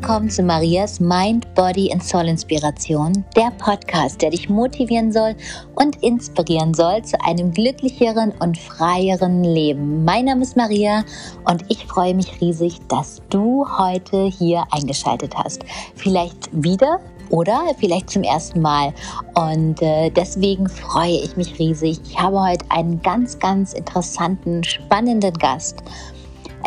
willkommen 0.00 0.30
zu 0.30 0.44
Marias 0.44 1.00
Mind, 1.00 1.52
Body 1.56 1.90
and 1.92 2.04
Soul 2.04 2.28
Inspiration, 2.28 3.24
der 3.34 3.50
Podcast, 3.58 4.22
der 4.22 4.30
dich 4.30 4.48
motivieren 4.48 5.10
soll 5.10 5.34
und 5.74 6.00
inspirieren 6.04 6.72
soll 6.72 7.02
zu 7.02 7.20
einem 7.24 7.50
glücklicheren 7.50 8.32
und 8.38 8.56
freieren 8.56 9.42
Leben. 9.42 10.04
Mein 10.04 10.26
Name 10.26 10.42
ist 10.42 10.56
Maria 10.56 11.04
und 11.46 11.64
ich 11.68 11.84
freue 11.86 12.14
mich 12.14 12.40
riesig, 12.40 12.78
dass 12.86 13.20
du 13.28 13.66
heute 13.76 14.26
hier 14.26 14.62
eingeschaltet 14.70 15.34
hast. 15.36 15.64
Vielleicht 15.96 16.48
wieder 16.52 17.00
oder 17.30 17.60
vielleicht 17.80 18.08
zum 18.08 18.22
ersten 18.22 18.60
Mal. 18.60 18.94
Und 19.34 19.82
äh, 19.82 20.10
deswegen 20.10 20.68
freue 20.68 21.18
ich 21.24 21.36
mich 21.36 21.58
riesig. 21.58 22.00
Ich 22.08 22.16
habe 22.20 22.40
heute 22.40 22.64
einen 22.68 23.02
ganz, 23.02 23.40
ganz 23.40 23.72
interessanten, 23.72 24.62
spannenden 24.62 25.34
Gast. 25.34 25.82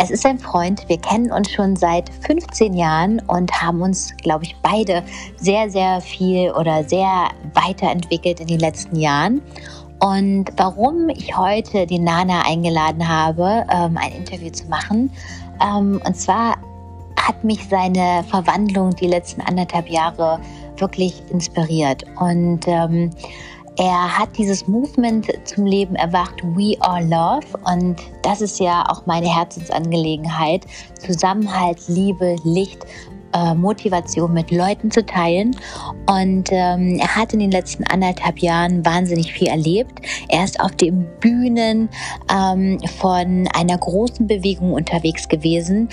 Es 0.03 0.09
ist 0.09 0.25
ein 0.25 0.39
Freund, 0.39 0.89
wir 0.89 0.97
kennen 0.97 1.31
uns 1.31 1.51
schon 1.51 1.75
seit 1.75 2.09
15 2.25 2.73
Jahren 2.73 3.21
und 3.27 3.51
haben 3.61 3.83
uns, 3.83 4.11
glaube 4.17 4.45
ich, 4.45 4.55
beide 4.63 5.03
sehr, 5.37 5.69
sehr 5.69 6.01
viel 6.01 6.49
oder 6.53 6.83
sehr 6.85 7.29
weiterentwickelt 7.53 8.39
in 8.39 8.47
den 8.47 8.59
letzten 8.59 8.95
Jahren. 8.95 9.43
Und 9.99 10.45
warum 10.57 11.09
ich 11.09 11.37
heute 11.37 11.85
die 11.85 11.99
Nana 11.99 12.47
eingeladen 12.47 13.07
habe, 13.07 13.63
ähm, 13.71 13.95
ein 13.95 14.13
Interview 14.13 14.49
zu 14.49 14.65
machen, 14.69 15.11
ähm, 15.63 16.01
und 16.03 16.17
zwar 16.17 16.55
hat 17.15 17.43
mich 17.43 17.63
seine 17.69 18.23
Verwandlung 18.27 18.95
die 18.95 19.05
letzten 19.05 19.41
anderthalb 19.41 19.87
Jahre 19.87 20.39
wirklich 20.77 21.21
inspiriert. 21.29 22.05
Und 22.19 22.61
ähm, 22.65 23.11
er 23.77 24.17
hat 24.17 24.37
dieses 24.37 24.67
Movement 24.67 25.27
zum 25.45 25.65
Leben 25.65 25.95
erwacht, 25.95 26.41
We 26.43 26.75
Are 26.81 27.03
Love. 27.03 27.47
Und 27.65 28.01
das 28.21 28.41
ist 28.41 28.59
ja 28.59 28.83
auch 28.89 29.05
meine 29.05 29.33
Herzensangelegenheit. 29.33 30.65
Zusammenhalt, 30.99 31.79
Liebe, 31.87 32.35
Licht, 32.43 32.85
äh, 33.33 33.55
Motivation 33.55 34.33
mit 34.33 34.51
Leuten 34.51 34.91
zu 34.91 35.05
teilen. 35.05 35.55
Und 36.07 36.49
ähm, 36.51 36.97
er 36.99 37.15
hat 37.15 37.33
in 37.33 37.39
den 37.39 37.51
letzten 37.51 37.85
anderthalb 37.85 38.39
Jahren 38.39 38.85
wahnsinnig 38.85 39.31
viel 39.31 39.47
erlebt. 39.47 39.99
Er 40.27 40.43
ist 40.43 40.59
auf 40.59 40.71
den 40.75 41.07
Bühnen 41.19 41.89
ähm, 42.29 42.77
von 42.99 43.47
einer 43.55 43.77
großen 43.77 44.27
Bewegung 44.27 44.73
unterwegs 44.73 45.27
gewesen, 45.29 45.89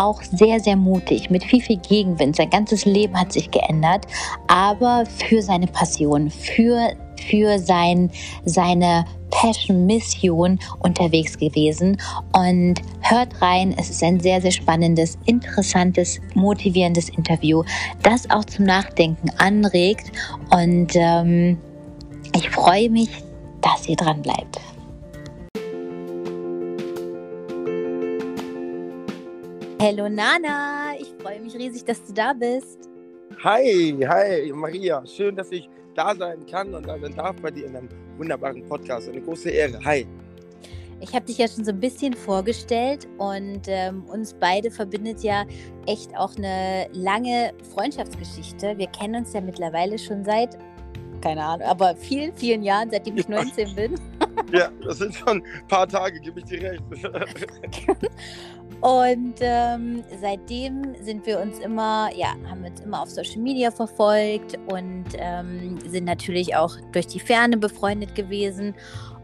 auch 0.00 0.22
sehr, 0.22 0.60
sehr 0.60 0.76
mutig, 0.76 1.30
mit 1.30 1.44
viel, 1.44 1.60
viel 1.60 1.76
Gegenwind. 1.76 2.36
Sein 2.36 2.50
ganzes 2.50 2.84
Leben 2.86 3.18
hat 3.18 3.32
sich 3.32 3.50
geändert, 3.50 4.06
aber 4.48 5.04
für 5.06 5.42
seine 5.42 5.66
Passion, 5.66 6.30
für, 6.30 6.92
für 7.28 7.58
sein, 7.58 8.10
seine 8.44 9.04
Passion, 9.30 9.86
Mission 9.86 10.58
unterwegs 10.80 11.36
gewesen. 11.36 11.98
Und 12.32 12.80
hört 13.02 13.40
rein, 13.42 13.74
es 13.78 13.90
ist 13.90 14.02
ein 14.02 14.20
sehr, 14.20 14.40
sehr 14.40 14.52
spannendes, 14.52 15.18
interessantes, 15.26 16.18
motivierendes 16.34 17.10
Interview, 17.10 17.62
das 18.02 18.28
auch 18.30 18.44
zum 18.46 18.64
Nachdenken 18.64 19.30
anregt. 19.36 20.12
Und 20.50 20.92
ähm, 20.94 21.58
ich 22.34 22.48
freue 22.48 22.88
mich, 22.88 23.10
dass 23.60 23.86
ihr 23.86 23.96
dran 23.96 24.22
bleibt. 24.22 24.58
Hallo 29.82 30.10
Nana, 30.10 30.92
ich 31.00 31.08
freue 31.22 31.40
mich 31.40 31.54
riesig, 31.54 31.86
dass 31.86 32.04
du 32.04 32.12
da 32.12 32.34
bist. 32.34 32.90
Hi, 33.42 33.96
hi 34.06 34.52
Maria, 34.52 35.02
schön, 35.06 35.34
dass 35.34 35.50
ich 35.52 35.70
da 35.94 36.14
sein 36.14 36.44
kann 36.44 36.74
und 36.74 36.86
da 36.86 36.98
sein 36.98 37.16
darf 37.16 37.36
bei 37.36 37.50
dir 37.50 37.64
in 37.64 37.74
einem 37.74 37.88
wunderbaren 38.18 38.62
Podcast. 38.68 39.08
Eine 39.08 39.22
große 39.22 39.48
Ehre. 39.48 39.82
Hi. 39.82 40.06
Ich 41.00 41.14
habe 41.14 41.24
dich 41.24 41.38
ja 41.38 41.48
schon 41.48 41.64
so 41.64 41.70
ein 41.70 41.80
bisschen 41.80 42.12
vorgestellt 42.12 43.08
und 43.16 43.62
ähm, 43.68 44.04
uns 44.04 44.34
beide 44.34 44.70
verbindet 44.70 45.22
ja 45.22 45.46
echt 45.86 46.14
auch 46.14 46.36
eine 46.36 46.86
lange 46.92 47.54
Freundschaftsgeschichte. 47.74 48.76
Wir 48.76 48.88
kennen 48.88 49.14
uns 49.14 49.32
ja 49.32 49.40
mittlerweile 49.40 49.98
schon 49.98 50.26
seit, 50.26 50.58
keine 51.22 51.42
Ahnung, 51.42 51.66
aber 51.66 51.96
vielen, 51.96 52.34
vielen 52.34 52.62
Jahren, 52.62 52.90
seitdem 52.90 53.16
ich 53.16 53.30
19 53.30 53.74
bin. 53.74 53.94
ja, 54.52 54.68
das 54.84 54.98
sind 54.98 55.14
schon 55.14 55.38
ein 55.38 55.68
paar 55.68 55.88
Tage, 55.88 56.20
gebe 56.20 56.40
ich 56.40 56.44
dir 56.44 56.70
recht. 56.70 56.82
Und 58.80 59.34
ähm, 59.40 60.02
seitdem 60.20 60.94
sind 61.02 61.26
wir 61.26 61.40
uns 61.40 61.58
immer, 61.58 62.08
ja, 62.16 62.34
haben 62.48 62.64
uns 62.64 62.80
immer 62.80 63.02
auf 63.02 63.10
Social 63.10 63.40
Media 63.40 63.70
verfolgt 63.70 64.58
und 64.68 65.04
ähm, 65.18 65.78
sind 65.86 66.04
natürlich 66.04 66.56
auch 66.56 66.74
durch 66.92 67.06
die 67.06 67.20
Ferne 67.20 67.58
befreundet 67.58 68.14
gewesen. 68.14 68.74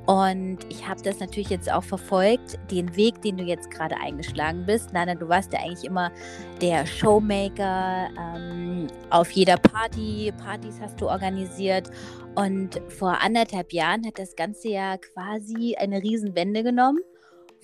Und 0.07 0.59
ich 0.69 0.87
habe 0.87 1.03
das 1.03 1.19
natürlich 1.19 1.51
jetzt 1.51 1.71
auch 1.71 1.83
verfolgt, 1.83 2.59
den 2.71 2.95
Weg, 2.97 3.21
den 3.23 3.39
du 3.39 3.45
jetzt 3.45 3.73
gerade 3.73 3.97
eingeschlagen 3.97 4.65
bist. 4.65 4.93
Nana, 4.93 5.17
du 5.17 5.29
warst 5.29 5.53
ja 5.53 5.59
eigentlich 5.61 5.85
immer 5.85 6.13
der 6.61 6.87
Showmaker. 6.87 8.09
Ähm, 8.17 8.87
auf 9.11 9.31
jeder 9.33 9.57
Party, 9.57 10.33
Partys 10.45 10.81
hast 10.81 11.01
du 11.01 11.09
organisiert. 11.09 11.91
Und 12.37 12.81
vor 12.89 13.21
anderthalb 13.21 13.73
Jahren 13.73 14.07
hat 14.07 14.19
das 14.19 14.37
Ganze 14.37 14.69
ja 14.69 14.97
quasi 14.97 15.75
eine 15.77 16.01
Riesenwende 16.01 16.63
genommen, 16.63 17.01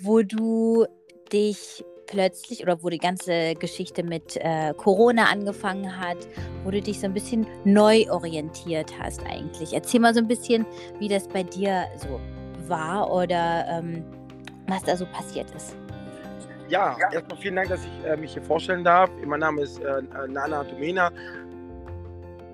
wo 0.01 0.23
du 0.23 0.87
dich 1.33 1.85
plötzlich 2.07 2.63
oder 2.63 2.83
wo 2.83 2.91
die 2.91 2.99
ganze 2.99 3.55
Geschichte 3.55 4.03
mit 4.03 4.37
äh, 4.37 4.75
Corona 4.77 5.27
angefangen 5.31 5.99
hat, 5.99 6.19
wo 6.65 6.71
du 6.71 6.81
dich 6.81 7.01
so 7.01 7.07
ein 7.07 7.15
bisschen 7.15 7.47
neu 7.65 8.05
orientiert 8.11 8.93
hast 8.99 9.25
eigentlich. 9.25 9.73
Erzähl 9.73 10.01
mal 10.01 10.13
so 10.13 10.21
ein 10.21 10.29
bisschen, 10.29 10.67
wie 10.99 11.09
das 11.09 11.27
bei 11.29 11.43
dir 11.43 11.87
so 11.97 12.21
war 12.69 13.11
oder 13.11 13.65
ähm, 13.69 14.05
was 14.69 14.83
da 14.85 14.97
so 14.97 15.07
passiert 15.07 15.51
ist. 15.55 15.77
Ja, 16.69 16.97
erstmal 17.13 17.39
vielen 17.39 17.57
Dank, 17.57 17.69
dass 17.69 17.81
ich 17.85 18.07
äh, 18.07 18.17
mich 18.17 18.33
hier 18.33 18.43
vorstellen 18.43 18.85
darf. 18.85 19.11
Mein 19.25 19.41
Name 19.41 19.63
ist 19.63 19.79
äh, 19.81 20.03
Nana 20.29 20.65
Domena, 20.65 21.11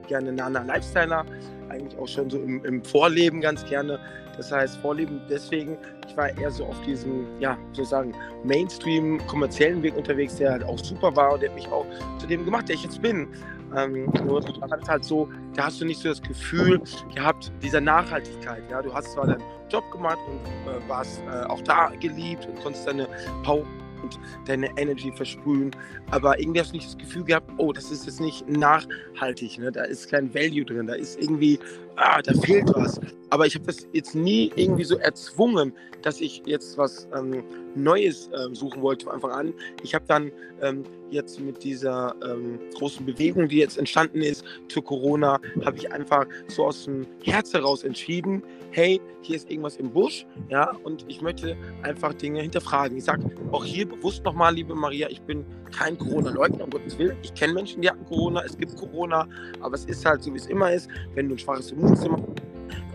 gerne 0.09 0.33
Nana 0.33 0.63
Lifestyler, 0.63 1.25
eigentlich 1.69 1.97
auch 1.99 2.09
schon 2.09 2.29
so 2.29 2.39
im, 2.39 2.65
im 2.65 2.83
Vorleben 2.83 3.41
ganz 3.41 3.65
gerne 3.67 4.01
das 4.39 4.51
heißt, 4.51 4.79
Vorlieben 4.79 5.21
deswegen, 5.29 5.77
ich 6.09 6.17
war 6.17 6.37
eher 6.39 6.51
so 6.51 6.65
auf 6.65 6.81
diesem, 6.83 7.27
ja, 7.41 7.59
sozusagen 7.73 8.15
Mainstream, 8.45 9.19
kommerziellen 9.27 9.83
Weg 9.83 9.97
unterwegs, 9.97 10.37
der 10.37 10.53
halt 10.53 10.65
auch 10.65 10.79
super 10.79 11.15
war 11.15 11.35
und 11.35 11.43
der 11.43 11.51
hat 11.51 11.57
mich 11.57 11.69
auch 11.69 11.85
zu 12.19 12.27
dem 12.27 12.45
gemacht, 12.45 12.69
der 12.69 12.77
ich 12.77 12.85
jetzt 12.85 13.03
bin. 13.03 13.29
Ähm, 13.77 14.11
nur 14.25 14.41
dann 14.41 14.81
ist 14.81 14.89
halt 14.89 15.05
so, 15.05 15.29
da 15.55 15.67
hast 15.67 15.81
du 15.81 15.85
nicht 15.85 16.01
so 16.01 16.09
das 16.09 16.23
Gefühl 16.23 16.81
gehabt 17.15 17.53
dieser 17.63 17.81
Nachhaltigkeit. 17.81 18.63
Ja, 18.71 18.81
du 18.81 18.95
hast 18.95 19.13
zwar 19.13 19.27
deinen 19.27 19.43
Job 19.69 19.85
gemacht 19.91 20.19
und 20.27 20.73
äh, 20.73 20.89
warst 20.89 21.21
äh, 21.31 21.45
auch 21.45 21.61
da 21.63 21.93
geliebt 22.01 22.47
und 22.47 22.59
konntest 22.63 22.87
deine 22.87 23.07
Power 23.43 23.67
und 24.03 24.19
deine 24.47 24.69
Energy 24.77 25.13
versprühen. 25.13 25.71
Aber 26.11 26.39
irgendwie 26.39 26.61
hast 26.61 26.71
du 26.71 26.77
nicht 26.77 26.87
das 26.87 26.99
Gefühl 26.99 27.25
gehabt, 27.25 27.51
oh, 27.59 27.73
das 27.73 27.91
ist 27.91 28.07
jetzt 28.07 28.21
nicht 28.21 28.49
nachhaltig, 28.49 29.59
ne? 29.59 29.73
da 29.73 29.85
ist 29.85 30.11
kein 30.11 30.33
Value 30.35 30.65
drin, 30.65 30.87
da 30.87 30.95
ist 30.95 31.21
irgendwie, 31.21 31.59
ah, 31.99 32.23
da 32.23 32.33
fehlt 32.41 32.69
was. 32.75 33.01
Aber 33.31 33.47
ich 33.47 33.55
habe 33.55 33.67
das 33.67 33.87
jetzt 33.93 34.15
nie 34.15 34.51
irgendwie 34.57 34.85
so 34.85 34.97
erzwungen, 34.97 35.73
dass 36.03 36.21
ich 36.21 36.43
jetzt 36.47 36.79
was 36.79 37.09
ähm, 37.15 37.45
Neues 37.75 38.31
ähm, 38.35 38.55
suchen 38.55 38.81
wollte 38.81 39.05
von 39.05 39.15
Anfang 39.15 39.31
an. 39.33 39.55
Ich 39.83 39.95
habe 39.95 40.05
dann 40.07 40.33
ähm, 40.63 40.85
jetzt 41.11 41.41
mit 41.41 41.63
dieser 41.63 42.15
ähm, 42.25 42.59
großen 42.75 43.05
Bewegung, 43.05 43.49
die 43.49 43.59
jetzt 43.59 43.77
entstanden 43.77 44.23
ist 44.23 44.45
zu 44.69 44.81
Corona, 44.81 45.41
habe 45.65 45.77
ich 45.77 45.93
einfach 45.93 46.27
so 46.49 46.67
aus 46.67 46.85
dem 46.85 47.07
Herz 47.25 47.53
heraus 47.53 47.85
entschieden, 47.85 48.43
hey, 48.71 49.01
hier 49.23 49.37
ist 49.37 49.51
irgendwas 49.51 49.77
im 49.77 49.91
Busch, 49.91 50.27
ja, 50.51 50.71
und 50.85 51.05
ich 51.09 51.21
möchte 51.23 51.57
einfach 51.83 52.15
Dinge 52.15 52.43
hinterfragen. 52.43 52.97
Ich 52.97 53.05
sage 53.05 53.25
auch 53.53 53.65
hier 53.65 53.89
bewusst 53.89 54.25
nochmal, 54.25 54.55
liebe 54.55 54.75
Maria, 54.75 55.09
ich 55.11 55.21
bin 55.23 55.45
kein 55.77 55.99
Corona-Leugner, 55.99 56.65
um 56.65 56.71
Gottes 56.71 56.99
Willen. 56.99 57.17
Ich 57.23 57.35
kenne 57.35 57.55
Menschen, 57.55 57.83
die 57.83 57.91
hatten 57.91 58.05
Corona, 58.05 58.43
es 58.45 58.57
gibt 58.57 58.77
Corona, 58.77 59.27
aber 59.61 59.75
es 59.75 59.85
ist 59.87 60.05
halt 60.05 60.23
so, 60.23 60.33
wie 60.33 60.39
es 60.39 60.47
immer 60.47 60.73
ist, 60.73 60.89
wenn 61.15 61.29
du 61.29 61.35
ein 61.35 61.39
schwaches 61.39 61.73
Immunsystem 61.73 61.88
hast, 61.91 62.09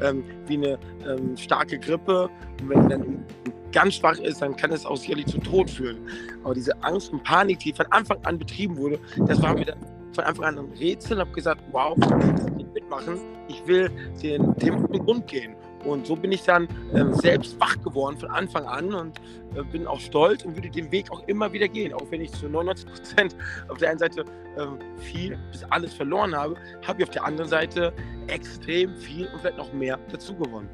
ähm, 0.01 0.23
wie 0.47 0.57
eine 0.57 0.79
ähm, 1.07 1.35
starke 1.37 1.79
Grippe. 1.79 2.29
Und 2.61 2.69
wenn 2.69 2.89
dann 2.89 3.25
ganz 3.71 3.95
schwach 3.95 4.17
ist, 4.19 4.41
dann 4.41 4.55
kann 4.55 4.71
es 4.71 4.85
auch 4.85 4.97
sicherlich 4.97 5.25
zu 5.25 5.39
Tod 5.39 5.69
führen. 5.69 5.97
Aber 6.43 6.53
diese 6.53 6.81
Angst 6.83 7.11
und 7.11 7.23
Panik, 7.23 7.59
die 7.59 7.73
von 7.73 7.85
Anfang 7.87 8.17
an 8.23 8.37
betrieben 8.37 8.77
wurde, 8.77 8.99
das 9.27 9.41
war 9.41 9.53
mir 9.53 9.75
von 10.13 10.23
Anfang 10.23 10.45
an 10.45 10.59
ein 10.59 10.71
Rätsel. 10.79 11.17
Ich 11.17 11.21
habe 11.21 11.31
gesagt, 11.31 11.61
wow, 11.71 11.97
ich 11.97 12.09
will 12.57 12.67
mitmachen. 12.73 13.19
Ich 13.47 13.65
will 13.67 13.89
den, 14.21 14.53
dem 14.55 14.75
auf 14.75 14.91
den 14.91 15.03
Grund 15.03 15.27
gehen. 15.27 15.55
Und 15.85 16.07
so 16.07 16.15
bin 16.15 16.31
ich 16.31 16.43
dann 16.43 16.67
äh, 16.93 17.03
selbst 17.13 17.59
wach 17.59 17.81
geworden 17.83 18.17
von 18.17 18.29
Anfang 18.29 18.65
an 18.65 18.93
und 18.93 19.19
äh, 19.55 19.63
bin 19.63 19.85
auch 19.87 19.99
stolz 19.99 20.43
und 20.43 20.55
würde 20.55 20.69
den 20.69 20.91
Weg 20.91 21.11
auch 21.11 21.27
immer 21.27 21.51
wieder 21.51 21.67
gehen. 21.67 21.93
Auch 21.93 22.09
wenn 22.09 22.21
ich 22.21 22.31
zu 22.31 22.47
99 22.47 22.85
Prozent 22.85 23.35
auf 23.67 23.77
der 23.77 23.91
einen 23.91 23.99
Seite 23.99 24.21
äh, 24.57 25.01
viel 25.01 25.37
bis 25.51 25.63
alles 25.65 25.93
verloren 25.93 26.35
habe, 26.35 26.55
habe 26.85 27.01
ich 27.01 27.07
auf 27.07 27.13
der 27.13 27.25
anderen 27.25 27.49
Seite 27.49 27.93
extrem 28.27 28.95
viel 28.97 29.27
und 29.27 29.41
vielleicht 29.41 29.57
noch 29.57 29.73
mehr 29.73 29.99
dazu 30.11 30.35
gewonnen. 30.35 30.69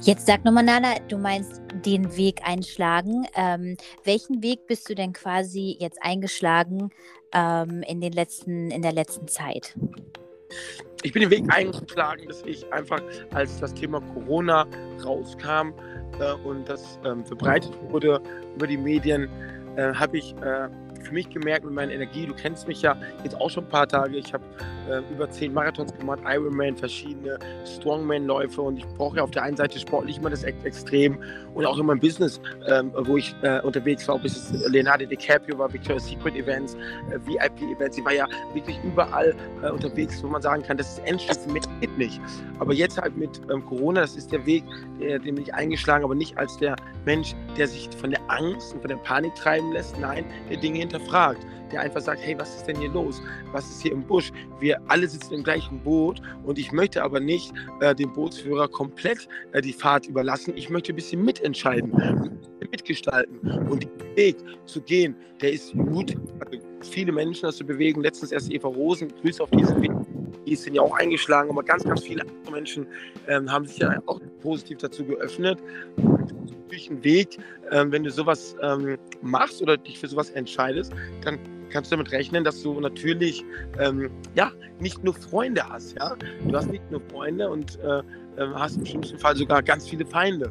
Jetzt 0.00 0.26
sag 0.26 0.44
nochmal, 0.44 0.62
Nana, 0.62 0.94
du 1.08 1.18
meinst 1.18 1.62
den 1.84 2.16
Weg 2.16 2.40
einschlagen. 2.44 3.26
Ähm, 3.34 3.76
welchen 4.04 4.42
Weg 4.42 4.66
bist 4.66 4.88
du 4.88 4.94
denn 4.94 5.12
quasi 5.12 5.76
jetzt 5.80 5.98
eingeschlagen 6.00 6.90
ähm, 7.32 7.82
in, 7.82 8.00
den 8.00 8.12
letzten, 8.12 8.70
in 8.70 8.82
der 8.82 8.92
letzten 8.92 9.26
Zeit? 9.26 9.74
Ich 11.02 11.12
bin 11.12 11.22
den 11.22 11.30
Weg 11.30 11.44
eingeschlagen, 11.48 12.26
dass 12.26 12.42
ich 12.42 12.70
einfach, 12.72 13.00
als 13.32 13.60
das 13.60 13.74
Thema 13.74 14.00
Corona 14.14 14.66
rauskam 15.04 15.72
äh, 16.18 16.32
und 16.44 16.68
das 16.68 16.98
ähm, 17.04 17.24
verbreitet 17.24 17.72
wurde 17.90 18.20
über 18.54 18.66
die 18.66 18.76
Medien, 18.76 19.28
äh, 19.76 19.92
habe 19.94 20.18
ich 20.18 20.34
äh, 20.42 20.68
für 21.06 21.14
mich 21.14 21.30
gemerkt 21.30 21.64
mit 21.64 21.74
meiner 21.74 21.92
Energie, 21.92 22.26
du 22.26 22.34
kennst 22.34 22.68
mich 22.68 22.82
ja 22.82 22.96
jetzt 23.22 23.40
auch 23.40 23.50
schon 23.50 23.64
ein 23.64 23.70
paar 23.70 23.86
Tage. 23.86 24.16
Ich 24.16 24.32
habe 24.32 24.44
äh, 24.88 25.00
über 25.12 25.28
zehn 25.30 25.52
Marathons 25.52 25.92
gemacht, 25.96 26.20
Ironman, 26.24 26.76
verschiedene 26.76 27.38
Strongman-Läufe 27.64 28.60
und 28.62 28.78
ich 28.78 28.86
brauche 28.96 29.16
ja 29.16 29.22
auf 29.22 29.30
der 29.30 29.42
einen 29.42 29.56
Seite 29.56 29.78
sportlich 29.78 30.18
immer 30.18 30.30
das 30.30 30.44
Extrem 30.44 31.18
und 31.54 31.66
auch 31.66 31.78
in 31.78 31.86
meinem 31.86 32.00
Business, 32.00 32.40
ähm, 32.68 32.92
wo 32.94 33.16
ich 33.16 33.34
äh, 33.42 33.60
unterwegs 33.62 34.06
war, 34.06 34.16
ob 34.16 34.24
es 34.24 34.52
Leonardo 34.68 35.06
DiCaprio 35.06 35.58
war, 35.58 35.72
Victoria's 35.72 36.06
Secret 36.06 36.36
Events, 36.36 36.74
äh, 37.10 37.18
VIP-Events. 37.26 37.98
Ich 37.98 38.04
war 38.04 38.12
ja 38.12 38.26
wirklich 38.54 38.78
überall 38.84 39.34
äh, 39.62 39.70
unterwegs, 39.70 40.22
wo 40.22 40.28
man 40.28 40.42
sagen 40.42 40.62
kann, 40.62 40.76
das 40.76 40.92
ist 40.92 41.06
Endschlüssel, 41.06 41.52
mehr 41.52 41.62
geht 41.80 41.98
nicht. 41.98 42.20
Aber 42.58 42.72
jetzt 42.72 43.00
halt 43.00 43.16
mit 43.16 43.40
ähm, 43.50 43.64
Corona, 43.66 44.02
das 44.02 44.16
ist 44.16 44.30
der 44.32 44.44
Weg, 44.46 44.64
den 44.98 45.22
bin 45.22 45.42
ich 45.42 45.52
eingeschlagen, 45.52 46.04
aber 46.04 46.14
nicht 46.14 46.38
als 46.38 46.56
der 46.58 46.76
Mensch, 47.04 47.34
der 47.56 47.68
sich 47.68 47.88
von 48.00 48.10
der 48.10 48.20
Angst 48.28 48.74
und 48.74 48.80
von 48.80 48.88
der 48.88 48.96
Panik 48.96 49.34
treiben 49.34 49.72
lässt, 49.72 49.98
nein, 49.98 50.24
der 50.48 50.56
Dinge 50.56 50.80
hinterfragt, 50.96 51.46
der 51.72 51.80
einfach 51.80 52.00
sagt, 52.00 52.20
hey, 52.22 52.38
was 52.38 52.56
ist 52.56 52.66
denn 52.66 52.76
hier 52.76 52.90
los? 52.90 53.20
Was 53.52 53.68
ist 53.68 53.82
hier 53.82 53.92
im 53.92 54.02
Busch? 54.02 54.32
Wir 54.60 54.80
alle 54.88 55.08
sitzen 55.08 55.34
im 55.34 55.42
gleichen 55.42 55.80
Boot 55.80 56.20
und 56.44 56.58
ich 56.58 56.72
möchte 56.72 57.02
aber 57.02 57.20
nicht 57.20 57.52
äh, 57.80 57.94
dem 57.94 58.12
Bootsführer 58.12 58.68
komplett 58.68 59.28
äh, 59.52 59.60
die 59.60 59.72
Fahrt 59.72 60.06
überlassen. 60.06 60.54
Ich 60.56 60.70
möchte 60.70 60.92
ein 60.92 60.96
bisschen 60.96 61.24
mitentscheiden, 61.24 62.40
mitgestalten 62.70 63.40
und 63.68 63.84
den 63.84 64.16
Weg 64.16 64.36
zu 64.66 64.80
gehen, 64.80 65.16
der 65.40 65.52
ist 65.52 65.72
gut. 65.72 66.14
Also 66.44 66.58
viele 66.82 67.12
Menschen 67.12 67.42
das 67.42 67.56
zu 67.56 67.64
bewegen. 67.64 68.02
Letztens 68.02 68.32
erst 68.32 68.50
Eva 68.50 68.68
Rosen, 68.68 69.08
Grüße 69.20 69.42
auf 69.42 69.50
diesen 69.50 69.82
Weg. 69.82 69.95
Die 70.46 70.56
sind 70.56 70.74
ja 70.74 70.82
auch 70.82 70.96
eingeschlagen, 70.96 71.50
aber 71.50 71.62
ganz, 71.62 71.84
ganz 71.84 72.02
viele 72.04 72.22
andere 72.22 72.52
Menschen 72.52 72.86
ähm, 73.28 73.50
haben 73.50 73.66
sich 73.66 73.78
ja 73.78 74.00
auch 74.06 74.20
positiv 74.40 74.78
dazu 74.78 75.04
geöffnet 75.04 75.60
natürlich 76.66 76.90
ein 76.90 77.04
Weg, 77.04 77.38
ähm, 77.70 77.92
wenn 77.92 78.04
du 78.04 78.10
sowas 78.10 78.56
ähm, 78.62 78.98
machst 79.22 79.62
oder 79.62 79.76
dich 79.76 79.98
für 79.98 80.08
sowas 80.08 80.30
entscheidest, 80.30 80.92
dann 81.22 81.38
kannst 81.70 81.90
du 81.90 81.96
damit 81.96 82.12
rechnen, 82.12 82.44
dass 82.44 82.62
du 82.62 82.78
natürlich 82.80 83.44
ähm, 83.78 84.10
ja, 84.34 84.52
nicht 84.80 85.02
nur 85.02 85.14
Freunde 85.14 85.62
hast. 85.68 85.96
Ja? 85.96 86.14
Du 86.46 86.56
hast 86.56 86.70
nicht 86.70 86.88
nur 86.90 87.00
Freunde 87.10 87.48
und 87.48 87.78
äh, 87.80 88.02
ähm, 88.38 88.54
hast 88.54 88.76
im 88.76 88.86
schlimmsten 88.86 89.18
Fall 89.18 89.36
sogar 89.36 89.62
ganz 89.62 89.88
viele 89.88 90.06
Feinde. 90.06 90.50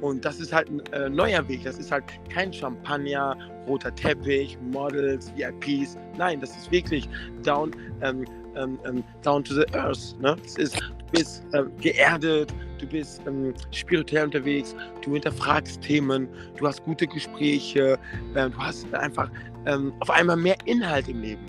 Und 0.00 0.24
das 0.24 0.40
ist 0.40 0.52
halt 0.52 0.68
ein 0.68 0.80
äh, 0.92 1.08
neuer 1.08 1.46
Weg. 1.48 1.64
Das 1.64 1.78
ist 1.78 1.90
halt 1.90 2.04
kein 2.32 2.52
Champagner, 2.52 3.36
roter 3.66 3.94
Teppich, 3.94 4.58
Models, 4.60 5.32
VIPs. 5.36 5.96
Nein, 6.18 6.40
das 6.40 6.50
ist 6.50 6.70
wirklich 6.70 7.08
down, 7.42 7.70
ähm, 8.02 8.24
ähm, 8.56 8.78
ähm, 8.86 9.04
down 9.22 9.44
to 9.44 9.54
the 9.54 9.66
earth. 9.74 10.14
Ne? 10.20 10.36
Das 10.42 10.56
ist, 10.56 10.80
du 10.80 11.04
bist 11.12 11.44
äh, 11.52 11.64
geerdet, 11.80 12.52
du 12.78 12.86
bist 12.86 13.22
ähm, 13.26 13.54
spirituell 13.70 14.24
unterwegs, 14.24 14.74
du 15.02 15.12
hinterfragst 15.12 15.80
Themen, 15.82 16.28
du 16.56 16.66
hast 16.66 16.82
gute 16.84 17.06
Gespräche, 17.06 17.98
äh, 18.34 18.50
du 18.50 18.58
hast 18.58 18.92
einfach 18.94 19.30
ähm, 19.66 19.92
auf 20.00 20.10
einmal 20.10 20.36
mehr 20.36 20.56
Inhalt 20.64 21.08
im 21.08 21.22
Leben. 21.22 21.46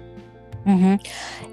Mhm. 0.65 0.99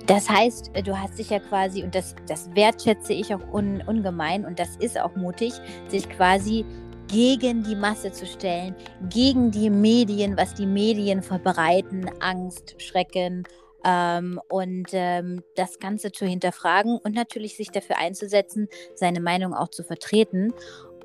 Das 0.06 0.28
heißt, 0.28 0.72
äh, 0.74 0.82
du 0.82 0.98
hast 0.98 1.18
dich 1.18 1.30
ja 1.30 1.38
quasi, 1.38 1.82
und 1.82 1.94
das, 1.94 2.16
das 2.26 2.50
wertschätze 2.54 3.12
ich 3.12 3.32
auch 3.32 3.52
un, 3.52 3.82
ungemein, 3.86 4.44
und 4.44 4.58
das 4.58 4.76
ist 4.76 4.98
auch 4.98 5.14
mutig, 5.14 5.52
sich 5.88 6.08
quasi 6.10 6.64
gegen 7.08 7.62
die 7.62 7.76
Masse 7.76 8.10
zu 8.10 8.26
stellen, 8.26 8.74
gegen 9.08 9.50
die 9.50 9.70
Medien, 9.70 10.36
was 10.36 10.54
die 10.54 10.66
Medien 10.66 11.22
verbreiten, 11.22 12.10
Angst, 12.20 12.74
Schrecken, 12.78 13.44
ähm, 13.84 14.40
und 14.48 14.88
ähm, 14.92 15.42
das 15.56 15.78
Ganze 15.78 16.12
zu 16.12 16.26
hinterfragen 16.26 16.98
und 16.98 17.14
natürlich 17.14 17.56
sich 17.56 17.70
dafür 17.70 17.98
einzusetzen, 17.98 18.68
seine 18.94 19.20
Meinung 19.20 19.54
auch 19.54 19.68
zu 19.68 19.84
vertreten. 19.84 20.52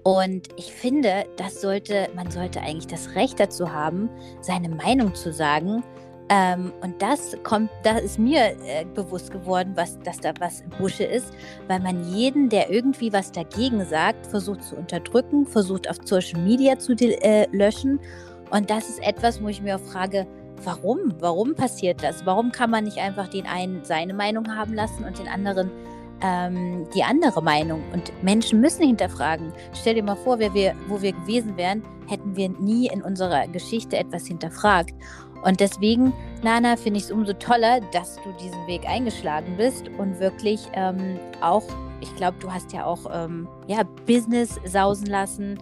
Und 0.03 0.47
ich 0.55 0.71
finde, 0.71 1.25
das 1.37 1.61
sollte, 1.61 2.09
man 2.15 2.31
sollte 2.31 2.61
eigentlich 2.61 2.87
das 2.87 3.15
Recht 3.15 3.39
dazu 3.39 3.71
haben, 3.71 4.09
seine 4.41 4.69
Meinung 4.69 5.13
zu 5.13 5.33
sagen. 5.33 5.83
Ähm, 6.29 6.71
und 6.81 7.01
das 7.01 7.35
kommt, 7.43 7.71
da 7.83 7.97
ist 7.97 8.19
mir 8.19 8.55
äh, 8.63 8.85
bewusst 8.93 9.31
geworden, 9.31 9.71
was, 9.75 9.99
dass 9.99 10.19
da 10.19 10.31
was 10.39 10.61
im 10.61 10.69
Busche 10.69 11.03
ist, 11.03 11.33
weil 11.67 11.79
man 11.79 12.13
jeden, 12.13 12.49
der 12.49 12.69
irgendwie 12.69 13.11
was 13.11 13.31
dagegen 13.31 13.83
sagt, 13.83 14.27
versucht 14.27 14.63
zu 14.63 14.75
unterdrücken, 14.75 15.47
versucht 15.47 15.89
auf 15.89 15.97
Social 16.05 16.39
Media 16.39 16.77
zu 16.77 16.93
äh, 16.93 17.47
löschen. 17.51 17.99
Und 18.51 18.69
das 18.69 18.89
ist 18.89 19.01
etwas, 19.01 19.41
wo 19.41 19.47
ich 19.47 19.61
mir 19.61 19.75
auch 19.75 19.81
frage, 19.81 20.27
warum? 20.63 21.13
Warum 21.19 21.55
passiert 21.55 22.03
das? 22.03 22.25
Warum 22.25 22.51
kann 22.51 22.69
man 22.69 22.83
nicht 22.83 22.97
einfach 22.97 23.27
den 23.27 23.45
einen 23.45 23.83
seine 23.83 24.13
Meinung 24.13 24.55
haben 24.55 24.73
lassen 24.73 25.03
und 25.03 25.19
den 25.19 25.27
anderen 25.27 25.71
ähm, 26.21 26.87
die 26.93 27.03
andere 27.03 27.41
Meinung? 27.41 27.81
Und 27.93 28.11
Menschen 28.23 28.61
müssen 28.61 28.85
hinterfragen. 28.85 29.51
Stell 29.73 29.95
dir 29.95 30.03
mal 30.03 30.15
vor, 30.15 30.39
wer 30.39 30.53
wir, 30.53 30.73
wo 30.87 31.01
wir 31.01 31.13
gewesen 31.13 31.57
wären, 31.57 31.83
hätten 32.07 32.35
wir 32.35 32.49
nie 32.49 32.87
in 32.87 33.01
unserer 33.01 33.47
Geschichte 33.47 33.97
etwas 33.97 34.25
hinterfragt. 34.25 34.93
Und 35.43 35.59
deswegen, 35.59 36.13
Nana, 36.43 36.75
finde 36.75 36.99
ich 36.99 37.05
es 37.05 37.11
umso 37.11 37.33
toller, 37.33 37.79
dass 37.93 38.15
du 38.17 38.31
diesen 38.41 38.67
Weg 38.67 38.87
eingeschlagen 38.87 39.55
bist 39.57 39.87
und 39.97 40.19
wirklich 40.19 40.59
ähm, 40.73 41.17
auch, 41.41 41.63
ich 42.01 42.13
glaube, 42.15 42.37
du 42.39 42.51
hast 42.51 42.73
ja 42.73 42.85
auch 42.85 42.99
ähm, 43.11 43.47
ja, 43.67 43.83
Business 44.05 44.59
sausen 44.65 45.07
lassen, 45.07 45.59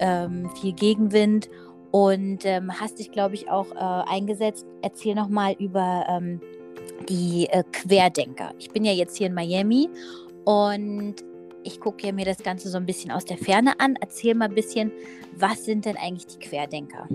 ähm, 0.00 0.50
viel 0.60 0.72
Gegenwind 0.72 1.48
und 1.92 2.44
ähm, 2.44 2.72
hast 2.80 2.98
dich, 2.98 3.12
glaube 3.12 3.34
ich, 3.34 3.48
auch 3.48 3.70
äh, 3.72 4.10
eingesetzt. 4.10 4.66
Erzähl 4.80 5.14
nochmal 5.14 5.54
über 5.58 6.04
ähm, 6.08 6.40
die 7.08 7.46
äh, 7.50 7.62
Querdenker. 7.70 8.52
Ich 8.58 8.70
bin 8.70 8.84
ja 8.84 8.92
jetzt 8.92 9.16
hier 9.16 9.28
in 9.28 9.34
Miami 9.34 9.88
und 10.44 11.16
ich 11.64 11.78
gucke 11.80 12.06
ja 12.06 12.12
mir 12.12 12.24
das 12.24 12.42
Ganze 12.42 12.70
so 12.70 12.78
ein 12.78 12.86
bisschen 12.86 13.10
aus 13.10 13.26
der 13.26 13.36
Ferne 13.36 13.78
an. 13.78 13.96
Erzähl 14.00 14.34
mal 14.34 14.46
ein 14.46 14.54
bisschen, 14.54 14.90
was 15.36 15.64
sind 15.64 15.84
denn 15.84 15.96
eigentlich 15.96 16.26
die 16.26 16.38
Querdenker? 16.38 17.06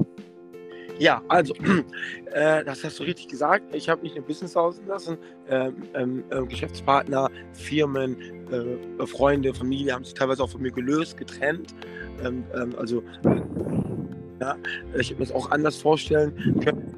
Ja, 1.00 1.22
also, 1.28 1.54
äh, 2.34 2.64
das 2.64 2.84
hast 2.84 3.00
du 3.00 3.04
richtig 3.04 3.28
gesagt. 3.30 3.76
Ich 3.76 3.90
habe 3.90 4.04
nicht 4.04 4.16
nur 4.16 4.26
Business 4.26 4.56
außen 4.56 4.86
lassen. 4.88 5.18
Ähm, 5.50 5.76
ähm, 5.96 6.24
äh, 6.30 6.46
Geschäftspartner, 6.46 7.30
Firmen, 7.54 8.16
äh, 8.52 9.06
Freunde, 9.08 9.54
Familie 9.54 9.94
haben 9.94 10.04
sich 10.04 10.14
teilweise 10.14 10.44
auch 10.44 10.50
von 10.50 10.62
mir 10.62 10.72
gelöst, 10.72 11.18
getrennt. 11.18 11.74
Ähm, 12.24 12.44
ähm 12.56 12.76
also 12.78 13.04
ja, 14.42 14.56
ich 14.98 15.10
hätte 15.10 15.20
mir 15.20 15.26
das 15.28 15.36
auch 15.36 15.52
anders 15.52 15.78
vorstellen 15.78 16.34
können. 16.64 16.96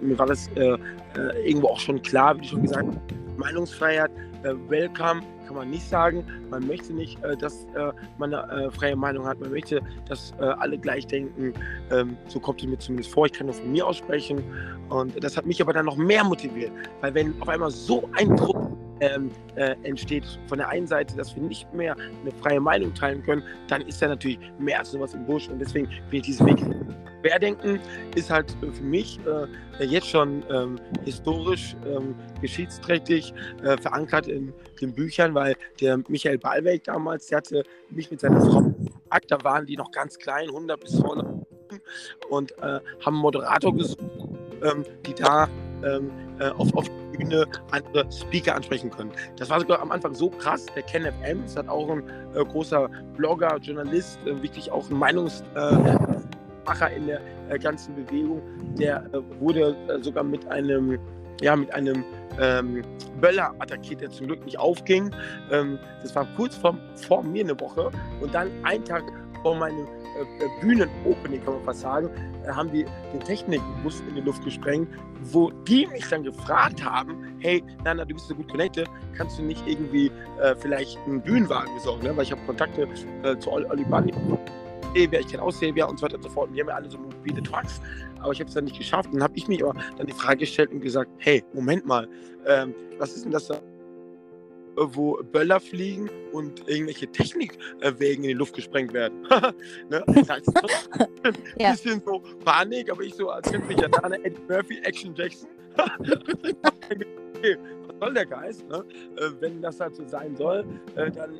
Mir 0.00 0.18
war 0.18 0.26
das 0.26 0.48
äh, 0.54 0.76
äh, 1.16 1.48
irgendwo 1.48 1.68
auch 1.68 1.80
schon 1.80 2.00
klar, 2.02 2.36
wie 2.36 2.42
du 2.42 2.48
schon 2.48 2.62
gesagt 2.62 2.86
hast, 2.88 3.38
Meinungsfreiheit, 3.38 4.10
äh, 4.44 4.54
welcome, 4.68 5.22
kann 5.46 5.56
man 5.56 5.70
nicht 5.70 5.88
sagen. 5.88 6.24
Man 6.50 6.66
möchte 6.66 6.92
nicht, 6.92 7.22
äh, 7.24 7.36
dass 7.36 7.64
äh, 7.74 7.92
man 8.18 8.32
eine 8.32 8.66
äh, 8.66 8.70
freie 8.70 8.96
Meinung 8.96 9.26
hat. 9.26 9.40
Man 9.40 9.50
möchte, 9.50 9.80
dass 10.08 10.32
alle 10.38 10.78
gleich 10.78 11.06
denken. 11.06 11.52
Ähm, 11.90 12.16
so 12.28 12.40
kommt 12.40 12.60
es 12.60 12.68
mir 12.68 12.78
zumindest 12.78 13.12
vor. 13.12 13.26
Ich 13.26 13.32
kann 13.32 13.46
nur 13.46 13.54
von 13.54 13.70
mir 13.70 13.86
aussprechen. 13.86 14.42
Und 14.88 15.22
das 15.22 15.36
hat 15.36 15.46
mich 15.46 15.60
aber 15.60 15.72
dann 15.72 15.86
noch 15.86 15.96
mehr 15.96 16.24
motiviert. 16.24 16.72
Weil 17.00 17.14
wenn 17.14 17.40
auf 17.40 17.48
einmal 17.48 17.70
so 17.70 18.08
ein 18.16 18.34
Druck 18.36 18.72
ähm, 19.02 19.30
äh, 19.56 19.74
entsteht 19.82 20.24
von 20.46 20.58
der 20.58 20.68
einen 20.68 20.86
Seite, 20.86 21.16
dass 21.16 21.34
wir 21.34 21.42
nicht 21.42 21.72
mehr 21.74 21.96
eine 21.96 22.30
freie 22.40 22.60
Meinung 22.60 22.94
teilen 22.94 23.22
können, 23.24 23.42
dann 23.68 23.82
ist 23.82 24.00
da 24.00 24.08
natürlich 24.08 24.38
mehr 24.58 24.78
als 24.78 24.92
nur 24.92 25.02
was 25.02 25.12
im 25.14 25.26
Busch 25.26 25.48
und 25.48 25.58
deswegen 25.58 25.88
bin 26.08 26.20
ich 26.20 26.22
diesen 26.22 26.46
Weg. 26.46 26.58
Querdenken 27.22 27.80
ist 28.14 28.30
halt 28.30 28.56
für 28.60 28.82
mich 28.82 29.18
äh, 29.26 29.84
jetzt 29.84 30.06
schon 30.08 30.44
ähm, 30.50 30.76
historisch, 31.04 31.76
ähm, 31.86 32.14
geschichtsträchtig 32.40 33.34
äh, 33.62 33.76
verankert 33.76 34.28
in 34.28 34.52
den 34.80 34.94
Büchern, 34.94 35.34
weil 35.34 35.56
der 35.80 35.98
Michael 36.08 36.38
Ballweg 36.38 36.84
damals, 36.84 37.26
der 37.26 37.38
hatte 37.38 37.64
mich 37.90 38.10
mit 38.10 38.20
seiner 38.20 38.40
Frau, 38.40 38.72
da 39.28 39.44
waren 39.44 39.66
die 39.66 39.76
noch 39.76 39.90
ganz 39.90 40.18
klein, 40.18 40.48
100 40.48 40.80
bis 40.80 40.92
200 40.98 41.26
und 42.28 42.52
äh, 42.58 42.62
haben 42.62 42.82
einen 43.06 43.16
Moderator 43.16 43.74
gesucht, 43.74 43.98
ähm, 44.62 44.84
die 45.06 45.14
da 45.14 45.48
ähm, 45.84 46.10
äh, 46.38 46.48
auf, 46.50 46.74
auf 46.74 46.88
Bühne 47.22 47.46
andere 47.70 48.10
Speaker 48.10 48.54
ansprechen 48.54 48.90
können. 48.90 49.12
Das 49.36 49.50
war 49.50 49.60
sogar 49.60 49.80
am 49.80 49.90
Anfang 49.90 50.14
so 50.14 50.30
krass. 50.30 50.66
Der 50.74 50.82
Ken 50.82 51.04
FM 51.04 51.44
ist 51.44 51.56
halt 51.56 51.68
auch 51.68 51.88
ein 51.88 52.02
äh, 52.34 52.44
großer 52.44 52.88
Blogger, 53.16 53.58
Journalist, 53.58 54.18
äh, 54.26 54.42
wirklich 54.42 54.70
auch 54.70 54.88
ein 54.90 54.98
Meinungsmacher 54.98 56.90
in 56.96 57.06
der 57.06 57.20
äh, 57.48 57.58
ganzen 57.58 57.94
Bewegung. 57.94 58.42
Der 58.78 59.04
äh, 59.12 59.40
wurde 59.40 59.76
äh, 59.88 60.02
sogar 60.02 60.24
mit 60.24 60.46
einem, 60.48 60.98
ja, 61.40 61.56
mit 61.56 61.72
einem 61.72 62.04
ähm, 62.40 62.82
Böller 63.20 63.54
attackiert, 63.58 64.00
der 64.00 64.10
zum 64.10 64.26
Glück 64.26 64.44
nicht 64.44 64.58
aufging. 64.58 65.14
Ähm, 65.50 65.78
das 66.02 66.14
war 66.14 66.26
kurz 66.36 66.56
vor, 66.56 66.76
vor 66.96 67.22
mir 67.22 67.44
eine 67.44 67.58
Woche 67.60 67.90
und 68.20 68.34
dann 68.34 68.50
ein 68.62 68.84
Tag 68.84 69.02
vor 69.42 69.56
meinem 69.56 69.86
äh, 69.86 70.44
äh, 70.44 70.48
Bühnenopening, 70.60 71.44
kann 71.44 71.54
man 71.54 71.64
fast 71.64 71.80
sagen, 71.80 72.08
äh, 72.44 72.50
haben 72.50 72.70
die 72.70 72.84
den 73.12 73.20
Technikbus 73.20 74.00
in 74.08 74.14
die 74.14 74.20
Luft 74.20 74.44
gesprengt, 74.44 74.88
wo 75.24 75.50
die 75.50 75.86
mich 75.88 76.08
dann 76.08 76.22
gefragt 76.22 76.82
haben, 76.84 77.36
hey, 77.40 77.62
Nana, 77.84 78.04
du 78.04 78.14
bist 78.14 78.28
so 78.28 78.34
gut 78.34 78.48
connected, 78.48 78.88
kannst 79.16 79.38
du 79.38 79.42
nicht 79.42 79.66
irgendwie 79.66 80.10
äh, 80.40 80.54
vielleicht 80.56 80.98
einen 81.06 81.20
Bühnenwagen 81.20 81.74
besorgen, 81.74 82.04
ne? 82.04 82.16
weil 82.16 82.24
ich 82.24 82.32
habe 82.32 82.42
Kontakte 82.46 82.88
äh, 83.22 83.38
zu 83.38 83.50
Oli 83.50 83.84
Bunny, 83.84 84.12
ich 84.94 85.10
kenne 85.10 85.42
Aussevia 85.42 85.86
und 85.86 85.98
so 85.98 86.04
weiter 86.04 86.16
und 86.16 86.22
so 86.22 86.28
fort. 86.28 86.48
Und 86.48 86.54
die 86.54 86.60
haben 86.60 86.68
ja 86.68 86.74
alle 86.74 86.90
so 86.90 86.98
mobile 86.98 87.42
Trucks, 87.42 87.80
aber 88.20 88.32
ich 88.32 88.40
habe 88.40 88.48
es 88.48 88.54
dann 88.54 88.64
nicht 88.64 88.78
geschafft. 88.78 89.06
Und 89.06 89.14
dann 89.14 89.22
habe 89.24 89.34
ich 89.36 89.48
mich 89.48 89.64
aber 89.64 89.78
dann 89.96 90.06
die 90.06 90.12
Frage 90.12 90.38
gestellt 90.38 90.70
und 90.70 90.80
gesagt, 90.80 91.10
hey, 91.18 91.42
Moment 91.52 91.86
mal, 91.86 92.08
ähm, 92.46 92.74
was 92.98 93.14
ist 93.16 93.24
denn 93.24 93.32
das 93.32 93.46
da? 93.46 93.56
Wo 94.76 95.22
Böller 95.32 95.60
fliegen 95.60 96.08
und 96.32 96.68
irgendwelche 96.68 97.06
Technikwegen 97.06 98.24
in 98.24 98.28
die 98.28 98.32
Luft 98.32 98.54
gesprengt 98.54 98.92
werden. 98.92 99.22
ne? 99.90 100.02
Das 100.06 100.16
ist 100.16 100.30
ein 100.30 101.34
ja. 101.58 101.72
bisschen 101.72 102.02
so 102.04 102.22
Panik, 102.44 102.90
aber 102.90 103.02
ich 103.02 103.14
so 103.14 103.30
als 103.30 103.50
mich 103.52 103.78
ja 103.78 103.88
Eddie 104.22 104.40
Murphy, 104.48 104.78
Action 104.84 105.14
Jackson. 105.14 105.48
okay, 105.78 107.56
was 107.86 107.98
soll 108.00 108.14
der 108.14 108.26
Geist? 108.26 108.68
Ne? 108.68 108.84
Äh, 109.16 109.30
wenn 109.40 109.62
das 109.62 109.80
halt 109.80 109.96
so 109.96 110.06
sein 110.06 110.36
soll, 110.36 110.64
äh, 110.96 111.10
dann 111.10 111.38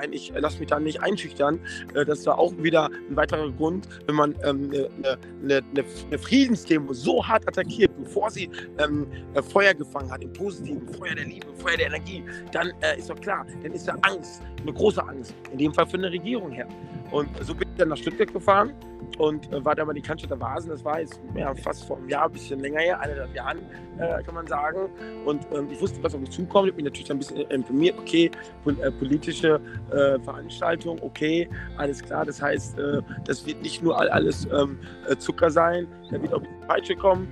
äh, 0.00 0.04
ein, 0.04 0.12
ich 0.12 0.32
lasse 0.34 0.58
mich 0.58 0.68
da 0.68 0.80
nicht 0.80 1.02
einschüchtern. 1.02 1.60
Äh, 1.94 2.04
das 2.04 2.26
war 2.26 2.38
auch 2.38 2.52
wieder 2.58 2.90
ein 3.08 3.16
weiterer 3.16 3.50
Grund, 3.52 3.88
wenn 4.06 4.14
man 4.14 4.34
ähm, 4.44 4.70
eine, 4.70 5.18
eine, 5.42 5.62
eine, 5.74 6.18
Friedensdemo 6.18 6.92
so 6.92 7.26
hart 7.26 7.46
attackiert, 7.48 7.90
bevor 8.02 8.30
sie 8.30 8.50
ähm, 8.78 9.06
äh, 9.34 9.42
Feuer 9.42 9.74
gefangen 9.74 10.10
hat, 10.10 10.22
im 10.22 10.32
Positiven, 10.32 10.88
Feuer 10.94 11.14
der 11.14 11.26
Liebe, 11.26 11.46
Feuer 11.56 11.76
der 11.76 11.86
Energie, 11.86 12.24
dann 12.52 12.72
äh, 12.80 12.98
ist 12.98 13.10
doch 13.10 13.20
klar, 13.20 13.46
dann 13.62 13.72
ist 13.72 13.86
da 13.88 13.96
Angst, 14.02 14.42
eine 14.60 14.72
große 14.72 15.02
Angst, 15.02 15.34
in 15.52 15.58
dem 15.58 15.74
Fall 15.74 15.86
für 15.86 15.96
eine 15.96 16.10
Regierung 16.10 16.50
her. 16.50 16.68
Und 17.10 17.28
so 17.44 17.54
bin 17.54 17.68
ich 17.68 17.76
dann 17.76 17.88
nach 17.88 17.96
Stuttgart 17.96 18.32
gefahren 18.32 18.72
und 19.18 19.52
äh, 19.52 19.64
war 19.64 19.74
da 19.74 19.84
mal 19.84 19.92
die 19.92 20.00
Cannstatter 20.00 20.40
Vasen. 20.40 20.70
Das 20.70 20.84
war 20.84 21.00
jetzt 21.00 21.20
ja, 21.34 21.54
fast 21.54 21.84
vor 21.84 21.98
einem 21.98 22.08
Jahr, 22.08 22.26
ein 22.26 22.32
bisschen 22.32 22.60
länger 22.60 22.80
her, 22.80 23.00
eineinhalb 23.00 23.34
Jahren, 23.34 23.58
äh, 23.98 24.22
kann 24.22 24.34
man 24.34 24.46
sagen. 24.46 24.88
Und 25.24 25.46
ähm, 25.52 25.68
ich 25.70 25.80
wusste, 25.80 26.02
was 26.02 26.14
auf 26.14 26.20
mich 26.20 26.30
zukommt. 26.30 26.68
Ich 26.68 26.72
habe 26.72 26.82
mich 26.82 26.84
natürlich 26.84 27.10
ein 27.10 27.18
bisschen 27.18 27.36
informiert. 27.50 27.98
Okay, 27.98 28.30
pol 28.64 28.78
äh, 28.80 28.90
politische 28.92 29.60
äh, 29.92 30.18
Veranstaltung, 30.20 30.98
okay, 31.02 31.48
alles 31.76 32.02
klar. 32.02 32.24
Das 32.24 32.40
heißt, 32.40 32.78
äh, 32.78 33.00
das 33.24 33.46
wird 33.46 33.62
nicht 33.62 33.82
nur 33.82 33.98
alles 33.98 34.46
ähm, 34.52 34.78
äh, 35.08 35.16
Zucker 35.16 35.50
sein, 35.50 35.86
da 36.10 36.20
wird 36.20 36.32
auch 36.32 36.42
die 36.42 36.66
Peitsche 36.66 36.96
kommen. 36.96 37.28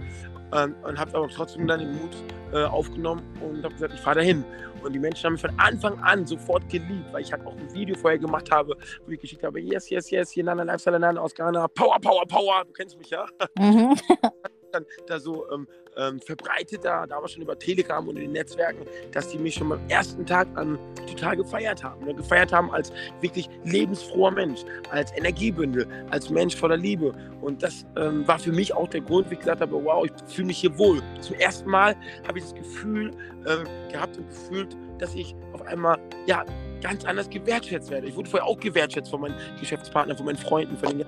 Ähm, 0.51 0.75
und 0.83 0.99
habe 0.99 1.15
aber 1.15 1.29
trotzdem 1.29 1.67
dann 1.67 1.81
den 1.81 1.93
Mut 1.93 2.11
aufgenommen 2.51 3.23
und 3.43 3.63
habe 3.63 3.75
gesagt, 3.75 3.93
ich 3.93 4.01
fahre 4.01 4.21
dahin. 4.21 4.43
Und 4.83 4.95
die 4.95 4.99
Menschen 4.99 5.27
haben 5.27 5.33
mich 5.33 5.43
von 5.43 5.53
Anfang 5.59 5.99
an 5.99 6.27
sofort 6.27 6.67
geliebt, 6.71 7.13
weil 7.13 7.21
ich 7.21 7.31
halt 7.31 7.45
auch 7.45 7.55
ein 7.55 7.75
Video 7.75 7.95
vorher 7.95 8.19
gemacht 8.19 8.51
habe, 8.51 8.75
wo 9.05 9.13
ich 9.13 9.21
geschickt 9.21 9.43
habe, 9.43 9.61
yes, 9.61 9.91
yes, 9.91 10.11
yes, 10.11 10.31
hier 10.31 10.45
Nana 10.45 10.63
Lifestyle 10.63 10.99
Nana 10.99 11.21
aus 11.21 11.35
Ghana, 11.35 11.69
Power, 11.69 11.99
Power, 12.01 12.25
Power, 12.27 12.65
du 12.65 12.73
kennst 12.73 12.97
mich 12.97 13.11
ja. 13.11 13.27
Mhm. 13.59 13.95
dann 14.73 14.85
da 15.07 15.19
so 15.19 15.51
ähm, 15.51 15.67
ähm, 15.97 16.21
verbreitet, 16.21 16.85
da, 16.85 17.09
war 17.09 17.29
schon 17.29 17.43
über 17.43 17.59
Telegram 17.59 18.07
und 18.07 18.17
in 18.17 18.23
den 18.23 18.33
Netzwerken, 18.33 18.87
dass 19.13 19.29
die 19.29 19.39
mich 19.39 19.55
schon 19.55 19.73
am 19.73 19.81
ersten 19.89 20.25
Tag 20.25 20.47
an 20.55 20.79
total 21.07 21.37
gefeiert 21.37 21.83
haben. 21.83 22.05
Ne? 22.05 22.15
Gefeiert 22.15 22.53
haben 22.53 22.71
als 22.71 22.93
wirklich 23.21 23.49
lebensfroher 23.65 24.31
Mensch, 24.31 24.61
als 24.91 25.13
Energiebündel, 25.17 25.87
als 26.11 26.31
Mensch 26.31 26.55
voller 26.55 26.77
Liebe. 26.77 27.13
Und 27.41 27.63
das 27.63 27.85
ähm, 27.97 28.27
war 28.27 28.39
für 28.39 28.53
mich 28.53 28.73
auch 28.75 28.89
der 28.89 29.01
Grund, 29.01 29.29
wie 29.31 29.35
ich 29.35 29.41
gesagt 29.41 29.61
habe, 29.61 29.85
wow, 29.85 30.05
ich 30.05 30.13
fühle 30.33 30.49
mich 30.49 30.59
hier 30.59 30.77
wohl. 30.79 31.03
Zum 31.21 31.37
ersten 31.37 31.69
Mal 31.69 31.97
habe 32.27 32.39
ich 32.39 32.45
das 32.45 32.55
Gefühl 32.55 33.11
ähm, 33.47 33.65
gehabt 33.91 34.17
und 34.17 34.29
gefühlt, 34.29 34.77
dass 34.99 35.15
ich 35.15 35.35
auf 35.53 35.63
einmal, 35.63 35.99
ja, 36.27 36.45
ganz 36.81 37.05
anders 37.05 37.29
gewertschätzt 37.29 37.91
werde. 37.91 38.07
Ich 38.07 38.17
wurde 38.17 38.31
vorher 38.31 38.47
auch 38.47 38.59
gewertschätzt 38.59 39.11
von 39.11 39.21
meinen 39.21 39.35
Geschäftspartnern, 39.59 40.17
von 40.17 40.27
meinen 40.27 40.39
Freunden, 40.39 40.77
von 40.77 40.99
den 40.99 41.07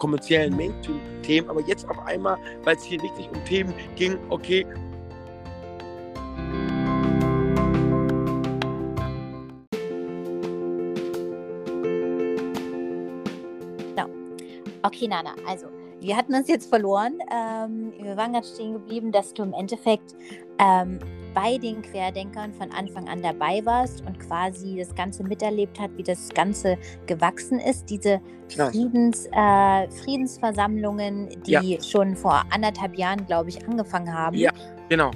kommerziellen 0.00 0.56
Mainstream-Themen, 0.56 1.48
aber 1.48 1.60
jetzt 1.60 1.88
auf 1.88 1.98
einmal, 2.06 2.36
weil 2.64 2.74
es 2.74 2.82
hier 2.82 3.00
wirklich 3.00 3.30
um 3.30 3.44
Themen 3.44 3.72
ging, 3.94 4.18
okay, 4.30 4.66
Okay, 14.82 15.06
Nana, 15.08 15.34
also 15.46 15.66
wir 16.00 16.16
hatten 16.16 16.34
uns 16.34 16.48
jetzt 16.48 16.68
verloren. 16.68 17.18
Ähm, 17.32 17.92
wir 18.00 18.16
waren 18.16 18.32
ganz 18.32 18.54
stehen 18.54 18.72
geblieben, 18.72 19.12
dass 19.12 19.34
du 19.34 19.42
im 19.42 19.52
Endeffekt 19.52 20.14
ähm, 20.58 20.98
bei 21.34 21.58
den 21.58 21.82
Querdenkern 21.82 22.52
von 22.52 22.70
Anfang 22.72 23.08
an 23.08 23.22
dabei 23.22 23.64
warst 23.64 24.04
und 24.06 24.18
quasi 24.18 24.76
das 24.78 24.94
Ganze 24.94 25.22
miterlebt 25.22 25.78
hat, 25.78 25.90
wie 25.96 26.02
das 26.02 26.28
Ganze 26.30 26.76
gewachsen 27.06 27.60
ist. 27.60 27.88
Diese 27.88 28.20
Friedens, 28.48 29.26
äh, 29.26 29.88
Friedensversammlungen, 30.02 31.28
die 31.46 31.52
ja. 31.52 31.82
schon 31.82 32.16
vor 32.16 32.42
anderthalb 32.50 32.96
Jahren, 32.96 33.24
glaube 33.26 33.50
ich, 33.50 33.66
angefangen 33.66 34.12
haben. 34.12 34.36
Ja, 34.36 34.52
genau. 34.88 35.10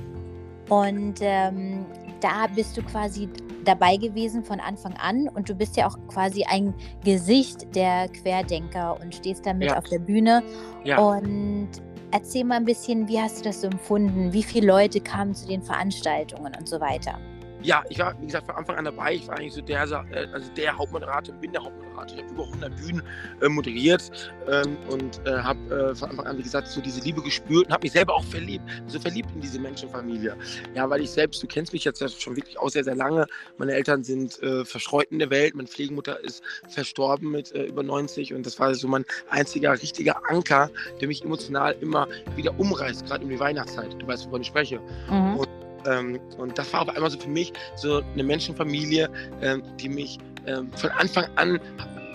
Und 0.68 1.16
ähm, 1.20 1.84
da 2.20 2.46
bist 2.54 2.76
du 2.76 2.82
quasi 2.82 3.28
dabei 3.64 3.96
gewesen 3.96 4.44
von 4.44 4.60
Anfang 4.60 4.94
an 4.94 5.28
und 5.28 5.48
du 5.48 5.54
bist 5.54 5.76
ja 5.76 5.86
auch 5.86 5.98
quasi 6.08 6.44
ein 6.44 6.74
Gesicht 7.04 7.74
der 7.74 8.08
Querdenker 8.08 8.98
und 9.00 9.14
stehst 9.14 9.46
damit 9.46 9.70
ja. 9.70 9.78
auf 9.78 9.84
der 9.84 9.98
Bühne. 9.98 10.42
Ja. 10.84 10.98
Und 10.98 11.70
erzähl 12.10 12.44
mal 12.44 12.56
ein 12.56 12.64
bisschen, 12.64 13.08
wie 13.08 13.20
hast 13.20 13.40
du 13.40 13.44
das 13.44 13.60
so 13.60 13.66
empfunden? 13.66 14.32
Wie 14.32 14.42
viele 14.42 14.66
Leute 14.66 15.00
kamen 15.00 15.34
zu 15.34 15.46
den 15.46 15.62
Veranstaltungen 15.62 16.52
und 16.58 16.68
so 16.68 16.80
weiter? 16.80 17.18
Ja, 17.64 17.82
ich 17.88 17.98
war, 17.98 18.14
wie 18.20 18.26
gesagt, 18.26 18.46
von 18.46 18.56
Anfang 18.56 18.76
an 18.76 18.84
dabei. 18.84 19.14
Ich 19.14 19.26
war 19.26 19.38
eigentlich 19.38 19.54
so 19.54 19.62
der, 19.62 19.82
äh, 20.12 20.26
also 20.32 20.50
der 20.54 20.76
Hauptmoderator, 20.76 21.34
bin 21.36 21.50
der 21.50 21.64
Hauptmoderator. 21.64 22.18
Ich 22.18 22.22
habe 22.22 22.34
über 22.34 22.44
100 22.44 22.76
Bühnen 22.76 23.02
äh, 23.40 23.48
moderiert 23.48 24.32
ähm, 24.46 24.76
und 24.90 25.26
äh, 25.26 25.38
habe 25.38 25.74
äh, 25.74 25.94
von 25.94 26.10
Anfang 26.10 26.26
an, 26.26 26.38
wie 26.38 26.42
gesagt, 26.42 26.68
so 26.68 26.82
diese 26.82 27.00
Liebe 27.00 27.22
gespürt 27.22 27.66
und 27.66 27.72
habe 27.72 27.84
mich 27.84 27.92
selber 27.92 28.14
auch 28.14 28.24
verliebt, 28.24 28.64
so 28.86 29.00
verliebt 29.00 29.30
in 29.34 29.40
diese 29.40 29.58
Menschenfamilie. 29.58 30.36
Ja, 30.74 30.90
weil 30.90 31.00
ich 31.00 31.10
selbst, 31.10 31.42
du 31.42 31.46
kennst 31.46 31.72
mich 31.72 31.84
jetzt 31.84 32.02
schon 32.20 32.36
wirklich 32.36 32.58
auch 32.58 32.68
sehr, 32.68 32.84
sehr 32.84 32.96
lange. 32.96 33.26
Meine 33.56 33.72
Eltern 33.72 34.04
sind 34.04 34.42
äh, 34.42 34.66
verstreut 34.66 35.06
in 35.10 35.18
der 35.18 35.30
Welt. 35.30 35.54
Meine 35.54 35.68
Pflegemutter 35.68 36.22
ist 36.22 36.42
verstorben 36.68 37.30
mit 37.30 37.52
äh, 37.52 37.64
über 37.64 37.82
90 37.82 38.34
und 38.34 38.44
das 38.44 38.60
war 38.60 38.74
so 38.74 38.88
mein 38.88 39.06
einziger 39.30 39.72
richtiger 39.72 40.20
Anker, 40.28 40.70
der 41.00 41.08
mich 41.08 41.24
emotional 41.24 41.74
immer 41.80 42.08
wieder 42.36 42.58
umreißt, 42.60 43.06
gerade 43.06 43.24
um 43.24 43.30
die 43.30 43.40
Weihnachtszeit. 43.40 43.96
Du 43.98 44.06
weißt, 44.06 44.26
wovon 44.26 44.42
ich 44.42 44.48
spreche. 44.48 44.80
Mhm. 45.08 45.38
Und 45.38 45.48
ähm, 45.86 46.20
und 46.38 46.58
das 46.58 46.72
war 46.72 46.82
auf 46.82 46.88
einmal 46.88 47.10
so 47.10 47.18
für 47.18 47.28
mich 47.28 47.52
so 47.76 48.02
eine 48.12 48.22
Menschenfamilie, 48.22 49.08
ähm, 49.42 49.62
die 49.78 49.88
mich 49.88 50.18
ähm, 50.46 50.70
von 50.72 50.90
Anfang 50.90 51.26
an 51.36 51.60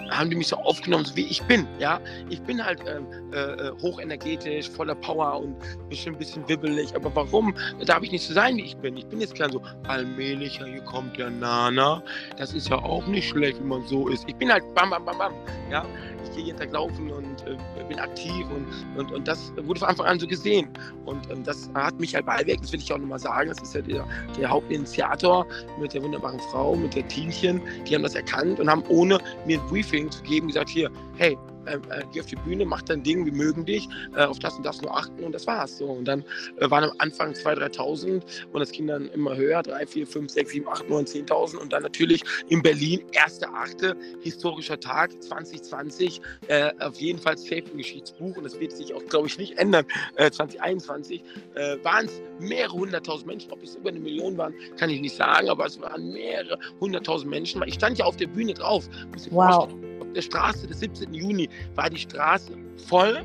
haben 0.09 0.29
die 0.29 0.35
mich 0.35 0.47
so 0.47 0.57
aufgenommen, 0.57 1.05
so 1.05 1.15
wie 1.15 1.25
ich 1.25 1.41
bin. 1.43 1.67
Ja, 1.79 1.99
ich 2.29 2.41
bin 2.41 2.63
halt 2.63 2.79
ähm, 2.87 3.05
äh, 3.33 3.37
äh 3.37 3.71
hochenergetisch, 3.81 4.69
voller 4.69 4.95
Power 4.95 5.41
und 5.41 5.55
bestimmt 5.89 6.17
ein 6.17 6.19
bisschen 6.19 6.47
wibbelig. 6.47 6.95
Aber 6.95 7.15
warum 7.15 7.53
darf 7.85 8.03
ich 8.03 8.11
nicht 8.11 8.25
so 8.25 8.33
sein, 8.33 8.57
wie 8.57 8.63
ich 8.63 8.77
bin? 8.77 8.97
Ich 8.97 9.05
bin 9.07 9.19
jetzt 9.19 9.35
klar 9.35 9.51
so 9.51 9.61
allmählich, 9.87 10.59
ja, 10.59 10.65
hier 10.65 10.81
kommt 10.81 11.17
der 11.17 11.29
Nana. 11.29 12.03
Das 12.37 12.53
ist 12.53 12.69
ja 12.69 12.77
auch 12.77 13.05
nicht 13.07 13.29
schlecht, 13.29 13.59
wenn 13.59 13.67
man 13.67 13.85
so 13.87 14.07
ist. 14.07 14.27
Ich 14.27 14.35
bin 14.35 14.51
halt 14.51 14.63
bam, 14.75 14.89
bam, 14.89 15.05
bam, 15.05 15.17
bam. 15.17 15.33
Ja, 15.71 15.85
ich 16.23 16.35
gehe 16.35 16.45
jeden 16.45 16.59
Tag 16.59 16.71
laufen 16.71 17.11
und 17.11 17.47
äh, 17.47 17.57
bin 17.87 17.99
aktiv 17.99 18.45
und, 18.49 18.67
und, 18.97 19.11
und 19.11 19.27
das 19.27 19.51
wurde 19.63 19.79
von 19.79 19.89
Anfang 19.89 20.05
an 20.05 20.19
so 20.19 20.27
gesehen. 20.27 20.69
Und 21.05 21.29
ähm, 21.31 21.43
das 21.43 21.69
hat 21.73 21.99
mich 21.99 22.15
halt 22.15 22.25
beiweg, 22.25 22.61
das 22.61 22.71
will 22.71 22.79
ich 22.79 22.91
auch 22.91 22.97
nochmal 22.97 23.19
sagen, 23.19 23.49
das 23.49 23.61
ist 23.61 23.75
ja 23.75 23.81
der, 23.81 24.05
der 24.37 24.49
Hauptinitiator 24.49 25.45
mit 25.79 25.93
der 25.93 26.03
wunderbaren 26.03 26.39
Frau, 26.51 26.75
mit 26.75 26.95
der 26.95 27.07
Teamchen, 27.07 27.61
die 27.87 27.95
haben 27.95 28.03
das 28.03 28.15
erkannt 28.15 28.59
und 28.59 28.69
haben 28.69 28.83
ohne 28.89 29.19
mir 29.45 29.59
ein 29.59 29.67
Briefing 29.67 29.98
zu 30.07 30.23
geben 30.23 30.47
gesagt, 30.47 30.69
hier, 30.69 30.89
hey, 31.17 31.37
äh, 31.69 31.75
äh, 31.75 32.03
geh 32.11 32.21
auf 32.21 32.25
die 32.25 32.35
Bühne, 32.35 32.65
mach 32.65 32.81
dein 32.81 33.03
Ding, 33.03 33.25
wir 33.25 33.33
mögen 33.33 33.65
dich, 33.65 33.87
äh, 34.15 34.23
auf 34.23 34.39
das 34.39 34.55
und 34.55 34.65
das 34.65 34.81
nur 34.81 34.95
achten 34.95 35.23
und 35.23 35.33
das 35.33 35.45
war's. 35.45 35.77
So. 35.77 35.85
Und 35.85 36.05
dann 36.05 36.23
äh, 36.57 36.69
waren 36.69 36.85
am 36.85 36.91
Anfang 36.99 37.33
2.000, 37.33 37.75
3.000 37.75 38.21
und 38.51 38.59
das 38.59 38.71
ging 38.71 38.87
dann 38.87 39.09
immer 39.09 39.35
höher, 39.35 39.61
3, 39.61 39.85
4, 39.85 40.07
5, 40.07 40.31
6, 40.31 40.51
7, 40.51 40.67
8, 40.67 40.89
9, 40.89 41.05
10.000 41.05 41.57
und 41.57 41.73
dann 41.73 41.83
natürlich 41.83 42.23
in 42.47 42.61
Berlin, 42.61 43.01
1.8., 43.11 43.95
historischer 44.21 44.79
Tag 44.79 45.11
2020, 45.21 46.21
äh, 46.47 46.71
auf 46.79 46.95
jeden 46.95 47.19
Fall 47.19 47.37
safe 47.37 47.63
im 47.71 47.77
Geschichtsbuch 47.77 48.37
und 48.37 48.43
das 48.43 48.59
wird 48.59 48.71
sich 48.71 48.93
auch, 48.93 49.05
glaube 49.05 49.27
ich, 49.27 49.37
nicht 49.37 49.57
ändern, 49.57 49.85
2021, 50.15 51.23
äh, 51.55 51.77
waren 51.83 52.05
es 52.05 52.21
mehrere 52.39 52.73
hunderttausend 52.73 53.27
Menschen, 53.27 53.51
ob 53.51 53.63
es 53.63 53.75
über 53.75 53.89
eine 53.89 53.99
Million 53.99 54.37
waren, 54.37 54.53
kann 54.77 54.89
ich 54.89 55.01
nicht 55.01 55.15
sagen, 55.15 55.49
aber 55.49 55.65
es 55.65 55.79
waren 55.81 56.11
mehrere 56.11 56.57
hunderttausend 56.79 57.29
Menschen, 57.29 57.61
weil 57.61 57.69
ich 57.69 57.75
stand 57.75 57.97
ja 57.97 58.05
auf 58.05 58.17
der 58.17 58.27
Bühne 58.27 58.53
drauf. 58.53 58.87
Wow 59.31 59.69
der 60.15 60.21
Straße 60.21 60.67
des 60.67 60.79
17. 60.79 61.13
Juni 61.13 61.49
war 61.75 61.89
die 61.89 61.97
Straße 61.97 62.53
voll. 62.87 63.23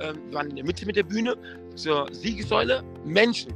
Ähm, 0.00 0.16
wir 0.26 0.34
waren 0.34 0.50
in 0.50 0.56
der 0.56 0.64
Mitte 0.64 0.86
mit 0.86 0.96
der 0.96 1.04
Bühne. 1.04 1.36
Zur 1.74 2.08
Siegessäule 2.12 2.82
Menschen. 3.04 3.52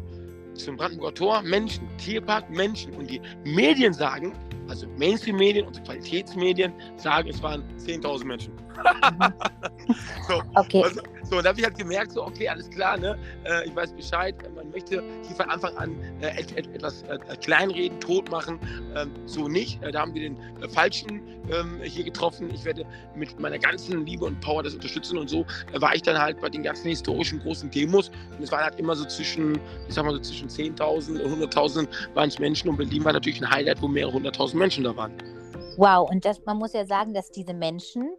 Zum 0.54 0.76
Brandenburger 0.76 1.14
Tor 1.14 1.42
Menschen. 1.42 1.88
Tierpark 1.98 2.50
Menschen. 2.50 2.92
Und 2.94 3.10
die 3.10 3.20
Medien 3.44 3.92
sagen, 3.92 4.32
also 4.68 4.86
Mainstream-Medien 4.98 5.66
und 5.66 5.82
Qualitätsmedien 5.84 6.72
sagen, 6.96 7.28
es 7.28 7.42
waren 7.42 7.62
10.000 7.78 8.24
Menschen. 8.24 8.52
so, 10.28 10.42
okay. 10.54 10.82
Also, 10.84 11.00
so, 11.30 11.36
und 11.36 11.44
da 11.44 11.50
habe 11.50 11.60
ich 11.60 11.66
halt 11.66 11.78
gemerkt, 11.78 12.12
so, 12.12 12.24
okay, 12.24 12.48
alles 12.48 12.70
klar, 12.70 12.96
ne? 12.96 13.18
Äh, 13.44 13.66
ich 13.66 13.76
weiß 13.76 13.92
Bescheid, 13.92 14.34
man 14.54 14.70
möchte 14.70 15.02
hier 15.26 15.36
von 15.36 15.50
Anfang 15.50 15.76
an 15.76 15.96
äh, 16.20 16.40
et, 16.40 16.56
et, 16.56 16.66
etwas 16.74 17.02
äh, 17.02 17.18
kleinreden, 17.42 18.00
tot 18.00 18.30
machen, 18.30 18.58
ähm, 18.96 19.10
so 19.26 19.48
nicht. 19.48 19.82
Äh, 19.82 19.92
da 19.92 20.00
haben 20.00 20.14
wir 20.14 20.22
den 20.22 20.36
äh, 20.62 20.68
Falschen 20.68 21.20
ähm, 21.50 21.80
hier 21.82 22.04
getroffen. 22.04 22.50
Ich 22.54 22.64
werde 22.64 22.84
mit 23.14 23.38
meiner 23.38 23.58
ganzen 23.58 24.06
Liebe 24.06 24.24
und 24.24 24.40
Power 24.40 24.62
das 24.62 24.74
unterstützen 24.74 25.18
und 25.18 25.28
so 25.28 25.44
äh, 25.72 25.80
war 25.80 25.94
ich 25.94 26.02
dann 26.02 26.18
halt 26.18 26.40
bei 26.40 26.48
den 26.48 26.62
ganzen 26.62 26.88
historischen 26.88 27.40
großen 27.40 27.70
Demos 27.70 28.10
und 28.36 28.44
es 28.44 28.52
waren 28.52 28.64
halt 28.64 28.78
immer 28.78 28.96
so 28.96 29.04
zwischen, 29.04 29.60
ich 29.86 29.94
sag 29.94 30.04
mal 30.04 30.14
so 30.14 30.20
zwischen 30.20 30.48
10.000 30.48 31.20
und 31.20 31.42
100.000 31.42 31.88
waren 32.14 32.28
es 32.28 32.38
Menschen 32.38 32.70
und 32.70 32.76
Berlin 32.76 33.04
war 33.04 33.12
natürlich 33.12 33.42
ein 33.42 33.50
Highlight, 33.50 33.82
wo 33.82 33.88
mehrere 33.88 34.12
hunderttausend 34.12 34.58
Menschen 34.58 34.84
da 34.84 34.96
waren. 34.96 35.12
Wow, 35.76 36.10
und 36.10 36.24
das, 36.24 36.44
man 36.44 36.56
muss 36.56 36.72
ja 36.72 36.84
sagen, 36.84 37.14
dass 37.14 37.30
diese 37.30 37.54
Menschen 37.54 38.10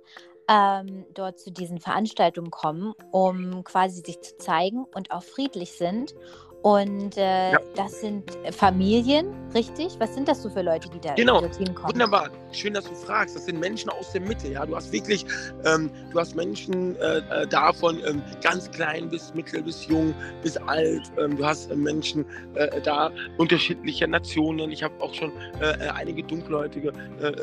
ähm, 0.49 1.05
dort 1.13 1.39
zu 1.39 1.51
diesen 1.51 1.79
Veranstaltungen 1.79 2.49
kommen, 2.49 2.93
um 3.11 3.63
quasi 3.63 4.01
sich 4.03 4.19
zu 4.21 4.37
zeigen 4.37 4.85
und 4.95 5.11
auch 5.11 5.23
friedlich 5.23 5.73
sind 5.73 6.15
Und 6.61 7.15
äh, 7.15 7.53
ja. 7.53 7.59
das 7.75 8.01
sind 8.01 8.37
Familien, 8.51 9.33
richtig? 9.53 9.95
Was 9.99 10.13
sind 10.13 10.27
das 10.27 10.43
so 10.43 10.49
für 10.49 10.61
Leute, 10.61 10.89
die 10.89 10.99
da 10.99 11.13
genau. 11.13 11.39
dorthin 11.39 11.73
kommen? 11.73 11.93
Wunderbar. 11.93 12.29
Schön, 12.51 12.73
dass 12.73 12.83
du 12.83 12.95
fragst. 12.95 13.35
Das 13.35 13.45
sind 13.45 13.61
Menschen 13.61 13.89
aus 13.91 14.11
der 14.11 14.21
Mitte. 14.21 14.49
Ja, 14.49 14.65
du 14.65 14.75
hast 14.75 14.91
wirklich, 14.91 15.25
ähm, 15.65 15.89
du 16.11 16.19
hast 16.19 16.35
Menschen 16.35 16.97
äh, 16.97 17.19
äh 17.19 17.47
davon 17.47 17.99
ähm, 18.05 18.21
ganz 18.43 18.69
klein 18.71 19.07
bis 19.09 19.33
mittel 19.33 19.63
bis 19.63 19.87
jung 19.87 20.13
bis 20.43 20.57
alt. 20.57 21.03
Ähm, 21.17 21.37
du 21.37 21.45
hast 21.45 21.71
äh, 21.71 21.75
Menschen 21.75 22.25
äh, 22.55 22.81
da 22.81 23.11
unterschiedlicher 23.37 24.07
Nationen. 24.07 24.69
Ich 24.71 24.83
habe 24.83 24.93
auch 24.99 25.13
schon 25.13 25.31
äh, 25.61 25.77
einige 25.95 26.23
dunkelhäutige 26.23 26.91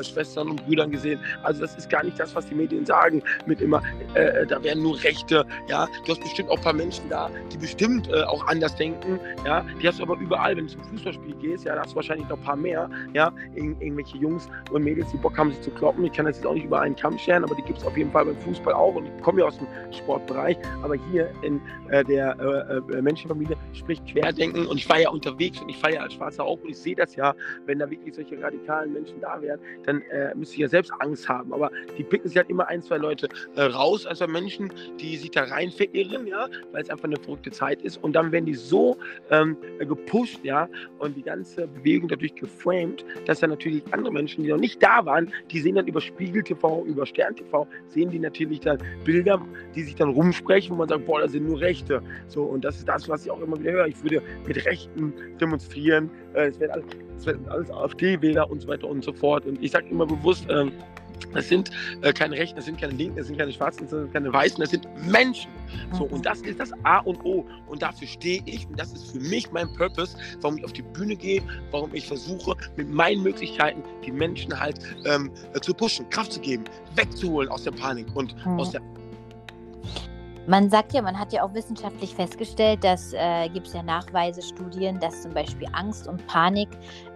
Schwestern 0.01 0.49
und 0.49 0.65
Brüder 0.65 0.87
gesehen. 0.87 1.19
Also 1.43 1.61
das 1.61 1.75
ist 1.75 1.89
gar 1.89 2.03
nicht 2.03 2.19
das, 2.19 2.35
was 2.35 2.45
die 2.47 2.55
Medien 2.55 2.85
sagen. 2.85 3.23
Mit 3.45 3.61
immer, 3.61 3.81
da 4.13 4.63
werden 4.63 4.83
nur 4.83 5.01
Rechte. 5.03 5.45
Ja, 5.67 5.87
du 6.05 6.11
hast 6.11 6.21
bestimmt 6.21 6.49
auch 6.49 6.57
ein 6.57 6.63
paar 6.63 6.73
Menschen 6.73 7.09
da, 7.09 7.29
die 7.51 7.57
bestimmt 7.57 8.13
auch 8.13 8.45
anders 8.47 8.75
denken 8.75 9.06
Leuten, 9.07 9.19
ja, 9.45 9.65
die 9.81 9.87
hast 9.87 9.99
du 9.99 10.03
aber 10.03 10.17
überall, 10.19 10.55
wenn 10.55 10.67
du 10.67 10.73
zum 10.73 10.83
Fußballspiel 10.83 11.35
gehst, 11.35 11.65
ja, 11.65 11.75
da 11.75 11.81
hast 11.81 11.91
du 11.91 11.95
wahrscheinlich 11.95 12.27
noch 12.29 12.37
ein 12.37 12.43
paar 12.43 12.55
mehr, 12.55 12.89
ja, 13.13 13.31
Ir 13.55 13.75
irgendwelche 13.79 14.17
Jungs 14.17 14.49
und 14.71 14.83
Mädels, 14.83 15.11
die 15.11 15.17
Bock 15.17 15.37
haben, 15.37 15.51
sich 15.51 15.61
zu 15.61 15.71
kloppen. 15.71 16.03
Ich 16.05 16.13
kann 16.13 16.25
das 16.25 16.37
jetzt 16.37 16.45
auch 16.45 16.53
nicht 16.53 16.65
über 16.65 16.81
einen 16.81 16.95
Kamm 16.95 17.17
scheren, 17.17 17.43
aber 17.43 17.55
die 17.55 17.61
gibt 17.63 17.79
es 17.79 17.85
auf 17.85 17.97
jeden 17.97 18.11
Fall 18.11 18.25
beim 18.25 18.37
Fußball 18.37 18.73
auch 18.73 18.95
und 18.95 19.05
ich 19.05 19.21
komme 19.21 19.41
ja 19.41 19.47
aus 19.47 19.57
dem 19.57 19.67
Sportbereich, 19.91 20.57
aber 20.83 20.95
hier 21.11 21.29
in 21.41 21.61
äh, 21.89 22.03
der 22.03 22.37
äh, 22.39 22.97
äh, 22.97 23.01
Menschenfamilie 23.01 23.55
spricht 23.73 24.05
Querdenken 24.07 24.67
und 24.67 24.77
ich 24.77 24.89
war 24.89 24.99
ja 24.99 25.09
unterwegs 25.09 25.59
und 25.61 25.69
ich 25.69 25.77
fahre 25.77 25.95
ja 25.95 26.01
als 26.01 26.13
Schwarzer 26.13 26.43
auch 26.43 26.59
und 26.61 26.69
ich 26.69 26.77
sehe 26.77 26.95
das 26.95 27.15
ja, 27.15 27.33
wenn 27.65 27.79
da 27.79 27.89
wirklich 27.89 28.15
solche 28.15 28.41
radikalen 28.41 28.93
Menschen 28.93 29.19
da 29.21 29.41
wären, 29.41 29.59
dann 29.85 30.01
äh, 30.01 30.33
müsste 30.35 30.55
ich 30.55 30.61
ja 30.61 30.69
selbst 30.69 30.91
Angst 30.99 31.27
haben, 31.27 31.53
aber 31.53 31.71
die 31.97 32.03
picken 32.03 32.27
sich 32.27 32.37
halt 32.37 32.49
immer 32.49 32.67
ein, 32.67 32.81
zwei 32.81 32.97
Leute 32.97 33.27
äh, 33.55 33.63
raus, 33.63 34.05
also 34.05 34.27
Menschen, 34.27 34.71
die 34.99 35.17
sich 35.17 35.31
da 35.31 35.43
rein 35.43 35.71
verirren, 35.71 36.27
ja, 36.27 36.47
weil 36.71 36.83
es 36.83 36.89
einfach 36.89 37.05
eine 37.05 37.17
verrückte 37.17 37.51
Zeit 37.51 37.81
ist. 37.81 37.97
Und 38.03 38.13
dann 38.13 38.31
werden 38.31 38.45
die 38.45 38.55
so 38.55 38.96
ähm, 39.31 39.57
gepusht, 39.79 40.39
ja, 40.43 40.67
und 40.99 41.15
die 41.15 41.21
ganze 41.21 41.67
Bewegung 41.67 42.09
dadurch 42.09 42.35
geframed, 42.35 43.05
dass 43.25 43.39
dann 43.39 43.51
natürlich 43.51 43.83
andere 43.91 44.11
Menschen, 44.11 44.43
die 44.43 44.49
noch 44.49 44.59
nicht 44.59 44.81
da 44.81 45.05
waren, 45.05 45.31
die 45.51 45.59
sehen 45.59 45.75
dann 45.75 45.87
über 45.87 46.01
Spiegel 46.01 46.43
TV, 46.43 46.85
über 46.85 47.05
Stern 47.05 47.35
TV, 47.35 47.67
sehen 47.87 48.09
die 48.09 48.19
natürlich 48.19 48.59
dann 48.61 48.77
Bilder, 49.03 49.41
die 49.75 49.83
sich 49.83 49.95
dann 49.95 50.09
rumsprechen, 50.09 50.71
wo 50.71 50.79
man 50.79 50.89
sagt, 50.89 51.05
boah, 51.05 51.21
da 51.21 51.27
sind 51.27 51.47
nur 51.47 51.59
Rechte. 51.59 52.01
So, 52.27 52.43
und 52.43 52.63
das 52.63 52.77
ist 52.77 52.87
das, 52.87 53.07
was 53.09 53.25
ich 53.25 53.31
auch 53.31 53.41
immer 53.41 53.59
wieder 53.59 53.71
höre. 53.71 53.87
Ich 53.87 54.01
würde 54.03 54.21
mit 54.45 54.65
Rechten 54.65 55.13
demonstrieren, 55.39 56.09
äh, 56.33 56.47
es 56.47 56.59
werden 56.59 56.71
alles, 56.71 57.49
alles 57.49 57.71
AfD-Wähler 57.71 58.49
und 58.49 58.61
so 58.61 58.67
weiter 58.67 58.87
und 58.87 59.03
so 59.03 59.13
fort. 59.13 59.45
Und 59.45 59.63
ich 59.63 59.71
sage 59.71 59.87
immer 59.89 60.05
bewusst, 60.05 60.47
ähm, 60.49 60.71
das 61.33 61.47
sind 61.49 61.71
äh, 62.01 62.13
keine 62.13 62.35
Rechten, 62.35 62.55
das 62.55 62.65
sind 62.65 62.79
keine 62.79 62.93
Linken, 62.93 63.17
das 63.17 63.27
sind 63.27 63.37
keine 63.37 63.51
Schwarzen, 63.51 63.81
das 63.81 63.91
sind 63.91 64.13
keine 64.13 64.31
Weißen, 64.31 64.59
das 64.59 64.71
sind 64.71 64.87
Menschen. 65.07 65.51
So, 65.93 66.05
und 66.05 66.25
das 66.25 66.41
ist 66.41 66.59
das 66.59 66.71
A 66.83 66.99
und 66.99 67.23
O. 67.25 67.45
Und 67.67 67.81
dafür 67.81 68.07
stehe 68.07 68.41
ich 68.45 68.67
und 68.67 68.79
das 68.79 68.91
ist 68.93 69.11
für 69.11 69.19
mich 69.19 69.51
mein 69.51 69.71
Purpose, 69.73 70.17
warum 70.41 70.57
ich 70.57 70.65
auf 70.65 70.73
die 70.73 70.81
Bühne 70.81 71.15
gehe, 71.15 71.41
warum 71.71 71.93
ich 71.93 72.07
versuche, 72.07 72.55
mit 72.75 72.89
meinen 72.89 73.23
Möglichkeiten 73.23 73.83
die 74.05 74.11
Menschen 74.11 74.57
halt 74.57 74.79
ähm, 75.05 75.31
äh, 75.53 75.59
zu 75.59 75.73
pushen, 75.73 76.09
Kraft 76.09 76.33
zu 76.33 76.39
geben, 76.39 76.63
wegzuholen 76.95 77.49
aus 77.49 77.63
der 77.63 77.71
Panik 77.71 78.07
und 78.15 78.35
mhm. 78.45 78.59
aus 78.59 78.71
der 78.71 78.81
man 80.47 80.69
sagt 80.69 80.93
ja, 80.93 81.01
man 81.01 81.19
hat 81.19 81.33
ja 81.33 81.43
auch 81.43 81.53
wissenschaftlich 81.53 82.15
festgestellt, 82.15 82.81
dass 82.81 83.11
äh, 83.11 83.49
gibt 83.49 83.67
es 83.67 83.73
ja 83.73 83.83
Nachweise, 83.83 84.41
Studien, 84.41 84.97
dass 84.97 85.21
zum 85.21 85.33
Beispiel 85.33 85.67
Angst 85.73 86.07
und 86.07 86.25
Panik, 86.25 86.69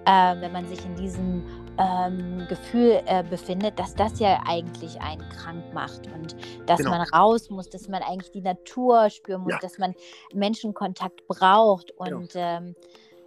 äh, 0.05 0.35
wenn 0.41 0.51
man 0.51 0.67
sich 0.67 0.83
in 0.85 0.97
diesem 0.97 1.41
ähm, 1.77 2.45
Gefühl 2.49 3.01
äh, 3.05 3.23
befindet, 3.23 3.79
dass 3.79 3.95
das 3.95 4.19
ja 4.19 4.41
eigentlich 4.45 4.99
einen 5.01 5.27
krank 5.29 5.63
macht 5.73 6.07
und 6.13 6.35
dass 6.65 6.77
genau. 6.77 6.91
man 6.91 7.01
raus 7.01 7.49
muss, 7.49 7.69
dass 7.69 7.87
man 7.87 8.01
eigentlich 8.03 8.31
die 8.31 8.41
Natur 8.41 9.09
spüren 9.09 9.41
muss, 9.41 9.53
ja. 9.53 9.59
dass 9.61 9.77
man 9.77 9.93
Menschenkontakt 10.33 11.27
braucht 11.27 11.93
genau. 11.97 12.17
und 12.17 12.33
genau. 12.33 12.57
ähm, 12.57 12.75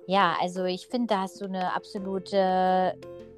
ja, 0.06 0.34
also 0.40 0.64
ich 0.64 0.86
finde, 0.86 1.14
da 1.14 1.20
hast 1.22 1.40
du 1.40 1.46
eine 1.46 1.74
absolute 1.74 2.94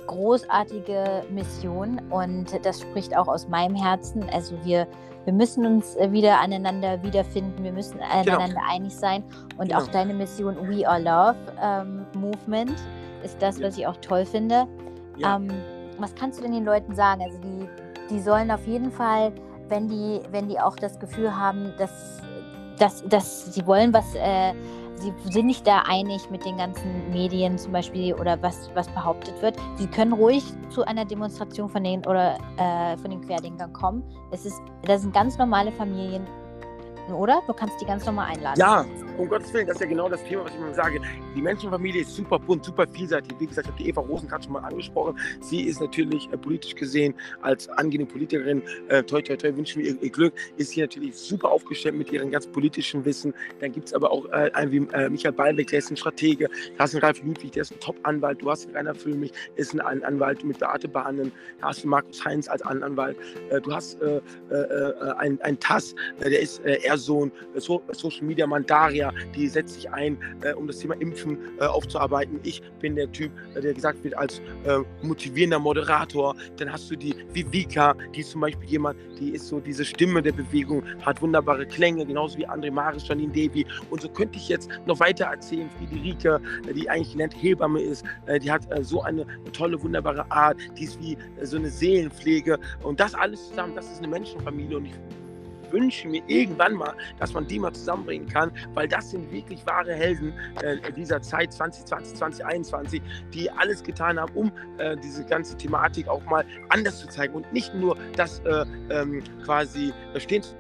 großartige 0.07 1.25
Mission 1.31 2.01
und 2.11 2.65
das 2.65 2.81
spricht 2.81 3.17
auch 3.17 3.29
aus 3.29 3.49
meinem 3.49 3.75
Herzen. 3.75 4.29
Also 4.31 4.57
wir, 4.65 4.87
wir 5.25 5.33
müssen 5.33 5.67
uns 5.67 5.97
äh, 5.97 6.11
wieder 6.13 6.41
aneinander 6.41 7.03
wiederfinden, 7.03 7.63
wir 7.63 7.73
müssen 7.73 7.99
genau. 7.99 8.11
aneinander 8.11 8.61
genau. 8.61 8.71
einig 8.71 8.95
sein 8.95 9.25
und 9.59 9.69
genau. 9.69 9.83
auch 9.83 9.89
deine 9.89 10.15
Mission 10.15 10.57
We 10.69 10.89
Are 10.89 11.01
Love 11.01 11.37
ähm, 11.61 12.07
Movement 12.15 12.77
ist 13.23 13.41
das, 13.41 13.61
was 13.61 13.77
ich 13.77 13.87
auch 13.87 13.97
toll 13.99 14.25
finde. 14.25 14.67
Ja. 15.17 15.37
Ähm, 15.37 15.49
was 15.99 16.15
kannst 16.15 16.39
du 16.39 16.43
denn 16.43 16.53
den 16.53 16.65
Leuten 16.65 16.95
sagen? 16.95 17.23
Also 17.23 17.39
die, 17.39 17.69
die 18.11 18.21
sollen 18.21 18.51
auf 18.51 18.67
jeden 18.67 18.91
Fall, 18.91 19.33
wenn 19.69 19.89
die, 19.89 20.21
wenn 20.31 20.49
die 20.49 20.59
auch 20.61 20.77
das 20.77 20.99
Gefühl 20.99 21.35
haben, 21.35 21.73
dass, 21.79 22.23
dass, 22.79 23.03
dass 23.09 23.55
sie 23.55 23.67
wollen 23.67 23.93
was, 23.93 24.15
äh, 24.15 24.53
sie 24.97 25.13
sind 25.31 25.47
nicht 25.47 25.67
da 25.67 25.83
einig 25.87 26.31
mit 26.31 26.45
den 26.45 26.57
ganzen 26.59 27.11
Medien 27.11 27.59
zum 27.59 27.73
Beispiel 27.73 28.15
oder 28.15 28.41
was, 28.43 28.71
was 28.75 28.89
behauptet 28.89 29.41
wird. 29.43 29.57
Sie 29.77 29.87
können 29.87 30.13
ruhig 30.13 30.45
zu 30.71 30.85
einer 30.85 31.05
Demonstration 31.05 31.69
von 31.69 31.85
den 31.85 32.01
oder 32.07 32.37
äh, 32.59 32.97
von 32.99 33.11
den 33.11 33.21
Querdenkern 33.21 33.73
kommen. 33.73 34.03
Es 34.31 34.45
ist, 34.45 34.61
das 34.83 35.03
sind 35.03 35.15
ganz 35.15 35.39
normale 35.39 35.73
Familien, 35.73 36.27
oder? 37.15 37.43
Du 37.47 37.53
kannst 37.53 37.81
die 37.81 37.87
ganz 37.87 38.05
normal 38.05 38.33
einladen. 38.33 38.61
Ja, 38.61 38.85
um 39.19 39.29
Gottes 39.29 39.53
Willen, 39.55 39.67
das 39.67 39.77
ist 39.77 39.81
ja 39.81 39.89
genau 39.89 40.09
das 40.09 40.23
Thema, 40.25 40.45
was 40.45 40.53
ich 40.53 40.59
immer 40.59 40.75
sage. 40.75 41.01
Die 41.35 41.41
Menschenfamilie 41.41 42.03
ist 42.03 42.15
super 42.15 42.39
bunt, 42.39 42.65
super 42.65 42.87
vielseitig. 42.87 43.35
Wie 43.39 43.47
gesagt, 43.47 43.67
ich 43.67 43.73
habe 43.73 43.83
die 43.83 43.89
Eva 43.89 44.01
Rosenkranz 44.03 44.45
schon 44.45 44.53
mal 44.53 44.61
angesprochen. 44.65 45.19
Sie 45.41 45.63
ist 45.63 45.81
natürlich 45.81 46.31
äh, 46.33 46.37
politisch 46.37 46.75
gesehen 46.75 47.15
als 47.43 47.69
angehende 47.69 48.11
Politikerin, 48.11 48.63
äh, 48.89 49.03
toi, 49.03 49.23
toi, 49.23 49.37
toi, 49.37 49.57
wünschen 49.57 49.83
wir 49.83 49.93
ihr, 49.93 50.03
ihr, 50.03 50.11
Glück, 50.11 50.35
ist 50.57 50.71
sie 50.71 50.81
natürlich 50.81 51.17
super 51.17 51.51
aufgestellt 51.51 51.97
mit 51.97 52.13
ihrem 52.13 52.31
ganz 52.31 52.47
politischen 52.47 53.05
Wissen. 53.05 53.33
Dann 53.61 53.73
gibt 53.73 53.89
es 53.89 53.95
aber 53.95 54.11
auch 54.11 54.27
äh, 54.27 54.51
einen 54.53 54.73
wie 54.73 54.89
äh, 54.93 55.09
Michael 55.09 55.33
Ballbeck, 55.33 55.69
der 55.69 55.79
ist 55.79 55.91
ein 55.91 55.97
Stratege. 55.97 56.49
Du 56.49 56.79
hast 56.79 56.95
einen 56.95 57.03
Ralf 57.03 57.23
Ludwig, 57.23 57.53
der 57.53 57.63
ist 57.63 57.73
ein 57.73 57.81
Top-Anwalt. 57.81 58.43
Du 58.43 58.51
hast 58.51 58.69
Rainer 58.75 58.95
Füllmich, 58.95 59.33
ist 59.57 59.73
ein, 59.73 59.81
ein 59.81 60.05
Anwalt 60.05 60.45
mit 60.45 60.59
Beate 60.59 60.89
Bahnen. 60.89 61.33
Du 61.61 61.65
hast 61.67 61.83
einen 61.83 61.91
Markus 61.91 62.25
Heinz 62.25 62.49
als 62.49 62.63
Anwalt. 62.63 63.17
Äh, 63.51 63.61
du 63.61 63.73
hast 63.75 64.01
äh, 64.03 64.21
einen, 65.17 65.41
einen 65.41 65.59
Tass, 65.59 65.95
der 66.21 66.39
ist 66.39 66.61
eher 66.65 66.96
Person, 66.97 67.31
äh, 67.55 67.61
Social 67.61 68.25
Media 68.25 68.47
Mandaria, 68.47 69.13
die 69.35 69.47
setzt 69.49 69.75
sich 69.75 69.91
ein, 69.91 70.17
äh, 70.41 70.55
um 70.55 70.67
das 70.67 70.79
Thema 70.79 70.95
Impfen 70.95 71.39
äh, 71.61 71.65
aufzuarbeiten. 71.65 72.41
Ich 72.43 72.63
bin 72.81 72.97
der 72.97 73.13
Typ, 73.13 73.31
der 73.55 73.75
gesagt 73.75 74.03
wird 74.03 74.17
als 74.17 74.41
motivierender 75.03 75.59
Moderator. 75.59 76.35
Dann 76.57 76.73
hast 76.73 76.91
du 76.91 76.97
die 76.97 77.15
Vivika, 77.33 77.95
die 78.15 78.21
ist 78.21 78.31
zum 78.31 78.41
Beispiel 78.41 78.69
jemand, 78.69 78.99
die 79.19 79.31
ist 79.31 79.49
so 79.49 79.61
diese 79.61 79.85
Stimme 79.85 80.23
der 80.23 80.33
Bewegung, 80.33 80.83
hat 81.03 81.21
wunderbare 81.21 81.67
Klänge, 81.67 82.07
genauso 82.07 82.39
wie 82.39 82.49
André 82.49 82.71
Maris, 82.71 83.07
Janine 83.07 83.33
Devi. 83.33 83.67
Und 83.91 84.01
so 84.01 84.09
könnte 84.09 84.39
ich 84.39 84.49
jetzt 84.49 84.69
noch 84.87 84.99
weiter 85.01 85.27
erzählen. 85.27 85.69
Friederike, 85.79 86.41
die 86.75 86.89
eigentlich 86.89 87.13
genannt 87.13 87.35
Hebamme 87.39 87.81
ist, 87.81 88.05
die 88.43 88.51
hat 88.51 88.63
so 88.83 89.03
eine 89.03 89.27
tolle, 89.53 89.83
wunderbare 89.83 90.31
Art, 90.31 90.57
die 90.79 90.85
ist 90.85 91.01
wie 91.03 91.17
so 91.43 91.57
eine 91.57 91.69
Seelenpflege. 91.69 92.59
Und 92.83 93.01
das 93.01 93.15
alles 93.15 93.49
zusammen, 93.49 93.75
das 93.75 93.91
ist 93.91 93.99
eine 93.99 94.09
Menschenfamilie. 94.09 94.77
Und 94.79 94.87
ich 94.87 94.95
wünsche 95.77 96.09
mir 96.09 96.23
irgendwann 96.27 96.75
mal, 96.75 96.95
dass 97.19 97.33
man 97.33 97.47
die 97.47 97.59
mal 97.59 97.73
zusammenbringen 97.73 98.29
kann, 98.29 98.51
weil 98.75 98.89
das 98.89 99.11
sind 99.11 99.31
wirklich 99.31 99.65
wahre 99.67 99.95
Helden 99.95 100.33
äh, 100.63 100.93
dieser 100.93 101.21
Zeit 101.21 101.53
2020, 101.53 102.17
2021, 102.17 103.03
die 103.35 103.51
alles 103.51 103.83
getan 103.83 104.19
haben, 104.19 104.33
um 104.35 104.53
äh, 104.79 104.97
diese 104.97 105.25
ganze 105.25 105.57
Thematik 105.57 106.09
auch 106.09 106.25
mal 106.25 106.45
anders 106.71 106.99
zu 106.99 107.09
zeigen 107.09 107.35
und 107.35 107.53
nicht 107.53 107.75
nur 107.75 107.97
das 108.17 108.41
äh, 108.41 108.65
ähm, 108.91 109.23
quasi 109.45 109.93
stehen 110.17 110.43
zu 110.43 110.55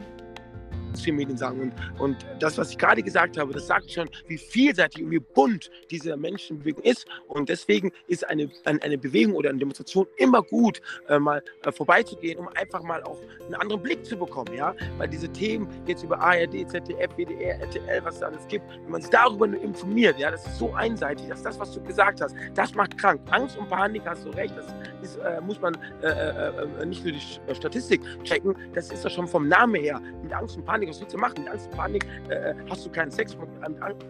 Mainstream-Medien 0.96 1.36
sagen. 1.36 1.60
Und, 1.60 2.00
und 2.00 2.26
das, 2.40 2.58
was 2.58 2.70
ich 2.70 2.78
gerade 2.78 3.02
gesagt 3.02 3.38
habe, 3.38 3.52
das 3.52 3.66
sagt 3.66 3.90
schon, 3.90 4.08
wie 4.28 4.38
vielseitig 4.38 5.04
und 5.04 5.10
wie 5.10 5.18
bunt 5.18 5.70
diese 5.90 6.16
Menschenbewegung 6.16 6.82
ist. 6.82 7.06
Und 7.28 7.48
deswegen 7.48 7.92
ist 8.08 8.26
eine, 8.28 8.50
eine 8.64 8.98
Bewegung 8.98 9.34
oder 9.34 9.50
eine 9.50 9.58
Demonstration 9.58 10.06
immer 10.16 10.42
gut, 10.42 10.80
äh, 11.08 11.18
mal 11.18 11.42
äh, 11.64 11.72
vorbeizugehen, 11.72 12.38
um 12.38 12.48
einfach 12.48 12.82
mal 12.82 13.02
auch 13.02 13.18
einen 13.44 13.54
anderen 13.54 13.82
Blick 13.82 14.04
zu 14.04 14.16
bekommen. 14.16 14.54
Ja? 14.54 14.74
Weil 14.98 15.08
diese 15.08 15.28
Themen 15.28 15.68
jetzt 15.86 16.02
über 16.02 16.18
ARD, 16.18 16.68
ZDF, 16.68 17.10
WDR, 17.16 17.60
RTL, 17.60 18.04
was 18.04 18.16
es 18.16 18.22
alles 18.22 18.46
gibt, 18.48 18.64
wenn 18.68 18.90
man 18.90 19.02
sich 19.02 19.10
darüber 19.10 19.46
nur 19.46 19.60
informiert, 19.62 20.18
ja, 20.18 20.30
das 20.30 20.46
ist 20.46 20.58
so 20.58 20.72
einseitig, 20.72 21.28
dass 21.28 21.42
das, 21.42 21.58
was 21.58 21.72
du 21.72 21.82
gesagt 21.82 22.20
hast, 22.20 22.34
das 22.54 22.74
macht 22.74 22.96
krank. 22.98 23.20
Angst 23.30 23.56
und 23.56 23.68
Panik, 23.68 24.02
hast 24.06 24.24
du 24.24 24.30
recht, 24.30 24.54
das 24.56 24.66
ist, 25.02 25.16
äh, 25.16 25.40
muss 25.40 25.60
man 25.60 25.76
äh, 26.02 26.06
äh, 26.06 26.82
äh, 26.82 26.86
nicht 26.86 27.04
nur 27.04 27.12
die 27.12 27.54
Statistik 27.54 28.00
checken, 28.24 28.56
das 28.74 28.90
ist 28.90 29.04
ja 29.04 29.10
schon 29.10 29.26
vom 29.26 29.48
Namen 29.48 29.76
her. 29.76 30.00
Mit 30.22 30.32
Angst 30.32 30.56
und 30.56 30.64
Panik 30.64 30.85
Panik, 30.86 30.94
was 30.94 31.00
willst 31.00 31.14
du 31.14 31.18
machen? 31.18 31.34
Mit 31.38 31.48
Angst 31.48 31.66
und 31.66 31.76
Panik 31.76 32.06
äh, 32.28 32.54
hast 32.70 32.86
du 32.86 32.90
keinen 32.90 33.10
Sex, 33.10 33.36
mit 33.36 33.48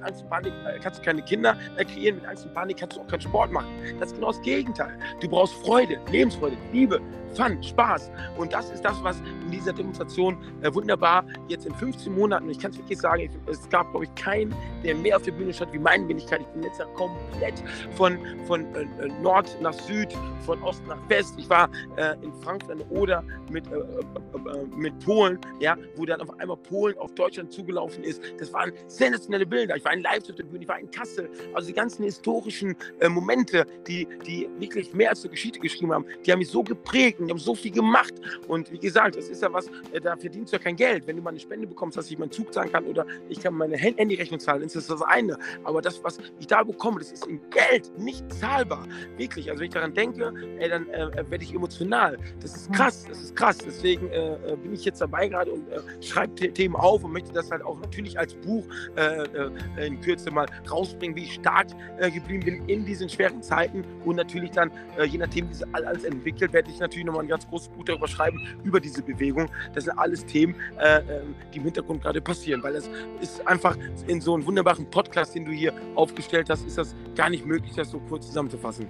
Angst 0.02 0.22
und 0.22 0.30
Panik 0.30 0.52
äh, 0.66 0.78
kannst 0.82 1.00
du 1.00 1.04
keine 1.04 1.22
Kinder 1.22 1.56
äh, 1.76 1.84
kreieren, 1.84 2.16
mit 2.16 2.26
Angst 2.26 2.44
und 2.44 2.54
Panik 2.54 2.76
kannst 2.78 2.96
du 2.96 3.00
auch 3.00 3.06
keinen 3.06 3.20
Sport 3.20 3.52
machen. 3.52 3.68
Das 3.98 4.10
ist 4.10 4.14
genau 4.16 4.28
das 4.28 4.42
Gegenteil. 4.42 4.98
Du 5.20 5.28
brauchst 5.28 5.54
Freude, 5.54 5.98
Lebensfreude, 6.10 6.56
Liebe, 6.72 7.00
Fun, 7.34 7.62
Spaß. 7.62 8.10
Und 8.36 8.52
das 8.52 8.70
ist 8.70 8.84
das, 8.84 9.02
was 9.02 9.20
in 9.44 9.50
dieser 9.50 9.72
Demonstration 9.72 10.36
äh, 10.62 10.72
wunderbar 10.72 11.24
jetzt 11.48 11.66
in 11.66 11.74
15 11.74 12.14
Monaten, 12.14 12.50
ich 12.50 12.58
kann 12.58 12.70
es 12.70 12.78
wirklich 12.78 12.98
sagen, 12.98 13.28
es 13.46 13.68
gab, 13.68 13.90
glaube 13.90 14.06
ich, 14.06 14.14
keinen, 14.14 14.54
der 14.84 14.94
mehr 14.94 15.16
auf 15.16 15.22
der 15.22 15.32
Bühne 15.32 15.52
stand 15.52 15.72
wie 15.72 15.78
meine 15.78 16.08
Wenigkeit. 16.08 16.40
Ich 16.40 16.46
bin 16.48 16.62
jetzt 16.62 16.78
ja 16.78 16.86
komplett 16.94 17.54
von, 17.96 18.18
von 18.46 18.64
äh, 18.74 18.82
äh, 18.82 19.08
Nord 19.22 19.56
nach 19.60 19.72
Süd, 19.72 20.08
von 20.44 20.62
Ost 20.62 20.82
nach 20.86 20.98
West. 21.08 21.34
Ich 21.38 21.48
war 21.50 21.70
äh, 21.96 22.14
in 22.22 22.32
Frankfurt 22.42 22.72
an 22.72 22.78
der 22.78 22.90
Oder 22.90 23.24
mit, 23.50 23.66
äh, 23.70 23.76
äh, 23.76 24.76
mit 24.76 24.98
Polen, 25.04 25.38
ja, 25.60 25.76
wo 25.96 26.04
dann 26.04 26.20
auf 26.20 26.38
einmal 26.38 26.56
Polen 26.56 26.96
auf 26.98 27.14
Deutschland 27.14 27.52
zugelaufen 27.52 28.04
ist. 28.04 28.22
Das 28.38 28.52
waren 28.52 28.72
sensationelle 28.86 29.46
Bilder. 29.46 29.76
Ich 29.76 29.84
war 29.84 29.92
in 29.92 30.02
Leipzig 30.02 30.30
auf 30.30 30.36
der 30.36 30.44
Bühne, 30.44 30.62
ich 30.62 30.68
war 30.68 30.78
in 30.78 30.90
Kassel. 30.90 31.28
Also 31.54 31.68
die 31.68 31.74
ganzen 31.74 32.04
historischen 32.04 32.76
Momente, 33.08 33.66
die, 33.86 34.06
die 34.26 34.48
wirklich 34.58 34.92
mehr 34.94 35.10
als 35.10 35.22
eine 35.22 35.30
Geschichte 35.30 35.58
geschrieben 35.60 35.92
haben, 35.92 36.06
die 36.24 36.32
haben 36.32 36.38
mich 36.38 36.48
so 36.48 36.62
geprägt 36.62 37.15
und 37.18 37.26
die 37.26 37.32
haben 37.32 37.38
so 37.38 37.54
viel 37.54 37.70
gemacht. 37.70 38.14
Und 38.48 38.70
wie 38.72 38.78
gesagt, 38.78 39.16
das 39.16 39.28
ist 39.28 39.42
ja 39.42 39.52
was, 39.52 39.66
da 40.02 40.16
verdienst 40.16 40.52
du 40.52 40.56
ja 40.56 40.62
kein 40.62 40.76
Geld. 40.76 41.06
Wenn 41.06 41.16
du 41.16 41.22
mal 41.22 41.30
eine 41.30 41.40
Spende 41.40 41.66
bekommst, 41.66 41.96
dass 41.96 42.10
ich 42.10 42.18
meinen 42.18 42.30
Zug 42.30 42.52
zahlen 42.52 42.70
kann 42.70 42.84
oder 42.84 43.06
ich 43.28 43.40
kann 43.40 43.54
meine 43.54 43.76
Handyrechnung 43.76 44.40
zahlen, 44.40 44.62
ist 44.62 44.76
das 44.76 44.86
das 44.86 45.02
eine. 45.02 45.38
Aber 45.64 45.82
das, 45.82 46.02
was 46.02 46.18
ich 46.38 46.46
da 46.46 46.62
bekomme, 46.62 46.98
das 46.98 47.12
ist 47.12 47.26
in 47.26 47.40
Geld 47.50 47.90
nicht 47.98 48.32
zahlbar. 48.32 48.86
Wirklich. 49.16 49.50
Also 49.50 49.60
wenn 49.60 49.68
ich 49.68 49.74
daran 49.74 49.94
denke, 49.94 50.32
ey, 50.58 50.68
dann 50.68 50.88
äh, 50.88 51.10
werde 51.30 51.44
ich 51.44 51.54
emotional. 51.54 52.18
Das 52.40 52.56
ist 52.56 52.72
krass, 52.72 53.04
das 53.08 53.20
ist 53.20 53.36
krass. 53.36 53.58
Deswegen 53.58 54.08
äh, 54.10 54.34
äh 54.34 54.56
bin 54.56 54.72
ich 54.72 54.84
jetzt 54.84 55.00
dabei 55.00 55.28
gerade 55.28 55.52
und 55.52 55.68
äh, 55.70 55.80
schreibe 56.00 56.34
Themen 56.34 56.76
auf 56.76 57.04
und 57.04 57.12
möchte 57.12 57.32
das 57.32 57.50
halt 57.50 57.62
auch 57.62 57.78
natürlich 57.80 58.18
als 58.18 58.34
Buch 58.34 58.64
äh, 58.96 59.24
äh, 59.24 59.86
in 59.86 60.00
Kürze 60.00 60.30
mal 60.30 60.46
rausbringen, 60.70 61.16
wie 61.16 61.24
ich 61.24 61.34
stark 61.34 61.68
geblieben 61.98 62.44
bin 62.44 62.68
in 62.68 62.84
diesen 62.84 63.08
schweren 63.08 63.42
Zeiten 63.42 63.84
und 64.04 64.16
natürlich 64.16 64.50
dann, 64.50 64.70
je 65.04 65.18
nachdem, 65.18 65.48
wie 65.48 65.54
sich 65.54 65.66
alles 65.72 66.04
entwickelt, 66.04 66.52
werde 66.52 66.70
ich 66.70 66.78
natürlich 66.78 67.05
nochmal 67.06 67.24
ein 67.24 67.28
ganz 67.28 67.48
großes 67.48 67.68
Buch 67.68 67.84
darüber 67.84 68.08
schreiben, 68.08 68.42
über 68.64 68.80
diese 68.80 69.02
Bewegung. 69.02 69.48
Das 69.74 69.84
sind 69.84 69.98
alles 69.98 70.24
Themen, 70.26 70.54
ähm, 70.80 71.34
die 71.52 71.58
im 71.58 71.64
Hintergrund 71.64 72.02
gerade 72.02 72.20
passieren, 72.20 72.62
weil 72.62 72.74
das 72.74 72.88
ist 73.20 73.46
einfach 73.46 73.76
in 74.06 74.20
so 74.20 74.34
einem 74.34 74.46
wunderbaren 74.46 74.88
Podcast, 74.90 75.34
den 75.34 75.44
du 75.44 75.52
hier 75.52 75.72
aufgestellt 75.94 76.50
hast, 76.50 76.66
ist 76.66 76.78
das 76.78 76.94
gar 77.14 77.30
nicht 77.30 77.46
möglich, 77.46 77.72
das 77.74 77.90
so 77.90 78.00
kurz 78.08 78.26
zusammenzufassen. 78.26 78.88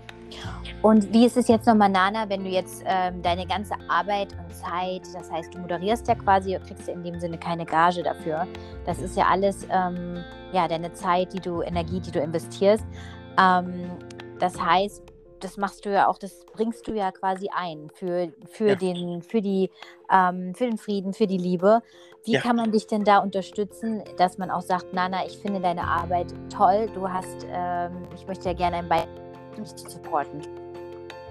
Und 0.82 1.12
wie 1.12 1.26
ist 1.26 1.36
es 1.36 1.48
jetzt 1.48 1.66
nochmal, 1.66 1.88
Nana, 1.88 2.28
wenn 2.28 2.44
du 2.44 2.50
jetzt 2.50 2.82
ähm, 2.86 3.22
deine 3.22 3.46
ganze 3.46 3.74
Arbeit 3.88 4.32
und 4.32 4.54
Zeit, 4.54 5.02
das 5.14 5.30
heißt, 5.30 5.54
du 5.54 5.58
moderierst 5.58 6.08
ja 6.08 6.14
quasi, 6.14 6.58
kriegst 6.66 6.88
ja 6.88 6.94
in 6.94 7.04
dem 7.04 7.18
Sinne 7.20 7.38
keine 7.38 7.64
Gage 7.64 8.02
dafür. 8.02 8.46
Das 8.84 8.98
ist 8.98 9.16
ja 9.16 9.26
alles, 9.30 9.66
ähm, 9.70 10.24
ja, 10.52 10.68
deine 10.68 10.92
Zeit, 10.92 11.32
die 11.32 11.40
du, 11.40 11.62
Energie, 11.62 12.00
die 12.00 12.10
du 12.10 12.20
investierst. 12.20 12.84
Ähm, 13.38 13.90
das 14.38 14.60
heißt, 14.60 15.02
das 15.46 15.56
machst 15.56 15.86
du 15.86 15.92
ja 15.92 16.08
auch, 16.08 16.18
das 16.18 16.44
bringst 16.52 16.88
du 16.88 16.92
ja 16.92 17.12
quasi 17.12 17.48
ein 17.54 17.88
für, 17.94 18.32
für, 18.50 18.70
ja. 18.70 18.74
den, 18.74 19.22
für, 19.22 19.40
die, 19.40 19.70
ähm, 20.12 20.54
für 20.56 20.64
den 20.64 20.76
Frieden, 20.76 21.12
für 21.12 21.28
die 21.28 21.38
Liebe. 21.38 21.82
Wie 22.24 22.32
ja. 22.32 22.40
kann 22.40 22.56
man 22.56 22.72
dich 22.72 22.88
denn 22.88 23.04
da 23.04 23.18
unterstützen, 23.18 24.02
dass 24.16 24.38
man 24.38 24.50
auch 24.50 24.62
sagt, 24.62 24.92
Nana, 24.92 25.24
ich 25.24 25.38
finde 25.38 25.60
deine 25.60 25.84
Arbeit 25.84 26.34
toll, 26.52 26.90
du 26.94 27.08
hast, 27.08 27.46
ähm, 27.48 28.08
ich 28.12 28.26
möchte 28.26 28.48
ja 28.48 28.54
gerne 28.54 28.78
ein 28.78 28.88
Beitrag 28.88 29.08
supporten. 29.88 30.40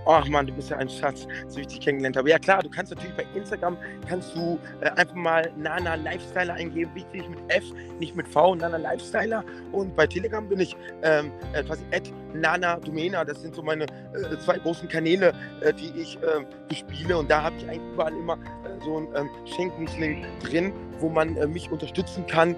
Ach 0.08 0.26
man, 0.30 0.48
du 0.48 0.54
bist 0.54 0.70
ja 0.70 0.78
ein 0.78 0.88
Schatz, 0.88 1.28
so 1.48 1.58
wie 1.58 1.62
ich 1.62 1.68
dich 1.68 1.82
kennengelernt 1.82 2.16
habe. 2.16 2.30
Ja 2.30 2.40
klar, 2.40 2.62
du 2.62 2.70
kannst 2.70 2.94
natürlich 2.94 3.16
bei 3.18 3.26
Instagram, 3.34 3.76
kannst 4.08 4.34
du 4.36 4.58
äh, 4.80 4.92
einfach 4.92 5.16
mal 5.16 5.52
Nana 5.58 5.96
Lifestyler 5.96 6.54
eingeben, 6.54 6.92
wichtig 6.94 7.28
mit 7.28 7.40
F, 7.50 7.66
nicht 8.00 8.16
mit 8.16 8.28
V, 8.30 8.56
Nana 8.56 8.78
Lifestyler. 8.78 9.44
Und 9.74 9.94
bei 9.96 10.08
Telegram 10.08 10.48
bin 10.48 10.62
ich 10.62 10.78
ähm, 11.02 11.34
äh, 11.54 11.64
quasi 11.64 11.84
at 11.92 12.04
Nana 12.40 12.78
Domena. 12.78 13.24
Das 13.26 13.42
sind 13.42 13.56
so 13.56 13.62
meine 13.62 13.84
äh, 13.86 14.38
zwei 14.44 14.58
großen 14.58 14.88
Kanäle, 14.88 15.34
äh, 15.62 15.74
die 15.74 15.92
ich 16.00 16.18
ähm, 16.18 16.46
bespiele. 16.68 17.18
Und 17.18 17.30
da 17.30 17.44
habe 17.44 17.56
ich 17.58 17.68
eigentlich 17.68 17.94
überall 17.94 18.14
immer 18.14 18.34
äh, 18.34 18.84
so 18.84 18.98
einen 18.98 19.08
ähm, 19.16 19.30
Schenkungslink 19.46 20.26
drin, 20.42 20.74
wo 21.00 21.10
man 21.10 21.36
äh, 21.38 21.48
mich 21.48 21.72
unterstützen 21.72 22.26
kann, 22.28 22.56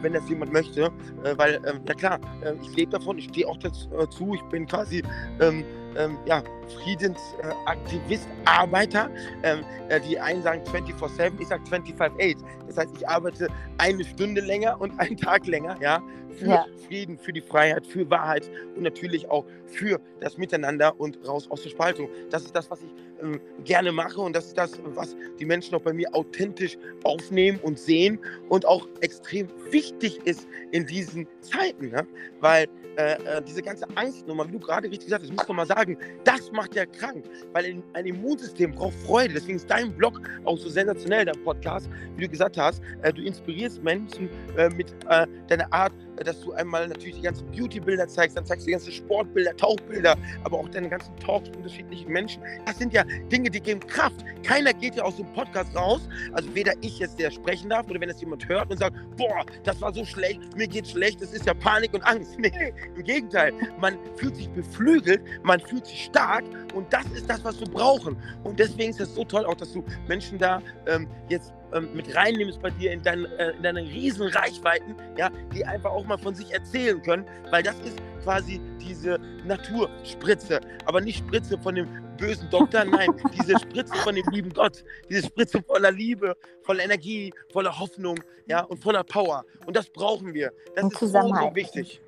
wenn 0.00 0.12
das 0.12 0.28
jemand 0.28 0.52
möchte. 0.52 0.90
weil, 1.36 1.56
ähm, 1.66 1.80
ja 1.86 1.94
klar, 1.94 2.20
ich 2.62 2.76
lebe 2.76 2.92
davon, 2.92 3.18
ich 3.18 3.26
stehe 3.26 3.46
auch 3.46 3.58
dazu. 3.58 4.34
Ich 4.34 4.42
bin 4.44 4.66
quasi 4.66 5.02
ähm, 5.40 5.64
ähm, 5.98 6.16
ja, 6.26 6.42
Friedensaktivist, 6.82 8.26
äh, 8.26 8.48
Arbeiter. 8.48 9.10
Ähm, 9.42 9.64
äh, 9.88 10.00
die 10.00 10.18
einen 10.18 10.42
sagen 10.42 10.62
24-7, 10.64 11.32
ich 11.40 11.48
sage 11.48 11.62
25-8. 11.64 12.36
Das 12.66 12.76
heißt, 12.78 12.96
ich 12.96 13.08
arbeite 13.08 13.48
eine 13.78 14.04
Stunde 14.04 14.40
länger 14.40 14.80
und 14.80 14.98
einen 14.98 15.16
Tag 15.16 15.46
länger, 15.46 15.76
ja, 15.80 16.02
für 16.38 16.46
ja. 16.46 16.66
Frieden, 16.86 17.18
für 17.18 17.32
die 17.32 17.40
Freiheit, 17.40 17.86
für 17.86 18.08
Wahrheit 18.10 18.50
und 18.76 18.82
natürlich 18.82 19.28
auch 19.30 19.44
für 19.66 20.00
das 20.20 20.38
Miteinander 20.38 20.98
und 20.98 21.18
raus 21.26 21.50
aus 21.50 21.62
der 21.62 21.70
Spaltung. 21.70 22.08
Das 22.30 22.44
ist 22.44 22.54
das, 22.54 22.70
was 22.70 22.82
ich 22.82 22.90
ähm, 23.22 23.40
gerne 23.64 23.92
mache 23.92 24.20
und 24.20 24.34
das 24.34 24.46
ist 24.46 24.58
das, 24.58 24.80
was 24.84 25.16
die 25.38 25.44
Menschen 25.44 25.74
auch 25.74 25.82
bei 25.82 25.92
mir 25.92 26.14
authentisch 26.14 26.78
aufnehmen 27.04 27.58
und 27.62 27.78
sehen 27.78 28.18
und 28.48 28.66
auch 28.66 28.86
extrem 29.00 29.48
wichtig 29.70 30.20
ist 30.24 30.48
in 30.70 30.86
diesen 30.86 31.26
Zeiten, 31.40 31.90
ne? 31.90 32.06
weil 32.40 32.68
äh, 32.98 33.12
äh, 33.12 33.42
diese 33.46 33.62
ganze 33.62 33.86
Angstnummer, 33.94 34.48
wie 34.48 34.52
du 34.52 34.58
gerade 34.58 34.90
richtig 34.90 35.06
gesagt 35.06 35.22
hast, 35.22 35.30
ich 35.30 35.36
muss 35.36 35.46
noch 35.46 35.54
mal 35.54 35.66
sagen, 35.66 35.96
das 36.24 36.50
macht 36.50 36.74
ja 36.74 36.84
krank, 36.84 37.24
weil 37.52 37.80
ein, 37.94 38.06
Immunsystem 38.06 38.72
braucht 38.72 38.94
Freude. 39.06 39.34
Deswegen 39.34 39.56
ist 39.56 39.70
dein 39.70 39.92
Blog 39.92 40.20
auch 40.44 40.58
so 40.58 40.68
sensationell, 40.68 41.24
dein 41.24 41.40
Podcast, 41.44 41.88
wie 42.16 42.24
du 42.24 42.30
gesagt 42.30 42.58
hast. 42.58 42.82
Äh, 43.02 43.12
du 43.12 43.22
inspirierst 43.22 43.84
Menschen 43.84 44.28
äh, 44.56 44.68
mit 44.70 44.92
äh, 45.08 45.28
deiner 45.46 45.72
Art, 45.72 45.92
dass 46.24 46.40
du 46.40 46.52
einmal 46.52 46.88
natürlich 46.88 47.16
die 47.16 47.22
ganzen 47.22 47.50
Beauty-Bilder 47.50 48.08
zeigst, 48.08 48.36
dann 48.36 48.46
zeigst 48.46 48.64
du 48.64 48.66
die 48.66 48.72
ganzen 48.72 48.92
Sportbilder, 48.92 49.56
Tauchbilder, 49.56 50.16
aber 50.44 50.58
auch 50.58 50.68
deine 50.68 50.88
ganzen 50.88 51.16
Talks 51.16 51.48
mit 51.48 51.58
unterschiedlichen 51.58 52.10
Menschen. 52.10 52.42
Das 52.66 52.78
sind 52.78 52.92
ja 52.92 53.04
Dinge, 53.30 53.50
die 53.50 53.60
geben 53.60 53.80
Kraft. 53.80 54.24
Keiner 54.42 54.72
geht 54.72 54.96
ja 54.96 55.04
aus 55.04 55.16
dem 55.16 55.32
Podcast 55.32 55.74
raus, 55.76 56.08
also 56.32 56.54
weder 56.54 56.72
ich 56.80 56.98
jetzt, 56.98 57.18
der 57.18 57.30
sprechen 57.30 57.70
darf, 57.70 57.88
oder 57.88 58.00
wenn 58.00 58.10
es 58.10 58.20
jemand 58.20 58.48
hört 58.48 58.70
und 58.70 58.78
sagt, 58.78 58.96
boah, 59.16 59.44
das 59.64 59.80
war 59.80 59.92
so 59.92 60.04
schlecht, 60.04 60.40
mir 60.56 60.66
geht's 60.66 60.90
schlecht, 60.92 61.20
das 61.22 61.32
ist 61.32 61.46
ja 61.46 61.54
Panik 61.54 61.94
und 61.94 62.02
Angst. 62.02 62.36
Nee, 62.48 62.72
im 62.96 63.02
Gegenteil, 63.02 63.52
man 63.80 63.98
fühlt 64.16 64.36
sich 64.36 64.48
beflügelt, 64.50 65.20
man 65.42 65.60
fühlt 65.60 65.86
sich 65.86 66.04
stark 66.04 66.44
und 66.72 66.90
das 66.92 67.04
ist 67.14 67.28
das, 67.28 67.42
was 67.44 67.58
wir 67.60 67.66
brauchen. 67.66 68.16
Und 68.44 68.58
deswegen 68.58 68.90
ist 68.90 69.00
es 69.00 69.14
so 69.14 69.24
toll 69.24 69.44
auch, 69.44 69.56
dass 69.56 69.72
du 69.72 69.84
Menschen 70.06 70.38
da 70.38 70.62
ähm, 70.86 71.08
jetzt 71.28 71.52
ähm, 71.72 71.88
mit 71.94 72.14
reinnimmst 72.14 72.60
bei 72.60 72.70
dir 72.70 72.92
in, 72.92 73.02
dein, 73.02 73.24
äh, 73.24 73.50
in 73.50 73.62
deine 73.62 73.80
riesen 73.80 74.28
Reichweiten, 74.28 74.94
ja, 75.16 75.30
die 75.54 75.64
einfach 75.64 75.90
auch 75.90 76.04
mal 76.06 76.18
von 76.18 76.34
sich 76.34 76.52
erzählen 76.52 77.00
können, 77.02 77.24
weil 77.50 77.62
das 77.62 77.78
ist 77.80 77.98
quasi 78.22 78.60
diese 78.80 79.18
Naturspritze, 79.44 80.60
aber 80.86 81.00
nicht 81.00 81.18
Spritze 81.18 81.58
von 81.58 81.74
dem 81.74 81.88
bösen 82.16 82.48
Doktor, 82.50 82.84
nein, 82.84 83.08
diese 83.40 83.58
Spritze 83.58 83.94
von 83.96 84.14
dem 84.14 84.26
lieben 84.30 84.52
Gott, 84.52 84.84
diese 85.08 85.26
Spritze 85.26 85.62
voller 85.62 85.90
Liebe, 85.90 86.36
voller 86.62 86.84
Energie, 86.84 87.32
voller 87.52 87.78
Hoffnung, 87.78 88.18
ja, 88.46 88.62
und 88.64 88.82
voller 88.82 89.04
Power. 89.04 89.44
Und 89.66 89.76
das 89.76 89.88
brauchen 89.88 90.34
wir. 90.34 90.52
Das 90.74 90.84
und 90.84 90.92
ist 90.92 91.00
so, 91.00 91.06
so 91.08 91.54
wichtig. 91.54 92.00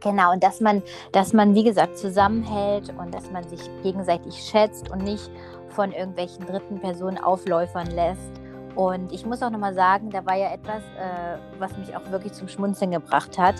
Genau, 0.00 0.32
und 0.32 0.42
dass 0.42 0.60
man, 0.60 0.82
dass 1.12 1.32
man, 1.32 1.54
wie 1.54 1.64
gesagt, 1.64 1.98
zusammenhält 1.98 2.92
und 2.98 3.14
dass 3.14 3.30
man 3.30 3.48
sich 3.48 3.60
gegenseitig 3.82 4.34
schätzt 4.34 4.90
und 4.90 5.04
nicht 5.04 5.30
von 5.68 5.92
irgendwelchen 5.92 6.46
dritten 6.46 6.80
Personen 6.80 7.18
aufläufern 7.18 7.88
lässt. 7.88 8.41
Und 8.74 9.12
ich 9.12 9.26
muss 9.26 9.42
auch 9.42 9.50
nochmal 9.50 9.74
sagen, 9.74 10.10
da 10.10 10.24
war 10.24 10.36
ja 10.36 10.52
etwas, 10.52 10.82
äh, 10.98 11.38
was 11.58 11.76
mich 11.76 11.94
auch 11.96 12.10
wirklich 12.10 12.32
zum 12.32 12.48
Schmunzeln 12.48 12.92
gebracht 12.92 13.38
hat. 13.38 13.56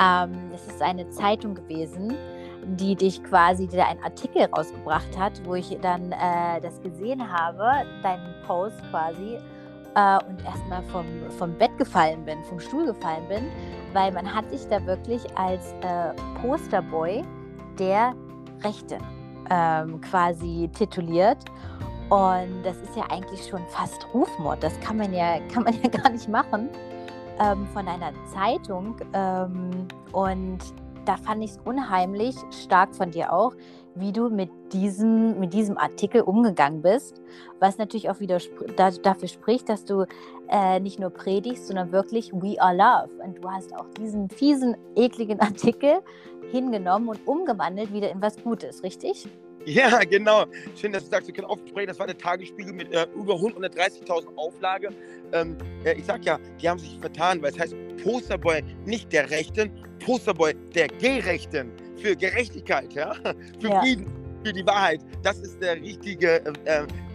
Ähm, 0.00 0.50
es 0.54 0.66
ist 0.66 0.82
eine 0.82 1.08
Zeitung 1.10 1.54
gewesen, 1.54 2.14
die 2.66 2.94
dich 2.96 3.22
quasi, 3.24 3.66
die 3.66 3.76
da 3.76 3.86
einen 3.86 4.02
Artikel 4.02 4.44
rausgebracht 4.44 5.18
hat, 5.18 5.44
wo 5.44 5.54
ich 5.54 5.76
dann 5.82 6.12
äh, 6.12 6.60
das 6.62 6.80
gesehen 6.80 7.30
habe, 7.30 7.86
deinen 8.02 8.34
Post 8.46 8.78
quasi, 8.90 9.38
äh, 9.94 10.18
und 10.28 10.44
erstmal 10.44 10.82
vom, 10.84 11.06
vom 11.38 11.52
Bett 11.54 11.76
gefallen 11.78 12.24
bin, 12.24 12.42
vom 12.44 12.60
Stuhl 12.60 12.86
gefallen 12.86 13.26
bin, 13.28 13.44
weil 13.92 14.12
man 14.12 14.32
hat 14.32 14.50
sich 14.50 14.66
da 14.68 14.84
wirklich 14.86 15.22
als 15.36 15.72
äh, 15.82 16.12
Posterboy 16.40 17.22
der 17.78 18.14
Rechte 18.62 18.98
ähm, 19.50 20.00
quasi 20.00 20.70
tituliert. 20.76 21.38
Und 22.10 22.62
das 22.62 22.76
ist 22.82 22.96
ja 22.96 23.04
eigentlich 23.10 23.46
schon 23.46 23.64
fast 23.68 24.06
Rufmord. 24.12 24.62
Das 24.62 24.78
kann 24.80 24.96
man 24.96 25.12
ja, 25.12 25.38
kann 25.52 25.64
man 25.64 25.74
ja 25.82 25.88
gar 25.88 26.10
nicht 26.10 26.28
machen 26.28 26.68
ähm, 27.40 27.66
von 27.72 27.88
einer 27.88 28.12
Zeitung. 28.32 28.96
Ähm, 29.12 29.88
und 30.12 30.58
da 31.04 31.16
fand 31.16 31.42
ich 31.44 31.52
es 31.52 31.58
unheimlich 31.64 32.36
stark 32.50 32.94
von 32.94 33.10
dir 33.10 33.32
auch, 33.32 33.54
wie 33.94 34.12
du 34.12 34.28
mit 34.28 34.50
diesem, 34.72 35.38
mit 35.38 35.52
diesem 35.52 35.78
Artikel 35.78 36.22
umgegangen 36.22 36.82
bist, 36.82 37.20
was 37.60 37.78
natürlich 37.78 38.10
auch 38.10 38.20
wieder 38.20 38.38
da, 38.76 38.90
dafür 38.90 39.28
spricht, 39.28 39.68
dass 39.68 39.84
du 39.84 40.04
äh, 40.48 40.80
nicht 40.80 40.98
nur 40.98 41.10
predigst, 41.10 41.68
sondern 41.68 41.92
wirklich 41.92 42.32
We 42.32 42.60
are 42.60 42.74
Love. 42.74 43.22
Und 43.22 43.42
du 43.42 43.50
hast 43.50 43.74
auch 43.74 43.86
diesen 43.98 44.28
fiesen, 44.28 44.76
ekligen 44.96 45.40
Artikel 45.40 46.00
hingenommen 46.50 47.08
und 47.08 47.26
umgewandelt 47.26 47.92
wieder 47.92 48.10
in 48.10 48.20
was 48.20 48.42
Gutes, 48.42 48.82
richtig? 48.82 49.28
Ja, 49.66 50.00
genau. 50.04 50.44
Schön, 50.76 50.92
dass 50.92 51.04
du 51.04 51.10
sagst, 51.10 51.26
wir 51.28 51.34
können 51.34 51.46
aufsprechen. 51.46 51.88
Das 51.88 51.98
war 51.98 52.06
der 52.06 52.18
Tagesspiegel 52.18 52.72
mit 52.72 52.92
äh, 52.92 53.06
über 53.14 53.34
130.000 53.34 54.36
Auflage. 54.36 54.90
Ähm, 55.32 55.56
äh, 55.84 55.94
ich 55.94 56.04
sag 56.04 56.24
ja, 56.24 56.38
die 56.60 56.68
haben 56.68 56.78
sich 56.78 56.98
vertan, 57.00 57.40
weil 57.42 57.50
es 57.52 57.58
heißt 57.58 57.74
Posterboy 58.02 58.62
nicht 58.84 59.12
der 59.12 59.30
Rechten, 59.30 59.70
Posterboy 60.04 60.54
der 60.74 60.88
Gerechten 60.88 61.72
für 61.96 62.14
Gerechtigkeit, 62.14 62.92
ja, 62.92 63.14
für 63.60 63.68
ja. 63.68 63.80
Frieden. 63.80 64.06
für 64.44 64.52
die 64.52 64.66
Wahrheit. 64.66 65.00
Das 65.22 65.38
ist 65.38 65.60
der 65.62 65.76
richtige 65.76 66.44
äh, 66.44 66.52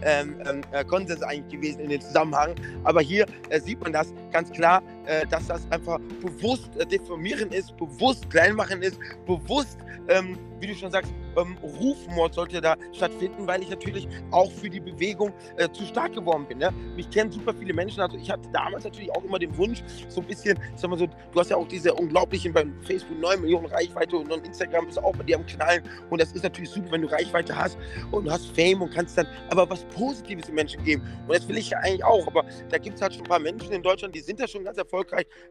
ähm, 0.02 0.34
ähm, 0.44 0.62
äh, 0.72 0.84
Konsens 0.84 1.22
eigentlich 1.22 1.60
gewesen 1.60 1.80
in 1.80 1.90
dem 1.90 2.00
Zusammenhang. 2.00 2.54
Aber 2.82 3.00
hier 3.00 3.26
äh, 3.50 3.60
sieht 3.60 3.80
man 3.80 3.92
das 3.92 4.12
ganz 4.32 4.50
klar, 4.50 4.82
äh, 5.06 5.26
dass 5.26 5.46
das 5.46 5.70
einfach 5.70 5.98
bewusst 6.20 6.70
äh, 6.76 6.86
deformieren 6.86 7.50
ist, 7.50 7.76
bewusst 7.76 8.28
klein 8.30 8.54
machen 8.54 8.82
ist, 8.82 8.98
bewusst, 9.26 9.78
ähm, 10.08 10.38
wie 10.60 10.66
du 10.66 10.74
schon 10.74 10.90
sagst, 10.90 11.12
ähm, 11.36 11.56
Rufmord 11.62 12.34
sollte 12.34 12.60
da 12.60 12.76
stattfinden, 12.92 13.46
weil 13.46 13.62
ich 13.62 13.70
natürlich 13.70 14.08
auch 14.30 14.50
für 14.50 14.68
die 14.68 14.80
Bewegung 14.80 15.32
äh, 15.56 15.68
zu 15.70 15.84
stark 15.84 16.14
geworden 16.14 16.46
bin. 16.46 16.58
Ne? 16.58 16.70
Mich 16.96 17.08
kennen 17.10 17.30
super 17.30 17.54
viele 17.54 17.72
Menschen. 17.72 18.00
Also 18.00 18.16
ich 18.16 18.30
hatte 18.30 18.48
damals 18.52 18.84
natürlich 18.84 19.10
auch 19.12 19.24
immer 19.24 19.38
den 19.38 19.56
Wunsch, 19.56 19.82
so 20.08 20.20
ein 20.20 20.26
bisschen, 20.26 20.58
sag 20.76 20.90
mal 20.90 20.98
so, 20.98 21.06
du 21.06 21.40
hast 21.40 21.50
ja 21.50 21.56
auch 21.56 21.68
diese 21.68 21.94
unglaublichen 21.94 22.52
bei 22.52 22.66
Facebook 22.82 23.18
9 23.18 23.40
Millionen 23.40 23.66
Reichweite 23.66 24.16
und 24.16 24.30
on 24.32 24.42
Instagram 24.44 24.86
bist 24.86 24.98
du 24.98 25.02
auch 25.02 25.16
bei 25.16 25.24
dir 25.24 25.36
am 25.36 25.46
Knallen. 25.46 25.82
Und 26.10 26.20
das 26.20 26.32
ist 26.32 26.42
natürlich 26.42 26.70
super, 26.70 26.92
wenn 26.92 27.02
du 27.02 27.10
Reichweite 27.10 27.56
hast 27.56 27.78
und 28.10 28.24
du 28.24 28.30
hast 28.30 28.46
Fame 28.54 28.82
und 28.82 28.92
kannst 28.92 29.16
dann 29.16 29.26
aber 29.50 29.68
was 29.68 29.84
Positives 29.86 30.46
den 30.46 30.54
Menschen 30.54 30.82
geben. 30.84 31.02
Und 31.26 31.34
das 31.34 31.46
will 31.48 31.56
ich 31.56 31.70
ja 31.70 31.78
eigentlich 31.78 32.04
auch. 32.04 32.26
Aber 32.26 32.44
da 32.68 32.78
gibt 32.78 32.96
es 32.96 33.02
halt 33.02 33.14
schon 33.14 33.22
ein 33.22 33.28
paar 33.28 33.38
Menschen 33.38 33.72
in 33.72 33.82
Deutschland, 33.82 34.14
die 34.14 34.20
sind 34.20 34.40
ja 34.40 34.48
schon 34.48 34.64
ganz 34.64 34.76
erfolgreich, 34.78 34.89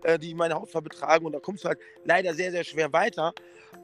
äh, 0.04 0.20
die 0.20 0.34
meine 0.34 0.56
Hautfarbe 0.56 0.90
betragen. 0.90 1.26
Und 1.26 1.34
da 1.34 1.40
kommst 1.40 1.64
du 1.64 1.70
halt 1.70 1.80
leider 2.06 2.34
sehr, 2.34 2.52
sehr 2.52 2.64
schwer 2.64 2.92
weiter. 2.94 3.34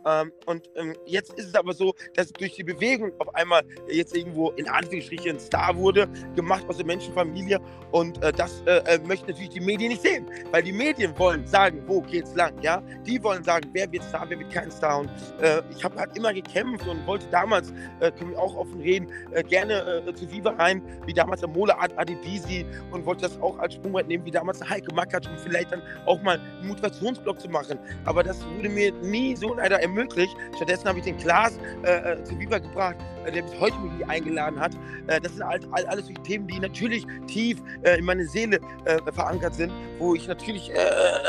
Ähm, 0.05 0.31
und 0.45 0.69
ähm, 0.75 0.95
jetzt 1.05 1.33
ist 1.33 1.47
es 1.47 1.55
aber 1.55 1.73
so, 1.73 1.93
dass 2.15 2.31
durch 2.31 2.53
die 2.53 2.63
Bewegung 2.63 3.11
auf 3.19 3.33
einmal 3.35 3.63
jetzt 3.87 4.15
irgendwo 4.15 4.51
in 4.51 4.67
Anführungsstrichen 4.67 5.31
ein 5.31 5.39
Star 5.39 5.75
wurde, 5.75 6.07
gemacht 6.35 6.65
aus 6.67 6.77
der 6.77 6.85
Menschenfamilie. 6.85 7.59
Und 7.91 8.21
äh, 8.23 8.31
das 8.31 8.61
äh, 8.61 8.77
äh, 8.85 8.99
möchten 8.99 9.27
natürlich 9.27 9.49
die 9.49 9.59
Medien 9.59 9.89
nicht 9.89 10.01
sehen, 10.01 10.29
weil 10.51 10.63
die 10.63 10.73
Medien 10.73 11.17
wollen 11.17 11.45
sagen, 11.47 11.83
wo 11.87 12.01
geht's 12.01 12.35
lang, 12.35 12.53
ja? 12.61 12.81
Die 13.05 13.21
wollen 13.23 13.43
sagen, 13.43 13.69
wer 13.73 13.91
wird 13.91 14.03
Star, 14.03 14.25
wer 14.29 14.39
wird 14.39 14.51
kein 14.51 14.71
Star. 14.71 14.99
Und 14.99 15.09
äh, 15.41 15.61
ich 15.75 15.83
habe 15.83 15.97
halt 15.97 16.15
immer 16.17 16.33
gekämpft 16.33 16.87
und 16.87 17.05
wollte 17.07 17.27
damals, 17.27 17.71
äh, 17.99 18.11
können 18.11 18.31
wir 18.31 18.39
auch 18.39 18.55
offen 18.55 18.79
reden, 18.81 19.07
gerne 19.49 20.03
zu 20.15 20.29
Viva 20.31 20.51
rein, 20.51 20.81
wie 21.05 21.13
damals 21.13 21.41
der 21.41 21.49
Mole 21.49 21.77
Adebisi 21.77 22.65
und 22.91 23.05
wollte 23.05 23.23
das 23.23 23.39
auch 23.41 23.57
als 23.59 23.75
Sprungbrett 23.75 24.07
nehmen, 24.07 24.25
wie 24.25 24.31
damals 24.31 24.59
der 24.59 24.69
Heike 24.69 24.93
Mackert, 24.93 25.27
um 25.27 25.37
vielleicht 25.45 25.71
dann 25.71 25.81
auch 26.05 26.21
mal 26.21 26.39
einen 26.39 26.67
Motivationsblock 26.67 27.39
zu 27.39 27.49
machen. 27.49 27.79
Aber 28.05 28.23
das 28.23 28.45
wurde 28.55 28.69
mir 28.69 28.91
nie 29.01 29.35
so 29.35 29.53
leider 29.53 29.81
ermöglicht 29.81 30.15
möglich. 30.15 30.35
Stattdessen 30.55 30.87
habe 30.87 30.99
ich 30.99 31.05
den 31.05 31.17
Klaas 31.17 31.57
äh, 31.83 32.13
äh 32.13 32.23
zu 32.23 32.37
Viva 32.39 32.59
gebracht, 32.59 32.95
äh, 33.25 33.31
der 33.31 33.43
bis 33.43 33.59
heute 33.59 33.77
mich 33.79 34.07
eingeladen 34.07 34.59
hat. 34.59 34.73
Äh, 35.07 35.19
das 35.21 35.33
sind 35.33 35.43
alles 35.43 36.05
solche 36.05 36.21
Themen, 36.23 36.47
die 36.47 36.59
natürlich 36.59 37.05
tief 37.27 37.61
äh, 37.83 37.97
in 37.97 38.05
meine 38.05 38.25
Seele 38.25 38.59
äh, 38.85 38.99
verankert 39.11 39.55
sind, 39.55 39.71
wo 39.99 40.15
ich 40.15 40.27
natürlich 40.27 40.71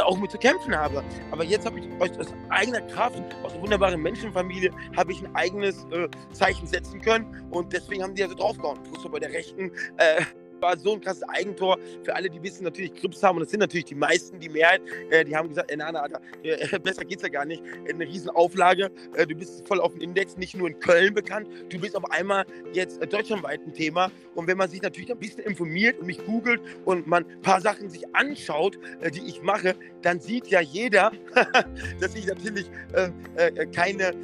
auch 0.04 0.18
mit 0.18 0.30
zu 0.30 0.38
kämpfen 0.38 0.74
habe. 0.74 1.02
Aber 1.30 1.44
jetzt 1.44 1.66
habe 1.66 1.78
ich 1.78 1.86
aus 2.00 2.26
eigener 2.48 2.80
Kraft, 2.82 3.20
aus 3.42 3.52
einer 3.52 3.62
wunderbaren 3.62 4.00
Menschenfamilie, 4.00 4.70
habe 4.96 5.12
ich 5.12 5.22
ein 5.22 5.34
eigenes 5.34 5.86
Zeichen 6.32 6.66
setzen 6.66 7.00
können 7.00 7.46
und 7.50 7.72
deswegen 7.72 8.02
haben 8.02 8.14
die 8.14 8.22
also 8.22 8.34
draufgehauen. 8.34 8.82
Plus 8.82 9.08
bei 9.10 9.18
der 9.18 9.30
rechten 9.30 9.70
war 10.60 10.76
so 10.76 10.94
ein 10.94 11.00
krasses 11.00 11.22
Eigentor. 11.24 11.78
Für 12.04 12.14
alle, 12.14 12.30
die 12.30 12.42
wissen, 12.42 12.64
natürlich 12.64 12.94
Grips 12.94 13.22
haben, 13.22 13.36
und 13.36 13.42
das 13.42 13.50
sind 13.50 13.60
natürlich 13.60 13.86
die 13.86 13.94
meisten, 13.94 14.38
die 14.40 14.48
Mehrheit, 14.48 14.82
äh, 15.10 15.24
die 15.24 15.36
haben 15.36 15.48
gesagt, 15.48 15.70
ey, 15.70 15.76
Nana, 15.76 16.00
Alter, 16.00 16.20
äh, 16.42 16.78
besser 16.82 17.04
geht's 17.04 17.22
ja 17.22 17.28
gar 17.28 17.44
nicht. 17.44 17.62
Eine 17.88 18.04
Riesenauflage, 18.04 18.90
äh, 19.14 19.26
du 19.26 19.34
bist 19.34 19.66
voll 19.66 19.80
auf 19.80 19.92
dem 19.92 20.02
Index, 20.02 20.36
nicht 20.36 20.56
nur 20.56 20.68
in 20.68 20.78
Köln 20.80 21.14
bekannt, 21.14 21.48
du 21.68 21.78
bist 21.78 21.96
auf 21.96 22.10
einmal 22.10 22.44
jetzt 22.72 23.00
äh, 23.02 23.06
deutschlandweit 23.06 23.60
ein 23.66 23.72
Thema. 23.72 24.10
Und 24.34 24.46
wenn 24.46 24.58
man 24.58 24.68
sich 24.68 24.82
natürlich 24.82 25.10
ein 25.10 25.18
bisschen 25.18 25.40
informiert 25.40 25.98
und 25.98 26.06
mich 26.06 26.24
googelt 26.24 26.60
und 26.84 27.06
man 27.06 27.24
ein 27.24 27.42
paar 27.42 27.60
Sachen 27.60 27.88
sich 27.88 28.14
anschaut, 28.14 28.78
äh, 29.00 29.10
die 29.10 29.26
ich 29.26 29.42
mache, 29.42 29.74
dann 30.02 30.20
sieht 30.20 30.48
ja 30.48 30.60
jeder, 30.60 31.12
dass 32.00 32.14
ich 32.14 32.26
natürlich 32.26 32.66
äh, 32.92 33.10
äh, 33.36 33.66
keine 33.66 34.14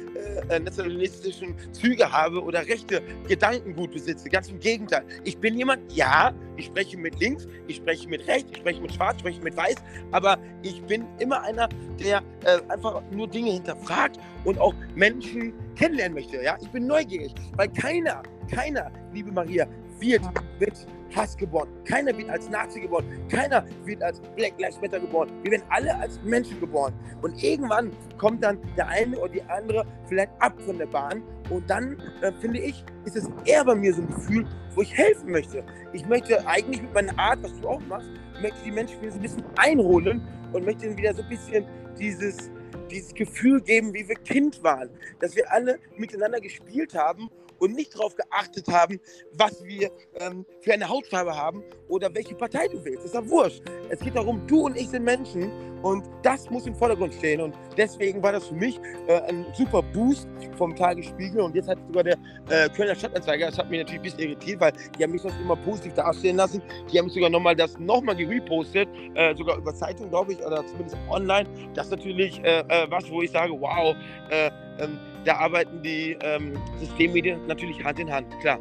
äh, 0.49 0.59
nationalistischen 0.59 1.55
Züge 1.73 2.11
habe 2.11 2.41
oder 2.41 2.65
rechte 2.67 3.01
Gedankengut 3.27 3.91
besitze. 3.91 4.29
Ganz 4.29 4.49
im 4.49 4.59
Gegenteil. 4.59 5.03
Ich 5.23 5.37
bin 5.37 5.57
jemand, 5.57 5.91
ja, 5.93 6.22
ich 6.57 6.65
spreche 6.65 6.97
mit 6.97 7.19
links, 7.19 7.47
ich 7.67 7.77
spreche 7.77 8.07
mit 8.07 8.27
rechts, 8.27 8.51
ich 8.51 8.57
spreche 8.57 8.81
mit 8.81 8.93
schwarz, 8.93 9.15
ich 9.15 9.21
spreche 9.21 9.41
mit 9.41 9.57
weiß, 9.57 9.75
aber 10.11 10.37
ich 10.61 10.81
bin 10.83 11.05
immer 11.19 11.41
einer, 11.41 11.67
der 11.99 12.21
äh, 12.45 12.59
einfach 12.69 13.01
nur 13.11 13.27
Dinge 13.27 13.51
hinterfragt 13.51 14.19
und 14.45 14.59
auch 14.59 14.73
Menschen 14.95 15.53
kennenlernen 15.75 16.15
möchte. 16.15 16.41
Ja? 16.41 16.57
Ich 16.61 16.69
bin 16.69 16.87
neugierig, 16.87 17.33
weil 17.55 17.69
keiner, 17.69 18.21
keiner, 18.49 18.91
liebe 19.13 19.31
Maria, 19.31 19.67
wird 19.99 20.21
mit 20.59 20.73
Hass 21.15 21.37
geboren. 21.37 21.69
Keiner 21.85 22.17
wird 22.17 22.29
als 22.29 22.49
Nazi 22.49 22.81
geboren. 22.81 23.05
Keiner 23.29 23.65
wird 23.85 24.01
als 24.01 24.19
Black 24.35 24.53
Lives 24.59 24.79
Matter 24.81 24.99
geboren. 24.99 25.29
Wir 25.43 25.51
werden 25.51 25.63
alle 25.69 25.95
als 25.95 26.19
Menschen 26.23 26.59
geboren. 26.59 26.93
Und 27.21 27.41
irgendwann 27.43 27.91
kommt 28.17 28.43
dann 28.43 28.57
der 28.77 28.87
eine 28.87 29.17
oder 29.17 29.33
die 29.33 29.43
andere 29.43 29.85
vielleicht 30.07 30.31
ab 30.39 30.59
von 30.65 30.77
der 30.77 30.87
Bahn. 30.87 31.23
Und 31.49 31.69
dann, 31.69 32.01
äh, 32.21 32.31
finde 32.41 32.59
ich, 32.59 32.83
ist 33.05 33.15
es 33.15 33.29
eher 33.45 33.65
bei 33.65 33.75
mir 33.75 33.93
so 33.93 34.01
ein 34.01 34.07
Gefühl, 34.07 34.45
wo 34.75 34.81
ich 34.81 34.93
helfen 34.95 35.31
möchte. 35.31 35.63
Ich 35.91 36.05
möchte 36.07 36.45
eigentlich 36.47 36.81
mit 36.81 36.93
meiner 36.93 37.17
Art, 37.17 37.43
was 37.43 37.59
du 37.59 37.67
auch 37.67 37.81
machst, 37.87 38.09
möchte 38.41 38.63
die 38.65 38.71
Menschen 38.71 39.01
wieder 39.01 39.11
so 39.11 39.17
ein 39.17 39.21
bisschen 39.21 39.43
einholen 39.57 40.21
und 40.51 40.65
möchte 40.65 40.85
ihnen 40.85 40.97
wieder 40.97 41.13
so 41.13 41.21
ein 41.21 41.29
bisschen 41.29 41.65
dieses, 41.99 42.49
dieses 42.89 43.13
Gefühl 43.13 43.61
geben, 43.61 43.93
wie 43.93 44.07
wir 44.07 44.15
Kind 44.15 44.63
waren. 44.63 44.89
Dass 45.19 45.35
wir 45.35 45.51
alle 45.51 45.79
miteinander 45.97 46.39
gespielt 46.39 46.95
haben 46.95 47.29
und 47.63 47.75
nicht 47.75 47.95
darauf 47.95 48.13
geachtet 48.15 48.67
haben, 48.67 48.99
was 49.37 49.63
wir 49.63 49.89
ähm, 50.19 50.45
für 50.59 50.73
eine 50.73 50.87
Hautfarbe 50.87 51.33
haben 51.33 51.63
oder 51.87 52.13
welche 52.13 52.35
Partei 52.35 52.67
du. 52.67 52.77
Das 52.77 53.05
ist 53.05 53.13
ja 53.13 53.29
wurscht. 53.29 53.61
Es 53.89 53.99
geht 53.99 54.15
darum, 54.17 54.45
du 54.47 54.65
und 54.65 54.75
ich 54.75 54.89
sind 54.89 55.05
Menschen 55.05 55.49
und 55.81 56.03
das 56.23 56.49
muss 56.49 56.67
im 56.67 56.75
Vordergrund 56.75 57.13
stehen. 57.13 57.39
Und 57.39 57.55
deswegen 57.77 58.21
war 58.21 58.33
das 58.33 58.47
für 58.47 58.55
mich 58.55 58.79
äh, 59.07 59.21
ein 59.21 59.45
super 59.53 59.81
Boost 59.81 60.27
vom 60.57 60.75
Tagesspiegel. 60.75 61.39
Und 61.39 61.55
jetzt 61.55 61.69
hat 61.69 61.77
sogar 61.87 62.03
der 62.03 62.17
äh, 62.49 62.67
Kölner 62.69 62.95
Stadtanzeiger, 62.95 63.47
das 63.47 63.57
hat 63.57 63.69
mich 63.69 63.79
natürlich 63.79 63.99
ein 63.99 64.03
bisschen 64.03 64.19
irritiert, 64.19 64.59
weil 64.59 64.73
die 64.97 65.03
haben 65.03 65.11
mich 65.11 65.21
sonst 65.21 65.39
immer 65.39 65.55
positiv 65.55 65.93
dastehen 65.93 66.35
lassen. 66.35 66.61
Die 66.91 66.99
haben 66.99 67.09
sogar 67.09 67.29
nochmal 67.29 67.55
das 67.55 67.79
nochmal 67.79 68.17
gerepostet, 68.17 68.89
äh, 69.15 69.33
sogar 69.35 69.57
über 69.57 69.73
Zeitung, 69.73 70.09
glaube 70.09 70.33
ich, 70.33 70.39
oder 70.45 70.65
zumindest 70.67 70.97
online. 71.09 71.47
Das 71.75 71.85
ist 71.85 71.91
natürlich 71.91 72.43
äh, 72.43 72.59
äh, 72.59 72.87
was, 72.89 73.09
wo 73.09 73.21
ich 73.21 73.31
sage, 73.31 73.53
wow, 73.57 73.95
äh, 74.29 74.51
ähm, 74.79 74.99
da 75.25 75.37
arbeiten 75.37 75.81
die 75.81 76.17
ähm, 76.21 76.53
Systemmedien 76.79 77.45
natürlich 77.47 77.83
Hand 77.83 77.99
in 77.99 78.11
Hand, 78.11 78.27
klar. 78.41 78.59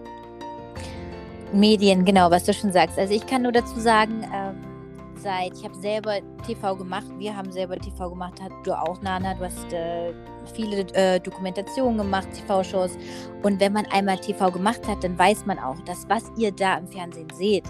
Medien, 1.52 2.04
genau, 2.04 2.30
was 2.30 2.44
du 2.44 2.54
schon 2.54 2.72
sagst. 2.72 2.98
Also 2.98 3.14
ich 3.14 3.26
kann 3.26 3.42
nur 3.42 3.52
dazu 3.52 3.78
sagen, 3.78 4.22
ähm, 4.34 4.56
seit, 5.16 5.52
ich 5.56 5.64
habe 5.64 5.74
selber 5.76 6.18
TV 6.46 6.76
gemacht, 6.76 7.06
wir 7.18 7.36
haben 7.36 7.52
selber 7.52 7.76
TV 7.76 8.10
gemacht, 8.10 8.40
hat 8.40 8.52
du 8.64 8.72
auch, 8.72 9.00
Nana, 9.02 9.34
du 9.34 9.44
hast 9.44 9.72
äh, 9.72 10.12
viele 10.54 10.80
äh, 10.94 11.20
Dokumentationen 11.20 11.98
gemacht, 11.98 12.28
TV-Shows. 12.32 12.96
Und 13.42 13.60
wenn 13.60 13.72
man 13.72 13.86
einmal 13.86 14.18
TV 14.18 14.50
gemacht 14.50 14.86
hat, 14.88 15.04
dann 15.04 15.18
weiß 15.18 15.46
man 15.46 15.58
auch, 15.58 15.78
dass 15.84 16.08
was 16.08 16.24
ihr 16.36 16.52
da 16.52 16.78
im 16.78 16.88
Fernsehen 16.88 17.28
seht, 17.34 17.64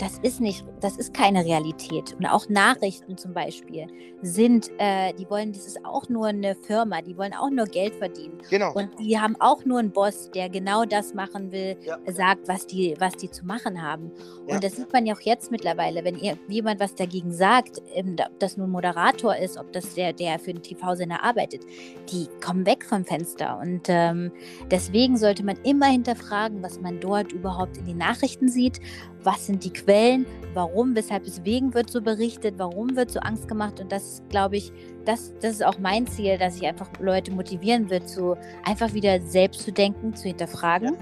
das 0.00 0.18
ist 0.22 0.40
nicht, 0.40 0.64
das 0.80 0.96
ist 0.96 1.12
keine 1.12 1.44
Realität. 1.44 2.14
Und 2.14 2.24
auch 2.24 2.48
Nachrichten 2.48 3.18
zum 3.18 3.34
Beispiel 3.34 3.86
sind, 4.22 4.70
äh, 4.78 5.12
die 5.12 5.28
wollen, 5.28 5.52
das 5.52 5.66
ist 5.66 5.84
auch 5.84 6.08
nur 6.08 6.28
eine 6.28 6.54
Firma, 6.54 7.02
die 7.02 7.18
wollen 7.18 7.34
auch 7.34 7.50
nur 7.50 7.66
Geld 7.66 7.94
verdienen. 7.94 8.38
Genau. 8.48 8.72
Und 8.72 8.98
die 8.98 9.20
haben 9.20 9.36
auch 9.40 9.64
nur 9.66 9.78
einen 9.78 9.92
Boss, 9.92 10.30
der 10.30 10.48
genau 10.48 10.86
das 10.86 11.12
machen 11.12 11.52
will, 11.52 11.76
ja. 11.84 11.98
sagt, 12.10 12.48
was 12.48 12.66
die, 12.66 12.94
was 12.98 13.14
die 13.16 13.30
zu 13.30 13.44
machen 13.44 13.82
haben. 13.82 14.10
Ja. 14.48 14.54
Und 14.54 14.64
das 14.64 14.76
sieht 14.76 14.90
man 14.90 15.04
ja 15.04 15.14
auch 15.14 15.20
jetzt 15.20 15.50
mittlerweile, 15.50 16.02
wenn 16.02 16.16
jemand 16.48 16.80
was 16.80 16.94
dagegen 16.94 17.30
sagt, 17.30 17.82
ob 17.94 18.38
das 18.38 18.56
nun 18.56 18.70
Moderator 18.70 19.36
ist, 19.36 19.58
ob 19.58 19.70
das 19.72 19.94
der, 19.94 20.14
der 20.14 20.38
für 20.38 20.54
den 20.54 20.62
TV-Sender 20.62 21.22
arbeitet, 21.22 21.66
die 22.10 22.26
kommen 22.42 22.64
weg 22.64 22.86
vom 22.86 23.04
Fenster. 23.04 23.58
Und 23.58 23.82
ähm, 23.88 24.32
deswegen 24.70 25.18
sollte 25.18 25.44
man 25.44 25.56
immer 25.62 25.86
hinterfragen, 25.86 26.62
was 26.62 26.80
man 26.80 27.00
dort 27.00 27.32
überhaupt 27.32 27.76
in 27.76 27.84
den 27.84 27.98
Nachrichten 27.98 28.48
sieht 28.48 28.80
was 29.24 29.46
sind 29.46 29.64
die 29.64 29.72
Quellen, 29.72 30.26
warum, 30.54 30.94
weshalb, 30.94 31.26
weswegen 31.26 31.74
wird 31.74 31.90
so 31.90 32.00
berichtet, 32.00 32.54
warum 32.58 32.96
wird 32.96 33.10
so 33.10 33.20
Angst 33.20 33.48
gemacht. 33.48 33.80
Und 33.80 33.92
das 33.92 34.22
glaube 34.28 34.56
ich, 34.56 34.72
das, 35.04 35.32
das 35.40 35.52
ist 35.52 35.64
auch 35.64 35.78
mein 35.78 36.06
Ziel, 36.06 36.38
dass 36.38 36.56
ich 36.56 36.66
einfach 36.66 36.88
Leute 36.98 37.32
motivieren 37.32 37.88
will, 37.90 38.04
zu 38.04 38.36
einfach 38.64 38.92
wieder 38.92 39.20
selbst 39.22 39.62
zu 39.62 39.72
denken, 39.72 40.14
zu 40.14 40.28
hinterfragen. 40.28 40.96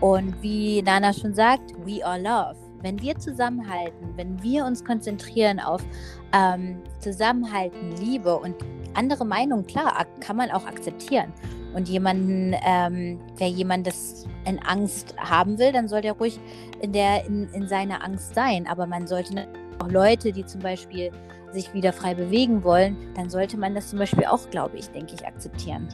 Und 0.00 0.34
wie 0.42 0.82
Nana 0.82 1.12
schon 1.12 1.34
sagt, 1.34 1.72
we 1.84 2.04
are 2.04 2.20
love. 2.20 2.56
Wenn 2.82 3.00
wir 3.00 3.18
zusammenhalten, 3.18 4.12
wenn 4.16 4.42
wir 4.42 4.66
uns 4.66 4.84
konzentrieren 4.84 5.58
auf 5.58 5.82
ähm, 6.32 6.82
Zusammenhalten, 7.00 7.96
Liebe 7.96 8.36
und 8.36 8.56
andere 8.92 9.24
Meinungen, 9.24 9.66
klar, 9.66 10.06
kann 10.20 10.36
man 10.36 10.50
auch 10.50 10.66
akzeptieren. 10.66 11.32
Und 11.74 11.88
jemanden, 11.88 12.54
ähm, 12.64 13.20
wer 13.36 13.48
jemand 13.48 13.86
das 13.86 14.26
in 14.46 14.58
Angst 14.60 15.14
haben 15.18 15.58
will, 15.58 15.72
dann 15.72 15.88
soll 15.88 16.02
der 16.02 16.12
ruhig 16.12 16.38
in, 16.80 16.92
der, 16.92 17.24
in, 17.26 17.48
in 17.52 17.66
seiner 17.66 18.04
Angst 18.04 18.34
sein. 18.34 18.66
Aber 18.66 18.86
man 18.86 19.06
sollte 19.06 19.48
auch 19.80 19.88
Leute, 19.88 20.32
die 20.32 20.46
zum 20.46 20.60
Beispiel 20.60 21.10
sich 21.52 21.72
wieder 21.74 21.92
frei 21.92 22.14
bewegen 22.14 22.64
wollen, 22.64 22.96
dann 23.14 23.30
sollte 23.30 23.56
man 23.56 23.74
das 23.74 23.90
zum 23.90 23.98
Beispiel 23.98 24.24
auch, 24.24 24.50
glaube 24.50 24.76
ich, 24.76 24.88
denke 24.90 25.14
ich, 25.14 25.26
akzeptieren. 25.26 25.88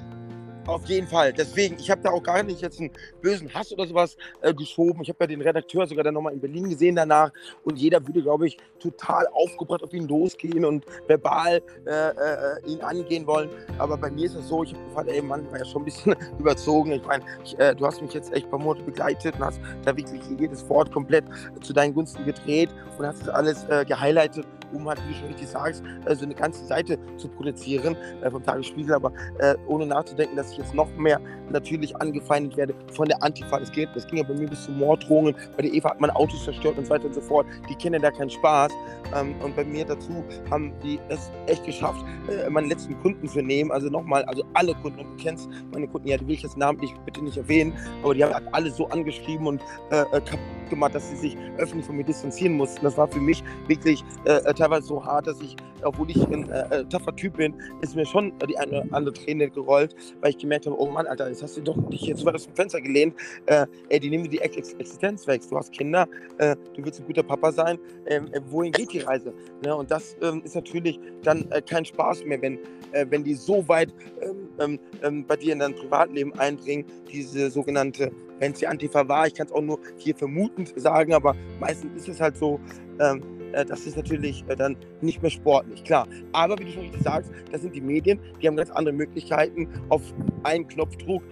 Auf 0.71 0.87
jeden 0.87 1.09
Fall. 1.09 1.33
Deswegen, 1.33 1.75
ich 1.81 1.91
habe 1.91 2.01
da 2.01 2.11
auch 2.11 2.23
gar 2.23 2.45
nicht 2.45 2.63
jetzt 2.63 2.79
einen 2.79 2.93
bösen 3.21 3.53
Hass 3.53 3.73
oder 3.73 3.89
sowas 3.89 4.17
äh, 4.41 4.55
geschoben. 4.55 5.03
Ich 5.03 5.09
habe 5.09 5.19
ja 5.23 5.27
den 5.27 5.43
Redakteur 5.43 5.85
sogar 5.85 6.05
dann 6.05 6.15
nochmal 6.15 6.33
in 6.33 6.41
Berlin 6.41 6.71
gesehen 6.71 6.95
danach 6.95 7.33
und 7.65 7.77
jeder 7.77 8.07
würde, 8.07 8.23
glaube 8.23 8.47
ich, 8.47 8.57
total 8.79 9.27
aufgebracht 9.33 9.83
auf 9.83 9.93
ihn 9.93 10.07
losgehen 10.07 10.65
und 10.65 10.85
verbal 11.09 11.61
äh, 11.87 12.11
äh, 12.11 12.67
ihn 12.67 12.81
angehen 12.83 13.27
wollen. 13.27 13.51
Aber 13.79 13.97
bei 13.97 14.13
mir 14.13 14.27
ist 14.27 14.37
es 14.37 14.47
so, 14.47 14.63
ich 14.63 14.73
habe 14.73 14.85
gefragt, 14.85 15.11
ey 15.11 15.21
Mann, 15.21 15.51
war 15.51 15.59
ja 15.59 15.65
schon 15.65 15.83
ein 15.83 15.87
bisschen 15.87 16.15
überzogen. 16.39 16.93
Ich 16.93 17.05
meine, 17.05 17.25
äh, 17.59 17.75
du 17.75 17.85
hast 17.85 18.01
mich 18.01 18.15
jetzt 18.15 18.33
echt 18.33 18.45
ein 18.47 18.51
paar 18.51 18.61
Monate 18.61 18.85
begleitet 18.85 19.35
und 19.35 19.47
hast 19.47 19.61
da 19.85 19.97
wirklich 19.97 20.21
jedes 20.39 20.69
Wort 20.69 20.93
komplett 20.93 21.25
zu 21.63 21.73
deinen 21.73 21.95
Gunsten 21.95 22.25
gedreht 22.25 22.71
und 22.97 23.05
hast 23.05 23.29
alles 23.29 23.65
äh, 23.65 23.85
gehighlightet 23.85 24.47
um 24.73 24.89
halt, 24.89 25.01
wie 25.07 25.13
du 25.13 25.19
schon 25.19 25.29
richtig 25.29 25.49
sagst, 25.49 25.83
äh, 26.07 26.15
so 26.15 26.25
eine 26.25 26.35
ganze 26.35 26.65
Seite 26.65 26.99
zu 27.17 27.29
produzieren 27.29 27.97
äh, 28.23 28.31
vom 28.31 28.43
Tagesspiegel, 28.43 28.95
aber 28.95 29.13
äh, 29.39 29.55
ohne 29.67 29.87
nachzudenken, 29.87 30.37
dass 30.37 30.53
ich 30.53 30.59
jetzt 30.59 30.75
noch 30.75 30.89
mehr 30.97 31.21
natürlich 31.51 31.95
angefeindet 31.97 32.57
werde 32.57 32.75
von 32.93 33.09
der 33.09 33.23
Antifa. 33.23 33.59
Das, 33.59 33.73
geht, 33.73 33.89
das 33.95 34.07
ging 34.07 34.19
ja 34.19 34.25
bei 34.25 34.35
mir 34.35 34.49
bis 34.49 34.65
zu 34.65 34.71
Morddrohungen. 34.73 35.35
Bei 35.57 35.63
der 35.63 35.73
Eva 35.73 35.91
hat 35.91 36.01
man 36.01 36.11
Autos 36.11 36.45
zerstört 36.45 36.79
und 36.79 36.85
so 36.85 36.91
weiter 36.91 37.07
und 37.07 37.15
so 37.15 37.21
fort. 37.21 37.47
Die 37.69 37.75
kennen 37.75 38.01
da 38.01 38.11
keinen 38.11 38.31
Spaß. 38.31 38.73
Ähm, 39.15 39.35
und 39.43 39.57
bei 39.57 39.65
mir 39.65 39.85
dazu 39.85 40.25
haben 40.51 40.73
die 40.83 41.01
es 41.09 41.31
echt 41.47 41.65
geschafft, 41.65 42.05
meinen 42.49 42.69
letzten 42.69 43.01
Kunden 43.01 43.29
zu 43.29 43.41
nehmen. 43.41 43.73
Also 43.73 43.89
nochmal, 43.89 44.25
also 44.25 44.45
alle 44.55 44.75
Kunden. 44.75 45.01
Und 45.01 45.19
du 45.19 45.25
kennst 45.25 45.49
meine 45.73 45.89
Kunden, 45.89 46.09
ja, 46.09 46.17
die 46.17 46.27
will 46.27 46.35
ich 46.35 46.43
jetzt 46.43 46.57
namentlich 46.57 46.95
bitte 47.05 47.23
nicht 47.23 47.37
erwähnen, 47.37 47.73
aber 48.03 48.15
die 48.15 48.25
haben 48.25 48.35
halt 48.35 48.47
alle 48.53 48.71
so 48.71 48.87
angeschrieben 48.89 49.47
und 49.47 49.61
äh, 49.91 50.05
kaputt 50.21 50.39
gemacht, 50.71 50.95
dass 50.95 51.11
sie 51.11 51.17
sich 51.17 51.37
öffentlich 51.59 51.87
von 51.87 51.97
mir 51.97 52.05
distanzieren 52.05 52.57
mussten. 52.57 52.83
Das 52.83 52.97
war 52.97 53.09
für 53.09 53.21
mich 53.21 53.43
wirklich 53.67 54.03
äh, 54.25 54.41
teilweise 54.61 54.87
so 54.87 55.05
hart, 55.05 55.27
dass 55.27 55.41
ich, 55.41 55.57
obwohl 55.83 56.11
ich 56.11 56.27
ein 56.27 56.49
äh, 56.51 56.85
taffer 56.87 57.15
Typ 57.17 57.37
bin, 57.37 57.55
ist 57.81 57.97
mir 57.97 58.07
schon 58.07 58.33
die 58.49 58.57
eine 58.59 58.83
oder 58.83 58.95
andere 58.95 59.15
Träne 59.15 59.49
gerollt, 59.49 59.95
weil 60.21 60.31
ich 60.31 60.39
gemerkt 60.39 60.67
habe, 60.67 60.79
oh 60.79 60.87
Mann, 60.87 61.07
Alter, 61.07 61.29
jetzt 61.29 61.43
hast 61.43 61.57
du 61.57 61.63
doch 61.63 61.77
dich 61.89 62.03
jetzt 62.03 62.25
weit 62.25 62.35
aus 62.35 62.45
dem 62.45 62.55
Fenster 62.55 62.81
gelehnt. 62.81 63.15
Äh, 63.47 63.67
ey, 63.89 64.01
die 64.01 64.11
nehmen 64.11 64.25
dir 64.25 64.31
die 64.31 64.39
Ex 64.41 64.57
Ex 64.57 64.73
Existenz 64.75 65.27
weg. 65.27 65.43
Du 65.49 65.57
hast 65.57 65.73
Kinder, 65.73 66.07
äh, 66.39 66.57
du 66.75 66.85
willst 66.85 67.01
ein 67.01 67.07
guter 67.07 67.23
Papa 67.23 67.53
sein. 67.53 67.79
Ähm, 68.07 68.29
äh, 68.33 68.41
wohin 68.49 68.73
geht 68.73 68.93
die 68.93 69.01
Reise? 69.01 69.33
Ne? 69.65 69.75
Und 69.75 69.91
das 69.91 70.17
ähm, 70.23 70.43
ist 70.45 70.55
natürlich 70.55 71.01
dann 71.23 71.51
äh, 71.51 71.63
kein 71.63 71.85
Spaß 71.85 72.25
mehr, 72.25 72.41
wenn, 72.43 72.59
äh, 72.93 73.07
wenn 73.09 73.25
die 73.25 73.35
so 73.35 73.67
weit 73.69 73.93
ähm, 74.21 74.49
ähm, 74.59 74.79
ähm, 75.03 75.27
bei 75.27 75.37
dir 75.37 75.53
in 75.55 75.61
dein 75.61 75.75
Privatleben 75.75 76.33
eindringen, 76.39 76.85
diese 77.11 77.51
sogenannte 77.51 78.11
wenn 78.41 78.53
es 78.53 78.59
die 78.59 78.67
Antifa 78.67 79.07
war. 79.07 79.27
Ich 79.27 79.35
kann 79.35 79.47
es 79.47 79.53
auch 79.53 79.61
nur 79.61 79.79
hier 79.99 80.15
vermutend 80.15 80.73
sagen, 80.75 81.13
aber 81.13 81.37
meistens 81.61 81.95
ist 81.95 82.09
es 82.09 82.21
halt 82.21 82.37
so, 82.39 82.59
ähm, 82.99 83.21
äh, 83.21 83.40
das 83.53 83.87
ist 83.87 83.97
natürlich 83.97 84.45
äh, 84.49 84.57
dann 84.57 84.77
nicht 85.01 85.23
mehr 85.23 85.31
sportlich, 85.31 85.85
klar. 85.85 86.07
Aber 86.33 86.59
wie 86.59 86.65
du 86.65 86.73
schon 86.73 86.83
richtig 86.83 87.03
sagst, 87.03 87.31
das 87.51 87.63
sind 87.63 87.75
die 87.75 87.81
Medien, 87.81 88.19
die 88.41 88.49
haben 88.49 88.57
ganz 88.57 88.71
andere 88.71 88.95
Möglichkeiten, 88.95 89.69
auf 89.89 90.03
einen 90.43 90.67
Knopfdruck 90.69 91.23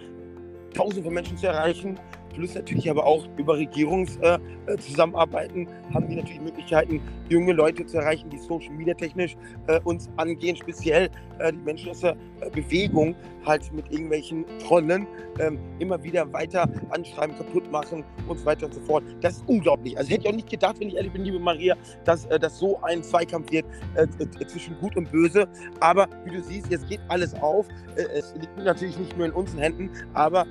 tausende 0.74 1.02
von 1.02 1.14
Menschen 1.14 1.36
zu 1.36 1.46
erreichen 1.46 1.98
plus 2.38 2.54
natürlich 2.54 2.88
aber 2.88 3.04
auch 3.04 3.26
über 3.36 3.56
Regierungszusammenarbeiten 3.56 5.66
äh, 5.66 5.94
haben 5.94 6.08
die 6.08 6.16
natürlich 6.16 6.40
Möglichkeiten, 6.40 7.00
junge 7.28 7.52
Leute 7.52 7.84
zu 7.84 7.98
erreichen, 7.98 8.30
die 8.30 8.38
Social 8.38 8.72
Media 8.72 8.94
technisch 8.94 9.36
äh, 9.66 9.80
uns 9.84 10.08
angehen, 10.16 10.56
speziell 10.56 11.10
äh, 11.38 11.52
die 11.52 11.58
Menschen 11.58 11.90
aus 11.90 12.00
der 12.00 12.16
äh, 12.40 12.50
Bewegung 12.50 13.14
halt 13.44 13.72
mit 13.72 13.90
irgendwelchen 13.90 14.44
Trollen 14.60 15.06
ähm, 15.38 15.58
immer 15.78 16.02
wieder 16.02 16.30
weiter 16.32 16.68
anschreiben, 16.90 17.36
kaputt 17.36 17.70
machen 17.70 18.04
und 18.26 18.38
so 18.38 18.44
weiter 18.44 18.66
und 18.66 18.74
so 18.74 18.80
fort. 18.80 19.04
Das 19.20 19.36
ist 19.36 19.44
unglaublich. 19.46 19.96
Also 19.96 20.10
hätte 20.10 20.24
ich 20.24 20.28
auch 20.28 20.34
nicht 20.34 20.50
gedacht, 20.50 20.80
wenn 20.80 20.88
ich 20.88 20.96
ehrlich 20.96 21.12
bin, 21.12 21.24
liebe 21.24 21.38
Maria, 21.38 21.76
dass 22.04 22.26
äh, 22.26 22.38
das 22.38 22.58
so 22.58 22.80
ein 22.82 23.02
Zweikampf 23.02 23.50
wird 23.50 23.64
äh, 23.94 24.06
zwischen 24.46 24.76
Gut 24.80 24.96
und 24.96 25.10
Böse. 25.10 25.48
Aber 25.80 26.08
wie 26.24 26.30
du 26.30 26.42
siehst, 26.42 26.70
jetzt 26.70 26.88
geht 26.88 27.00
alles 27.08 27.34
auf. 27.34 27.66
es 27.96 28.34
liegt 28.34 28.56
natürlich 28.58 28.98
nicht 28.98 29.16
nur 29.16 29.26
in 29.26 29.32
unseren 29.32 29.60
Händen, 29.60 29.90
aber 30.14 30.46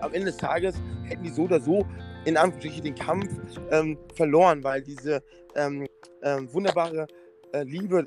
am 0.00 0.12
Ende 0.12 0.26
des 0.26 0.36
Tages 0.36 0.73
Tages 0.74 1.08
hätten 1.08 1.22
die 1.22 1.30
so 1.30 1.42
oder 1.42 1.60
so 1.60 1.86
in 2.24 2.36
Anführungsstrichen 2.36 2.84
den 2.84 2.94
Kampf 2.94 3.28
ähm, 3.70 3.98
verloren, 4.14 4.64
weil 4.64 4.82
diese 4.82 5.22
ähm, 5.56 5.86
ähm, 6.22 6.52
wunderbare 6.52 7.06
äh, 7.52 7.64
Liebe 7.64 8.06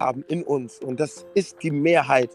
haben 0.00 0.24
in 0.28 0.42
uns. 0.42 0.78
Und 0.78 0.98
das 0.98 1.26
ist 1.34 1.62
die 1.62 1.70
Mehrheit, 1.70 2.30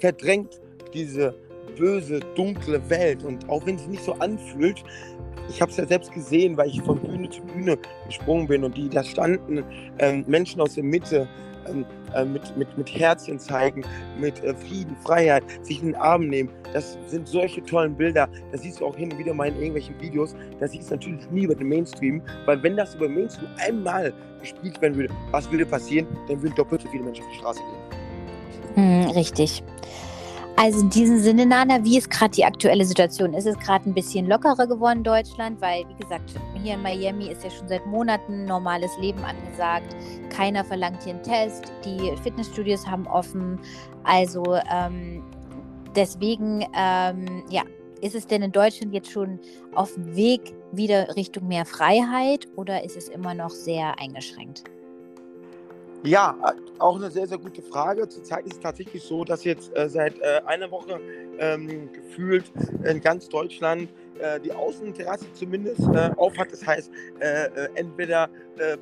verdrängt 0.00 0.60
diese 0.92 1.34
böse, 1.78 2.20
dunkle 2.34 2.90
Welt. 2.90 3.24
Und 3.24 3.48
auch 3.48 3.64
wenn 3.64 3.78
sie 3.78 3.88
nicht 3.88 4.04
so 4.04 4.12
anfühlt, 4.14 4.84
ich 5.48 5.62
habe 5.62 5.70
es 5.70 5.78
ja 5.78 5.86
selbst 5.86 6.12
gesehen, 6.12 6.56
weil 6.56 6.68
ich 6.68 6.82
von 6.82 7.00
Bühne 7.00 7.30
zu 7.30 7.40
Bühne 7.42 7.78
gesprungen 8.06 8.46
bin 8.48 8.64
und 8.64 8.76
die 8.76 8.90
da 8.90 9.02
standen, 9.02 9.64
ähm, 9.98 10.24
Menschen 10.26 10.60
aus 10.60 10.74
der 10.74 10.84
Mitte, 10.84 11.26
äh, 12.14 12.24
mit, 12.24 12.56
mit, 12.56 12.78
mit 12.78 12.90
Herzchen 12.90 13.38
zeigen, 13.38 13.84
mit 14.18 14.42
äh, 14.44 14.54
Frieden, 14.54 14.96
Freiheit, 15.04 15.44
sich 15.62 15.80
in 15.80 15.88
den 15.88 15.96
Arm 15.96 16.28
nehmen. 16.28 16.50
Das 16.72 16.98
sind 17.06 17.28
solche 17.28 17.62
tollen 17.64 17.96
Bilder. 17.96 18.28
Das 18.52 18.62
siehst 18.62 18.80
du 18.80 18.86
auch 18.86 18.96
hin 18.96 19.12
und 19.12 19.18
wieder 19.18 19.34
mal 19.34 19.48
in 19.48 19.56
irgendwelchen 19.56 20.00
Videos. 20.00 20.34
Das 20.60 20.72
siehst 20.72 20.90
du 20.90 20.94
natürlich 20.94 21.30
nie 21.30 21.44
über 21.44 21.54
den 21.54 21.68
Mainstream, 21.68 22.22
weil 22.44 22.62
wenn 22.62 22.76
das 22.76 22.94
über 22.94 23.08
Mainstream 23.08 23.48
einmal 23.58 24.12
gespielt 24.40 24.80
werden 24.80 24.96
würde, 24.96 25.14
was 25.30 25.50
würde 25.50 25.66
passieren? 25.66 26.06
Dann 26.28 26.42
würden 26.42 26.54
doppelt 26.54 26.82
so 26.82 26.88
viele 26.88 27.04
Menschen 27.04 27.24
auf 27.24 27.30
die 27.32 27.38
Straße 27.38 27.60
gehen. 27.60 27.96
Hm, 28.76 29.10
richtig. 29.10 29.62
Also 30.58 30.80
in 30.80 30.88
diesem 30.88 31.18
Sinne, 31.18 31.44
Nana, 31.44 31.84
wie 31.84 31.98
ist 31.98 32.10
gerade 32.10 32.30
die 32.30 32.44
aktuelle 32.44 32.86
Situation? 32.86 33.34
Ist 33.34 33.46
es 33.46 33.58
gerade 33.58 33.90
ein 33.90 33.92
bisschen 33.92 34.26
lockerer 34.26 34.66
geworden 34.66 34.98
in 34.98 35.04
Deutschland? 35.04 35.60
Weil, 35.60 35.84
wie 35.86 36.02
gesagt, 36.02 36.32
hier 36.62 36.74
in 36.74 36.82
Miami 36.82 37.28
ist 37.28 37.44
ja 37.44 37.50
schon 37.50 37.68
seit 37.68 37.84
Monaten 37.84 38.46
normales 38.46 38.90
Leben 38.98 39.22
angesagt. 39.22 39.94
Keiner 40.30 40.64
verlangt 40.64 41.02
hier 41.02 41.12
einen 41.12 41.22
Test. 41.22 41.72
Die 41.84 42.10
Fitnessstudios 42.22 42.86
haben 42.86 43.06
offen. 43.06 43.60
Also 44.04 44.58
ähm, 44.72 45.22
deswegen, 45.94 46.64
ähm, 46.74 47.44
ja, 47.50 47.62
ist 48.00 48.14
es 48.14 48.26
denn 48.26 48.40
in 48.40 48.52
Deutschland 48.52 48.94
jetzt 48.94 49.10
schon 49.10 49.38
auf 49.74 49.92
dem 49.92 50.16
Weg 50.16 50.54
wieder 50.72 51.14
Richtung 51.16 51.48
mehr 51.48 51.66
Freiheit 51.66 52.48
oder 52.56 52.82
ist 52.82 52.96
es 52.96 53.08
immer 53.08 53.34
noch 53.34 53.50
sehr 53.50 53.98
eingeschränkt? 54.00 54.64
Ja, 56.06 56.36
auch 56.78 56.94
eine 56.96 57.10
sehr, 57.10 57.26
sehr 57.26 57.38
gute 57.38 57.60
Frage. 57.62 58.08
Zurzeit 58.08 58.46
ist 58.46 58.54
es 58.54 58.60
tatsächlich 58.60 59.02
so, 59.02 59.24
dass 59.24 59.42
jetzt 59.42 59.76
äh, 59.76 59.88
seit 59.88 60.16
äh, 60.20 60.40
einer 60.46 60.70
Woche 60.70 61.00
ähm, 61.40 61.90
gefühlt 61.92 62.44
in 62.84 63.00
ganz 63.00 63.28
Deutschland 63.28 63.88
äh, 64.20 64.38
die 64.38 64.52
Außenterrasse 64.52 65.26
zumindest 65.32 65.80
äh, 65.80 66.10
auf 66.16 66.38
hat. 66.38 66.52
Das 66.52 66.64
heißt, 66.64 66.92
äh, 67.18 67.46
äh, 67.46 67.68
entweder 67.74 68.30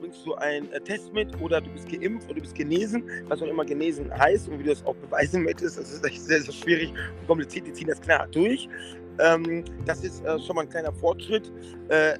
bringst 0.01 0.25
du 0.25 0.35
einen 0.35 0.71
Test 0.85 1.13
mit 1.13 1.29
oder 1.41 1.61
du 1.61 1.69
bist 1.71 1.89
geimpft 1.89 2.27
oder 2.27 2.37
du 2.37 2.43
bist 2.43 2.55
genesen, 2.55 3.03
was 3.27 3.43
auch 3.43 3.47
immer 3.47 3.65
genesen 3.65 4.09
heißt 4.17 4.49
und 4.49 4.61
wie 4.61 4.63
du 4.63 4.71
das 4.71 4.87
auch 4.87 4.95
beweisen 4.95 5.43
möchtest. 5.43 5.79
Das 5.79 5.93
ist 5.93 6.05
echt 6.05 6.23
sehr, 6.23 6.43
sehr 6.43 6.53
schwierig 6.53 6.91
und 6.91 7.27
kompliziert. 7.27 7.67
Die 7.67 7.73
ziehen 7.73 7.89
das 7.89 8.01
klar 8.01 8.29
durch. 8.29 8.69
Ähm, 9.19 9.65
das 9.85 10.05
ist 10.05 10.23
schon 10.47 10.55
mal 10.55 10.63
ein 10.63 10.69
kleiner 10.69 10.93
Fortschritt. 10.93 11.51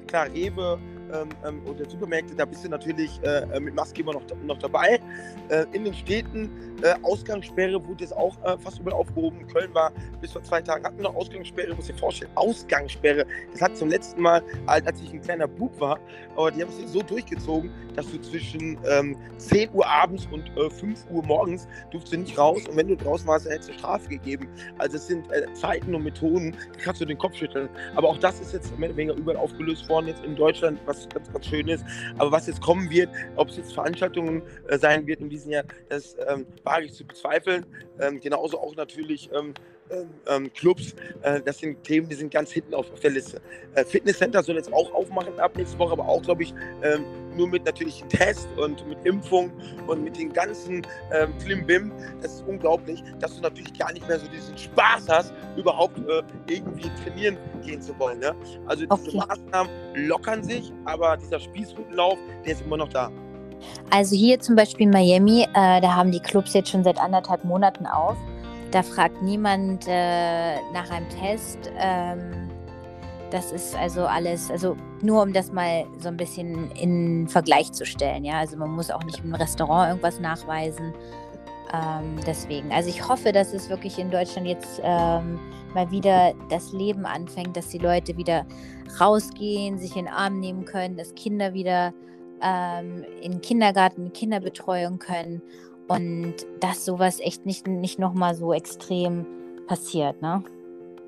klar, 0.07 0.27
Rewe 0.33 0.79
ähm, 1.13 1.29
ähm, 1.45 1.61
oder 1.65 1.89
Supermärkte, 1.89 2.35
da 2.35 2.45
bist 2.45 2.63
du 2.63 2.69
natürlich 2.69 3.19
äh, 3.23 3.43
äh, 3.43 3.59
mit 3.59 3.75
Maske 3.75 4.01
immer 4.01 4.13
noch, 4.13 4.23
noch 4.43 4.57
dabei. 4.59 4.99
Äh, 5.49 5.65
in 5.73 5.83
den 5.85 5.93
Städten, 5.93 6.49
äh, 6.81 6.95
Ausgangssperre 7.03 7.85
wurde 7.85 8.03
jetzt 8.03 8.15
auch 8.15 8.35
äh, 8.43 8.57
fast 8.57 8.79
überall 8.79 8.99
aufgehoben. 8.99 9.45
Köln 9.47 9.73
war 9.73 9.91
bis 10.21 10.31
vor 10.31 10.43
zwei 10.43 10.61
Tagen, 10.61 10.85
hatten 10.85 10.97
wir 10.97 11.03
noch 11.03 11.15
Ausgangssperre, 11.15 11.73
muss 11.75 11.87
dir 11.87 11.95
vorstellen, 11.95 12.31
Ausgangssperre. 12.35 13.25
Das 13.51 13.61
hat 13.61 13.77
zum 13.77 13.89
letzten 13.89 14.21
Mal, 14.21 14.41
als 14.65 15.01
ich 15.01 15.13
ein 15.13 15.21
kleiner 15.21 15.47
Bub 15.47 15.79
war, 15.79 15.99
aber 16.35 16.51
die 16.51 16.61
haben 16.61 16.69
es 16.69 16.91
so 16.91 17.01
durchgezogen, 17.01 17.71
dass 17.95 18.11
du 18.11 18.19
zwischen 18.21 18.77
ähm, 18.89 19.17
10 19.37 19.69
Uhr 19.73 19.87
abends 19.87 20.27
und 20.31 20.45
äh, 20.57 20.69
5 20.69 21.09
Uhr 21.09 21.23
morgens 21.23 21.67
durfst 21.91 22.11
du 22.11 22.17
nicht 22.17 22.37
raus 22.37 22.63
und 22.67 22.75
wenn 22.75 22.87
du 22.87 22.97
draußen 22.97 23.27
warst, 23.27 23.49
hättest 23.49 23.69
du 23.69 23.73
Strafe 23.73 24.09
gegeben. 24.09 24.47
Also 24.77 24.97
es 24.97 25.07
sind 25.07 25.31
äh, 25.31 25.51
Zeiten 25.53 25.95
und 25.95 26.03
Methoden, 26.03 26.55
die 26.75 26.79
kannst 26.79 27.01
du 27.01 27.05
den 27.05 27.17
Kopf 27.17 27.35
schütteln. 27.35 27.69
Aber 27.95 28.09
auch 28.09 28.17
das 28.17 28.39
ist 28.39 28.53
jetzt 28.53 28.77
mehr 28.77 28.89
oder 28.89 28.97
weniger 28.97 29.17
überall 29.17 29.37
aufgelöst 29.37 29.87
worden 29.89 30.07
jetzt 30.07 30.23
in 30.23 30.35
Deutschland, 30.35 30.79
was 30.85 30.94
was 30.95 31.09
ganz, 31.09 31.31
ganz 31.31 31.45
schön 31.45 31.67
ist. 31.67 31.85
Aber 32.17 32.31
was 32.31 32.47
jetzt 32.47 32.61
kommen 32.61 32.89
wird, 32.89 33.09
ob 33.35 33.49
es 33.49 33.57
jetzt 33.57 33.73
Veranstaltungen 33.73 34.41
äh, 34.67 34.77
sein 34.77 35.05
wird 35.07 35.21
in 35.21 35.29
diesem 35.29 35.51
Jahr, 35.51 35.63
das 35.89 36.15
ähm, 36.27 36.45
wage 36.63 36.85
ich 36.85 36.93
zu 36.93 37.05
bezweifeln. 37.05 37.65
Ähm, 37.99 38.19
genauso 38.19 38.59
auch 38.59 38.75
natürlich 38.75 39.29
ähm, 40.27 40.51
Clubs, 40.53 40.95
äh, 41.21 41.41
das 41.41 41.59
sind 41.59 41.83
Themen, 41.83 42.09
die 42.09 42.15
sind 42.15 42.31
ganz 42.31 42.51
hinten 42.51 42.73
auf, 42.73 42.91
auf 42.91 42.99
der 42.99 43.11
Liste. 43.11 43.41
Äh, 43.75 43.85
Fitnesscenter 43.85 44.41
soll 44.43 44.55
jetzt 44.55 44.71
auch 44.73 44.93
aufmachen 44.93 45.39
ab 45.39 45.55
nächste 45.55 45.77
Woche, 45.77 45.93
aber 45.93 46.07
auch, 46.07 46.21
glaube 46.21 46.43
ich, 46.43 46.53
ähm, 46.83 47.05
nur 47.35 47.47
mit 47.47 47.65
natürlich 47.65 48.03
Test 48.09 48.47
und 48.57 48.87
mit 48.87 48.97
Impfung 49.05 49.51
und 49.87 50.03
mit 50.03 50.17
den 50.17 50.31
ganzen 50.31 50.85
ähm, 51.11 51.33
Klimbim. 51.43 51.91
Das 52.21 52.35
ist 52.35 52.45
unglaublich, 52.47 53.03
dass 53.19 53.35
du 53.35 53.41
natürlich 53.41 53.77
gar 53.77 53.91
nicht 53.91 54.07
mehr 54.07 54.19
so 54.19 54.27
diesen 54.27 54.57
Spaß 54.57 55.07
hast, 55.09 55.33
überhaupt 55.57 55.97
äh, 55.99 56.23
irgendwie 56.49 56.89
trainieren 57.03 57.37
gehen 57.63 57.81
zu 57.81 57.97
wollen. 57.99 58.19
Ne? 58.19 58.35
Also 58.67 58.85
diese 58.85 59.17
okay. 59.17 59.17
Maßnahmen 59.17 59.71
lockern 60.07 60.43
sich, 60.43 60.71
aber 60.85 61.17
dieser 61.17 61.39
Spießrutenlauf, 61.39 62.17
der 62.45 62.53
ist 62.53 62.61
immer 62.61 62.77
noch 62.77 62.89
da. 62.89 63.11
Also 63.89 64.15
hier 64.15 64.39
zum 64.39 64.55
Beispiel 64.55 64.85
in 64.85 64.91
Miami, 64.91 65.43
äh, 65.43 65.81
da 65.81 65.95
haben 65.95 66.11
die 66.11 66.19
Clubs 66.19 66.53
jetzt 66.53 66.69
schon 66.69 66.83
seit 66.83 66.99
anderthalb 66.99 67.43
Monaten 67.43 67.85
auf. 67.85 68.17
Da 68.75 68.83
fragt 68.83 69.21
niemand 69.21 69.85
äh, 69.87 70.55
nach 70.73 70.91
einem 70.91 71.07
Test. 71.07 71.71
Ähm, 71.77 72.49
das 73.31 73.53
ist 73.53 73.73
also 73.73 74.05
alles, 74.05 74.51
also 74.51 74.75
nur 75.01 75.23
um 75.23 75.31
das 75.31 75.49
mal 75.49 75.85
so 75.97 76.09
ein 76.09 76.17
bisschen 76.17 76.69
in 76.71 77.25
Vergleich 77.29 77.71
zu 77.71 77.85
stellen. 77.85 78.25
Ja, 78.25 78.39
also 78.39 78.57
man 78.57 78.71
muss 78.71 78.91
auch 78.91 79.01
nicht 79.05 79.23
im 79.23 79.33
Restaurant 79.33 79.91
irgendwas 79.91 80.19
nachweisen. 80.19 80.93
Ähm, 81.73 82.17
deswegen, 82.27 82.69
also 82.73 82.89
ich 82.89 83.07
hoffe, 83.07 83.31
dass 83.31 83.53
es 83.53 83.69
wirklich 83.69 83.97
in 83.97 84.11
Deutschland 84.11 84.45
jetzt 84.45 84.81
ähm, 84.83 85.39
mal 85.73 85.89
wieder 85.89 86.33
das 86.49 86.73
Leben 86.73 87.05
anfängt, 87.05 87.55
dass 87.55 87.69
die 87.69 87.77
Leute 87.77 88.17
wieder 88.17 88.45
rausgehen, 88.99 89.79
sich 89.79 89.95
in 89.95 90.03
den 90.03 90.13
Arm 90.13 90.41
nehmen 90.41 90.65
können, 90.65 90.97
dass 90.97 91.15
Kinder 91.15 91.53
wieder 91.53 91.93
ähm, 92.41 93.05
in 93.21 93.31
den 93.31 93.41
Kindergarten, 93.41 94.11
Kinderbetreuung 94.11 94.99
können 94.99 95.41
und 95.87 96.35
dass 96.59 96.85
sowas 96.85 97.19
echt 97.19 97.45
nicht, 97.45 97.67
nicht 97.67 97.99
nochmal 97.99 98.35
so 98.35 98.53
extrem 98.53 99.25
passiert, 99.67 100.21
ne? 100.21 100.43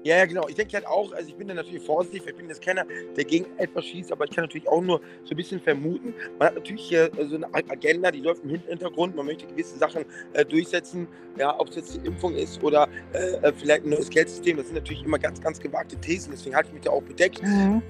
Ja, 0.03 0.17
ja, 0.17 0.25
genau. 0.25 0.47
Ich 0.47 0.55
denke 0.55 0.73
halt 0.78 0.88
auch, 0.88 1.11
also 1.11 1.28
ich 1.28 1.36
bin 1.36 1.49
da 1.49 1.53
natürlich 1.53 1.84
vorsichtig, 1.84 2.23
ich 2.25 2.36
bin 2.36 2.47
jetzt 2.47 2.61
keiner, 2.61 2.86
der 3.17 3.25
gegen 3.25 3.45
etwas 3.57 3.84
schießt, 3.86 4.11
aber 4.11 4.23
ich 4.23 4.32
kann 4.32 4.45
natürlich 4.45 4.67
auch 4.69 4.82
nur 4.82 5.01
so 5.25 5.32
ein 5.32 5.38
bisschen 5.38 5.59
vermuten. 5.59 6.13
Man 6.39 6.47
hat 6.47 6.55
natürlich 6.55 6.84
hier 6.84 7.11
so 7.30 7.36
eine 7.36 7.53
Agenda, 7.53 8.09
die 8.11 8.21
läuft 8.21 8.43
im 8.45 8.51
Hintergrund. 8.51 9.17
Man 9.17 9.25
möchte 9.25 9.47
gewisse 9.47 9.78
Sachen 9.78 10.05
äh, 10.32 10.45
durchsetzen, 10.45 11.07
ja, 11.38 11.59
ob 11.59 11.69
es 11.69 11.75
jetzt 11.75 11.95
die 11.95 12.07
Impfung 12.07 12.36
ist 12.36 12.63
oder 12.63 12.88
äh, 13.11 13.51
vielleicht 13.51 13.84
ein 13.84 13.89
neues 13.89 14.09
Geldsystem. 14.09 14.55
Das 14.55 14.67
sind 14.67 14.75
natürlich 14.75 15.03
immer 15.03 15.19
ganz, 15.19 15.41
ganz 15.41 15.59
gewagte 15.59 15.97
Thesen, 15.97 16.32
deswegen 16.32 16.55
halte 16.55 16.69
ich 16.69 16.75
mich 16.75 16.84
da 16.84 16.91
auch 16.91 17.03
bedeckt. 17.03 17.43
Mhm 17.43 17.82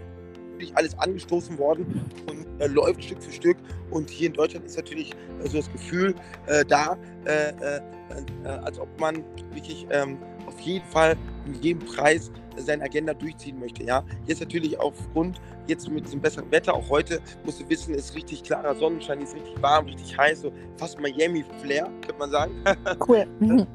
alles 0.75 0.97
angestoßen 0.99 1.57
worden 1.57 2.01
und 2.29 2.61
äh, 2.61 2.67
läuft 2.67 3.03
Stück 3.03 3.21
für 3.21 3.31
Stück. 3.31 3.57
Und 3.91 4.09
hier 4.09 4.27
in 4.27 4.33
Deutschland 4.33 4.65
ist 4.65 4.77
natürlich 4.77 5.11
äh, 5.11 5.47
so 5.47 5.57
das 5.57 5.71
Gefühl 5.71 6.15
äh, 6.47 6.65
da, 6.65 6.97
äh, 7.25 7.49
äh, 7.49 7.81
äh, 8.43 8.47
als 8.47 8.79
ob 8.79 8.87
man 8.99 9.23
wirklich 9.53 9.87
ähm, 9.91 10.17
auf 10.45 10.59
jeden 10.59 10.85
Fall 10.87 11.15
um 11.45 11.53
jeden 11.61 11.79
Preis 11.85 12.31
seine 12.57 12.83
Agenda 12.83 13.13
durchziehen 13.13 13.59
möchte. 13.59 13.83
Ja, 13.83 14.03
jetzt 14.25 14.39
natürlich 14.39 14.79
aufgrund 14.79 15.39
jetzt 15.67 15.89
mit 15.89 16.05
diesem 16.05 16.21
besseren 16.21 16.49
Wetter, 16.51 16.73
auch 16.73 16.89
heute 16.89 17.21
musst 17.43 17.59
du 17.59 17.69
wissen, 17.69 17.93
ist 17.93 18.15
richtig 18.15 18.43
klarer 18.43 18.73
Sonnenschein, 18.75 19.21
ist 19.21 19.35
richtig 19.35 19.61
warm, 19.61 19.85
richtig 19.85 20.17
heiß, 20.17 20.41
so 20.41 20.51
fast 20.77 20.99
Miami 20.99 21.45
Flair, 21.61 21.85
könnte 22.01 22.15
man 22.17 22.31
sagen. 22.31 22.51
Cool. 23.07 23.27
Mhm. 23.39 23.67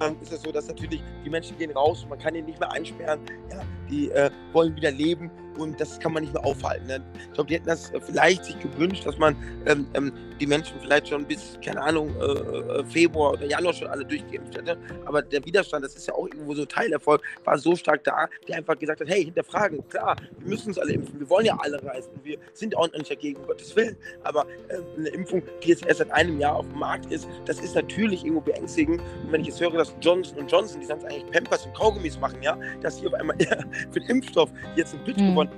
Ähm, 0.00 0.16
ist 0.22 0.32
es 0.32 0.42
so, 0.42 0.52
dass 0.52 0.68
natürlich 0.68 1.02
die 1.24 1.30
Menschen 1.30 1.58
gehen 1.58 1.72
raus, 1.72 2.06
man 2.08 2.18
kann 2.18 2.34
ihn 2.34 2.46
nicht 2.46 2.60
mehr 2.60 2.70
einsperren, 2.70 3.20
ja, 3.50 3.60
die 3.90 4.10
äh, 4.10 4.30
wollen 4.52 4.74
wieder 4.76 4.90
leben 4.90 5.30
und 5.58 5.80
das 5.80 5.98
kann 5.98 6.12
man 6.12 6.22
nicht 6.22 6.34
mehr 6.34 6.44
aufhalten. 6.44 6.86
Ne? 6.86 7.02
Ich 7.28 7.32
glaube, 7.32 7.48
die 7.48 7.54
hätten 7.54 7.66
das 7.66 7.90
äh, 7.90 8.00
vielleicht 8.00 8.44
sich 8.44 8.58
gewünscht, 8.58 9.06
dass 9.06 9.18
man 9.18 9.36
ähm, 9.66 9.86
ähm, 9.94 10.12
die 10.40 10.46
Menschen 10.46 10.78
vielleicht 10.80 11.08
schon 11.08 11.24
bis, 11.24 11.58
keine 11.64 11.80
Ahnung, 11.80 12.14
äh, 12.20 12.24
äh, 12.24 12.84
Februar 12.84 13.32
oder 13.32 13.46
Januar 13.46 13.72
schon 13.72 13.88
alle 13.88 14.04
durchgeimpft 14.04 14.56
hätte. 14.56 14.76
Aber 15.04 15.22
der 15.22 15.44
Widerstand, 15.44 15.84
das 15.84 15.96
ist 15.96 16.06
ja 16.06 16.14
auch 16.14 16.26
irgendwo 16.26 16.54
so 16.54 16.64
Teilerfolg, 16.64 17.22
war 17.44 17.58
so 17.58 17.74
stark 17.74 18.04
da, 18.04 18.28
der 18.46 18.56
einfach 18.56 18.78
gesagt 18.78 19.00
hat, 19.00 19.08
hey, 19.08 19.24
hinterfragen, 19.24 19.86
klar, 19.88 20.16
wir 20.38 20.48
müssen 20.48 20.68
uns 20.68 20.78
alle 20.78 20.92
impfen, 20.92 21.18
wir 21.18 21.28
wollen 21.30 21.46
ja 21.46 21.56
alle 21.58 21.82
reisen, 21.82 22.10
wir 22.22 22.38
sind 22.52 22.76
auch 22.76 22.90
nicht 22.92 23.10
dagegen, 23.10 23.40
um 23.40 23.46
Gottes 23.46 23.74
Willen. 23.76 23.96
Aber 24.24 24.46
äh, 24.68 24.78
eine 24.98 25.08
Impfung, 25.08 25.42
die 25.62 25.68
jetzt 25.68 25.86
erst 25.86 25.98
seit 25.98 26.10
einem 26.12 26.38
Jahr 26.38 26.56
auf 26.56 26.68
dem 26.68 26.78
Markt 26.78 27.10
ist, 27.12 27.26
das 27.46 27.60
ist 27.60 27.74
natürlich 27.74 28.24
irgendwo 28.24 28.42
beängstigend. 28.42 29.00
Und 29.00 29.32
wenn 29.32 29.40
ich 29.40 29.48
jetzt 29.48 29.60
höre, 29.60 29.72
dass 29.72 29.94
Johnson 30.00 30.46
Johnson, 30.46 30.80
die 30.80 30.86
sonst 30.86 31.04
eigentlich 31.04 31.30
Pampers 31.30 31.66
und 31.66 31.74
Kaugummis 31.74 32.18
machen, 32.18 32.42
ja, 32.42 32.58
dass 32.82 32.98
hier 32.98 33.08
auf 33.08 33.14
einmal 33.14 33.36
für 33.90 34.00
den 34.00 34.08
Impfstoff 34.10 34.50
jetzt 34.76 34.94
ein 34.94 35.04
Pitch 35.04 35.20
mhm. 35.20 35.30
gewonnen 35.30 35.50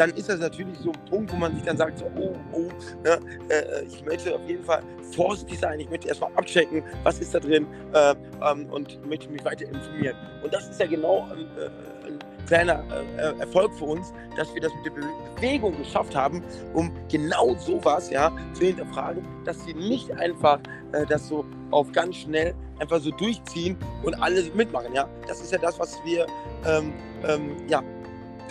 dann 0.00 0.10
ist 0.10 0.30
das 0.30 0.40
natürlich 0.40 0.78
so 0.78 0.92
ein 0.92 1.04
Punkt, 1.10 1.30
wo 1.30 1.36
man 1.36 1.54
sich 1.54 1.62
dann 1.62 1.76
sagt, 1.76 1.98
so, 1.98 2.10
oh, 2.16 2.34
oh, 2.52 2.68
ne, 3.04 3.20
äh, 3.50 3.84
ich 3.84 4.02
möchte 4.04 4.34
auf 4.34 4.40
jeden 4.48 4.64
Fall 4.64 4.82
vorsichtig 5.14 5.58
sein, 5.58 5.78
ich 5.78 5.90
möchte 5.90 6.08
erstmal 6.08 6.32
abchecken, 6.36 6.82
was 7.02 7.18
ist 7.18 7.34
da 7.34 7.38
drin 7.38 7.66
äh, 7.92 8.14
ähm, 8.42 8.66
und 8.70 9.06
möchte 9.06 9.28
mich 9.28 9.44
weiter 9.44 9.66
informieren. 9.66 10.16
Und 10.42 10.54
das 10.54 10.70
ist 10.70 10.80
ja 10.80 10.86
genau 10.86 11.28
äh, 11.28 12.06
ein 12.06 12.18
kleiner 12.46 12.82
äh, 13.18 13.38
Erfolg 13.40 13.74
für 13.74 13.84
uns, 13.84 14.12
dass 14.38 14.52
wir 14.54 14.62
das 14.62 14.72
mit 14.76 14.86
der 14.86 15.36
Bewegung 15.36 15.76
geschafft 15.76 16.16
haben, 16.16 16.42
um 16.72 16.90
genau 17.10 17.54
sowas 17.56 18.10
ja, 18.10 18.32
zu 18.54 18.64
hinterfragen, 18.64 19.22
dass 19.44 19.62
sie 19.64 19.74
nicht 19.74 20.10
einfach 20.12 20.60
äh, 20.92 21.04
das 21.06 21.28
so 21.28 21.44
auf 21.72 21.92
ganz 21.92 22.16
schnell 22.16 22.54
einfach 22.80 23.00
so 23.00 23.10
durchziehen 23.10 23.76
und 24.02 24.14
alle 24.14 24.42
mitmachen. 24.54 24.94
Ja? 24.94 25.08
Das 25.28 25.40
ist 25.40 25.52
ja 25.52 25.58
das, 25.58 25.78
was 25.78 25.98
wir 26.04 26.26
ähm, 26.66 26.92
ähm, 27.26 27.56
ja, 27.68 27.82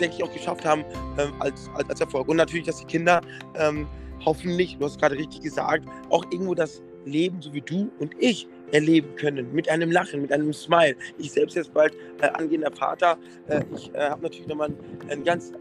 denke 0.00 0.16
ich, 0.16 0.24
auch 0.24 0.32
geschafft 0.32 0.64
haben 0.64 0.84
ähm, 1.18 1.32
als, 1.40 1.68
als, 1.74 1.88
als, 1.88 2.00
Erfolg. 2.00 2.28
Und 2.28 2.36
natürlich, 2.36 2.66
dass 2.66 2.78
die 2.78 2.86
Kinder 2.86 3.20
ähm, 3.56 3.86
hoffentlich, 4.24 4.76
du 4.78 4.84
hast 4.84 4.98
gerade 4.98 5.16
richtig 5.16 5.42
gesagt, 5.42 5.84
auch 6.08 6.24
irgendwo 6.30 6.54
das 6.54 6.82
Leben, 7.04 7.40
so 7.40 7.52
wie 7.52 7.62
du 7.62 7.90
und 7.98 8.14
ich, 8.18 8.46
erleben 8.72 9.16
können. 9.16 9.52
Mit 9.52 9.68
einem 9.68 9.90
Lachen, 9.90 10.22
mit 10.22 10.32
einem 10.32 10.52
Smile. 10.52 10.94
Ich 11.18 11.32
selbst 11.32 11.56
jetzt 11.56 11.72
bald 11.72 11.94
äh, 12.20 12.28
angehender 12.28 12.70
Vater. 12.70 13.18
Äh, 13.48 13.62
ich 13.74 13.92
äh, 13.94 14.10
habe 14.10 14.22
natürlich 14.22 14.46
nochmal 14.46 14.68
einen, 14.68 15.10
einen 15.10 15.24
ganz 15.24 15.52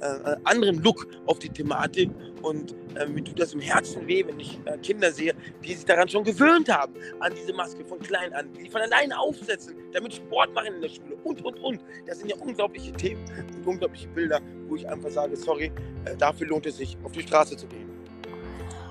äh, 0.00 0.06
äh, 0.06 0.36
anderen 0.44 0.82
Look 0.82 1.06
auf 1.26 1.38
die 1.38 1.48
Thematik 1.48 2.10
und 2.42 2.74
äh, 2.96 3.06
mir 3.06 3.24
tut 3.24 3.40
das 3.40 3.54
im 3.54 3.60
Herzen 3.60 4.06
weh, 4.06 4.24
wenn 4.26 4.38
ich 4.38 4.58
äh, 4.64 4.76
Kinder 4.78 5.10
sehe, 5.10 5.34
die 5.64 5.74
sich 5.74 5.84
daran 5.84 6.08
schon 6.08 6.24
gewöhnt 6.24 6.68
haben, 6.68 6.94
an 7.20 7.32
diese 7.34 7.52
Maske 7.52 7.84
von 7.84 7.98
klein 7.98 8.32
an, 8.34 8.52
die 8.52 8.68
von 8.68 8.80
alleine 8.80 9.18
aufsetzen, 9.18 9.74
damit 9.92 10.14
Sport 10.14 10.52
machen 10.54 10.74
in 10.74 10.82
der 10.82 10.88
Schule 10.88 11.16
und, 11.24 11.44
und, 11.44 11.58
und. 11.60 11.80
Das 12.06 12.18
sind 12.18 12.30
ja 12.30 12.36
unglaubliche 12.36 12.92
Themen 12.92 13.24
und 13.56 13.66
unglaubliche 13.66 14.08
Bilder, 14.08 14.40
wo 14.68 14.76
ich 14.76 14.88
einfach 14.88 15.10
sage, 15.10 15.36
sorry, 15.36 15.72
äh, 16.04 16.16
dafür 16.16 16.48
lohnt 16.48 16.66
es 16.66 16.76
sich, 16.76 16.96
auf 17.02 17.12
die 17.12 17.22
Straße 17.22 17.56
zu 17.56 17.66
gehen. 17.66 17.88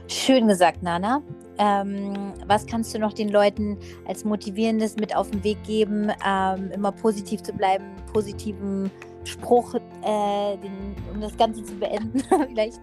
Schön 0.07 0.47
gesagt, 0.47 0.83
Nana. 0.83 1.21
Ähm, 1.59 2.33
was 2.47 2.65
kannst 2.65 2.95
du 2.95 2.99
noch 2.99 3.13
den 3.13 3.29
Leuten 3.29 3.77
als 4.05 4.25
Motivierendes 4.25 4.95
mit 4.95 5.15
auf 5.15 5.29
den 5.29 5.43
Weg 5.43 5.63
geben, 5.63 6.11
ähm, 6.25 6.71
immer 6.71 6.91
positiv 6.91 7.43
zu 7.43 7.53
bleiben, 7.53 7.85
positiven 8.11 8.89
Spruch, 9.23 9.75
äh, 9.75 10.57
den, 10.57 10.95
um 11.13 11.21
das 11.21 11.37
Ganze 11.37 11.63
zu 11.63 11.75
beenden, 11.75 12.19
vielleicht? 12.47 12.79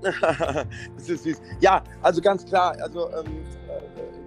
das 0.02 1.08
ist 1.08 1.24
süß. 1.24 1.40
Ja, 1.60 1.82
also 2.02 2.20
ganz 2.20 2.44
klar, 2.44 2.76
also 2.80 3.08
ähm, 3.10 3.16
äh, 3.16 3.57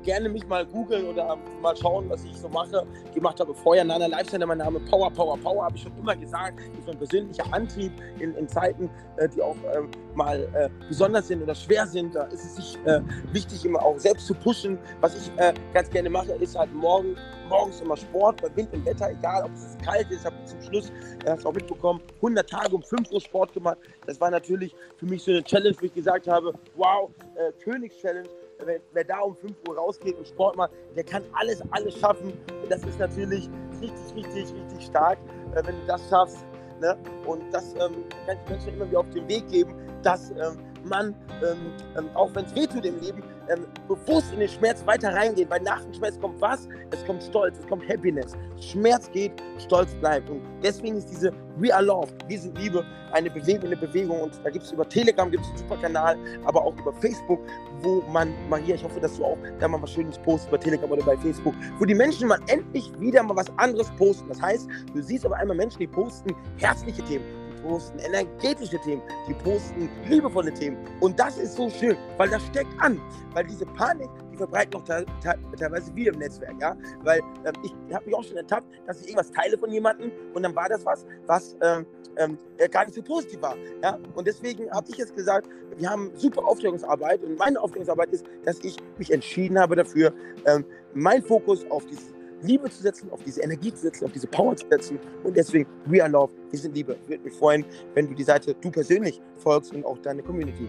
gerne 0.03 0.29
mich 0.29 0.47
mal 0.47 0.65
googeln 0.65 1.05
oder 1.05 1.37
mal 1.61 1.75
schauen, 1.75 2.09
was 2.09 2.23
ich 2.23 2.35
so 2.35 2.49
mache. 2.49 2.85
Gemacht 3.13 3.39
habe 3.39 3.53
vorher 3.53 3.83
Nana 3.83 4.07
Lifestyle, 4.07 4.45
mein 4.45 4.57
Name 4.57 4.79
Power, 4.81 5.11
Power, 5.11 5.37
Power, 5.37 5.65
habe 5.65 5.75
ich 5.75 5.83
schon 5.83 5.97
immer 5.97 6.15
gesagt, 6.15 6.59
ist 6.59 6.87
mein 6.87 6.97
persönlicher 6.97 7.45
Antrieb 7.51 7.91
in, 8.19 8.33
in 8.35 8.47
Zeiten, 8.47 8.89
äh, 9.17 9.29
die 9.29 9.41
auch 9.41 9.55
ähm, 9.75 9.89
mal 10.15 10.47
äh, 10.53 10.69
besonders 10.87 11.27
sind 11.27 11.43
oder 11.43 11.55
schwer 11.55 11.85
sind. 11.85 12.15
Da 12.15 12.23
ist 12.25 12.43
es 12.43 12.55
sich 12.55 12.79
äh, 12.85 13.01
wichtig, 13.31 13.65
immer 13.65 13.83
auch 13.83 13.97
selbst 13.99 14.27
zu 14.27 14.33
pushen. 14.33 14.77
Was 15.01 15.15
ich 15.15 15.31
äh, 15.37 15.53
ganz 15.73 15.89
gerne 15.89 16.09
mache, 16.09 16.31
ist 16.33 16.57
halt 16.57 16.73
morgen 16.73 17.15
morgens 17.51 17.81
immer 17.81 17.97
Sport, 17.97 18.41
bei 18.41 18.55
Wind 18.55 18.73
und 18.73 18.85
Wetter, 18.85 19.11
egal 19.11 19.43
ob 19.43 19.51
es 19.53 19.77
kalt 19.85 20.09
ist, 20.09 20.23
habe 20.23 20.35
ich 20.41 20.51
zum 20.51 20.61
Schluss, 20.61 20.89
äh, 21.25 21.31
hast 21.31 21.43
du 21.43 21.49
auch 21.49 21.53
mitbekommen, 21.53 22.01
100 22.15 22.49
Tage 22.49 22.73
um 22.73 22.81
5 22.81 23.11
Uhr 23.11 23.19
Sport 23.19 23.53
gemacht. 23.53 23.77
Das 24.07 24.19
war 24.21 24.31
natürlich 24.31 24.73
für 24.97 25.05
mich 25.05 25.21
so 25.21 25.31
eine 25.31 25.43
Challenge, 25.43 25.75
wo 25.79 25.85
ich 25.85 25.93
gesagt 25.93 26.27
habe, 26.27 26.53
wow, 26.75 27.11
äh, 27.35 27.51
Königschallenge, 27.61 28.29
wer, 28.65 28.79
wer, 28.93 29.03
da 29.03 29.19
um 29.19 29.35
5 29.35 29.55
Uhr 29.67 29.77
rausgeht 29.77 30.17
und 30.17 30.27
Sport 30.27 30.55
macht, 30.55 30.71
der 30.95 31.03
kann 31.03 31.23
alles, 31.33 31.61
alles 31.71 31.97
schaffen. 31.97 32.33
Das 32.69 32.83
ist 32.83 32.99
natürlich 32.99 33.49
richtig, 33.81 34.15
richtig, 34.15 34.53
richtig 34.53 34.85
stark, 34.85 35.17
äh, 35.55 35.61
wenn 35.65 35.75
du 35.81 35.87
das 35.87 36.01
schaffst. 36.09 36.45
Ne? 36.79 36.97
Und 37.25 37.43
das 37.51 37.73
ähm, 37.75 38.03
kann 38.25 38.37
ich 38.43 38.49
Menschen 38.49 38.73
immer 38.73 38.87
wieder 38.87 38.99
auf 38.99 39.09
den 39.11 39.27
Weg 39.27 39.47
geben, 39.49 39.73
dass 40.03 40.31
ähm, 40.31 40.57
man, 40.85 41.15
ähm, 41.43 41.57
ähm 41.97 42.09
auch 42.13 42.33
wenn 42.33 42.45
es 42.45 42.55
wehtut 42.55 42.85
im 42.85 42.99
Leben, 42.99 43.23
ähm, 43.49 43.65
bewusst 43.87 44.31
in 44.33 44.39
den 44.39 44.49
Schmerz 44.49 44.85
weiter 44.85 45.13
reingehen, 45.13 45.49
weil 45.49 45.61
nach 45.61 45.81
dem 45.81 45.93
Schmerz 45.93 46.19
kommt 46.19 46.39
was? 46.39 46.67
Es 46.91 47.05
kommt 47.05 47.23
Stolz, 47.23 47.57
es 47.59 47.67
kommt 47.67 47.87
Happiness. 47.89 48.33
Schmerz 48.59 49.11
geht, 49.11 49.31
Stolz 49.57 49.93
bleibt. 49.95 50.29
Und 50.29 50.41
deswegen 50.63 50.97
ist 50.97 51.09
diese 51.09 51.31
We 51.57 51.73
Are 51.73 51.83
Love, 51.83 52.09
wir 52.27 52.39
sind 52.39 52.57
Liebe, 52.57 52.85
eine 53.11 53.29
Bewegung, 53.29 53.65
eine 53.65 53.77
Bewegung. 53.77 54.21
Und 54.21 54.39
da 54.43 54.49
gibt 54.49 54.65
es 54.65 54.71
über 54.71 54.87
Telegram, 54.87 55.29
gibt 55.29 55.43
es 55.43 55.49
einen 55.49 55.57
super 55.59 55.77
Kanal, 55.77 56.17
aber 56.45 56.63
auch 56.63 56.77
über 56.77 56.93
Facebook, 56.93 57.39
wo 57.81 58.01
man, 58.11 58.33
Maria, 58.49 58.75
ich 58.75 58.83
hoffe, 58.83 58.99
dass 58.99 59.17
du 59.17 59.25
auch 59.25 59.37
da 59.59 59.67
mal 59.67 59.81
was 59.81 59.91
Schönes 59.91 60.17
postest 60.19 60.51
bei 60.51 60.57
Telegram 60.57 60.89
oder 60.89 61.03
bei 61.03 61.17
Facebook, 61.17 61.53
wo 61.79 61.85
die 61.85 61.95
Menschen 61.95 62.27
mal 62.27 62.39
endlich 62.47 62.91
wieder 62.99 63.23
mal 63.23 63.35
was 63.35 63.51
anderes 63.57 63.91
posten. 63.97 64.29
Das 64.29 64.41
heißt, 64.41 64.67
du 64.93 65.01
siehst 65.01 65.25
aber 65.25 65.35
einmal 65.37 65.57
Menschen, 65.57 65.79
die 65.79 65.87
posten 65.87 66.35
herzliche 66.57 67.03
Themen 67.03 67.40
posten 67.63 67.99
energetische 67.99 68.79
Themen, 68.79 69.01
die 69.27 69.33
posten 69.33 69.89
liebevolle 70.07 70.53
Themen. 70.53 70.77
Und 70.99 71.19
das 71.19 71.37
ist 71.37 71.55
so 71.55 71.69
schön, 71.69 71.97
weil 72.17 72.29
das 72.29 72.43
steckt 72.47 72.71
an. 72.79 72.99
Weil 73.33 73.45
diese 73.45 73.65
Panik, 73.65 74.09
die 74.31 74.37
verbreitet 74.37 74.73
noch 74.73 74.83
teilweise 74.83 75.95
wieder 75.95 76.13
im 76.13 76.19
Netzwerk, 76.19 76.55
ja. 76.59 76.75
Weil 77.03 77.19
ähm, 77.45 77.53
ich 77.63 77.73
habe 77.93 78.05
mich 78.05 78.15
auch 78.15 78.23
schon 78.23 78.37
ertappt, 78.37 78.67
dass 78.87 79.01
ich 79.01 79.07
irgendwas 79.07 79.31
teile 79.31 79.57
von 79.57 79.71
jemandem 79.71 80.11
und 80.33 80.43
dann 80.43 80.55
war 80.55 80.69
das 80.69 80.85
was, 80.85 81.05
was 81.27 81.55
ähm, 81.61 81.85
ähm, 82.17 82.37
äh, 82.57 82.67
gar 82.67 82.85
nicht 82.85 82.95
so 82.95 83.01
positiv 83.01 83.41
war. 83.41 83.55
Ja? 83.81 83.97
Und 84.15 84.27
deswegen 84.27 84.69
habe 84.71 84.87
ich 84.89 84.97
jetzt 84.97 85.15
gesagt, 85.15 85.47
wir 85.77 85.89
haben 85.89 86.11
super 86.15 86.45
Aufklärungsarbeit 86.45 87.23
und 87.23 87.37
meine 87.37 87.59
Aufklärungsarbeit 87.59 88.09
ist, 88.09 88.25
dass 88.43 88.59
ich 88.59 88.77
mich 88.97 89.11
entschieden 89.11 89.59
habe 89.59 89.75
dafür, 89.75 90.13
ähm, 90.45 90.65
meinen 90.93 91.23
Fokus 91.23 91.65
auf 91.69 91.85
dieses 91.85 92.13
Liebe 92.41 92.69
zu 92.69 92.81
setzen, 92.81 93.11
auf 93.11 93.23
diese 93.23 93.41
Energie 93.41 93.73
zu 93.73 93.81
setzen, 93.81 94.05
auf 94.05 94.11
diese 94.11 94.27
Power 94.27 94.55
zu 94.55 94.65
setzen. 94.69 94.99
Und 95.23 95.35
deswegen, 95.35 95.67
We 95.85 96.01
Are 96.01 96.11
Love, 96.11 96.31
wir 96.49 96.59
sind 96.59 96.75
Liebe. 96.75 96.97
Würde 97.07 97.23
mich 97.23 97.33
freuen, 97.33 97.65
wenn 97.93 98.07
du 98.07 98.13
die 98.13 98.23
Seite 98.23 98.55
du 98.59 98.71
persönlich 98.71 99.21
folgst 99.37 99.73
und 99.73 99.85
auch 99.85 99.97
deine 99.99 100.23
Community. 100.23 100.67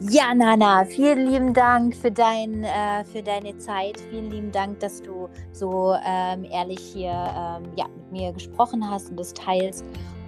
Ja, 0.00 0.34
Nana, 0.34 0.84
vielen 0.84 1.30
lieben 1.30 1.54
Dank 1.54 1.94
für, 1.94 2.10
dein, 2.10 2.64
äh, 2.64 3.04
für 3.04 3.22
deine 3.22 3.56
Zeit. 3.58 4.00
Vielen 4.10 4.30
lieben 4.30 4.50
Dank, 4.50 4.80
dass 4.80 5.00
du 5.00 5.28
so 5.52 5.94
ähm, 6.04 6.44
ehrlich 6.44 6.80
hier 6.80 7.10
ähm, 7.10 7.70
ja, 7.76 7.86
mit 7.86 8.12
mir 8.12 8.32
gesprochen 8.32 8.88
hast 8.90 9.10
und 9.10 9.20
das 9.20 9.32
teilst. 9.32 9.84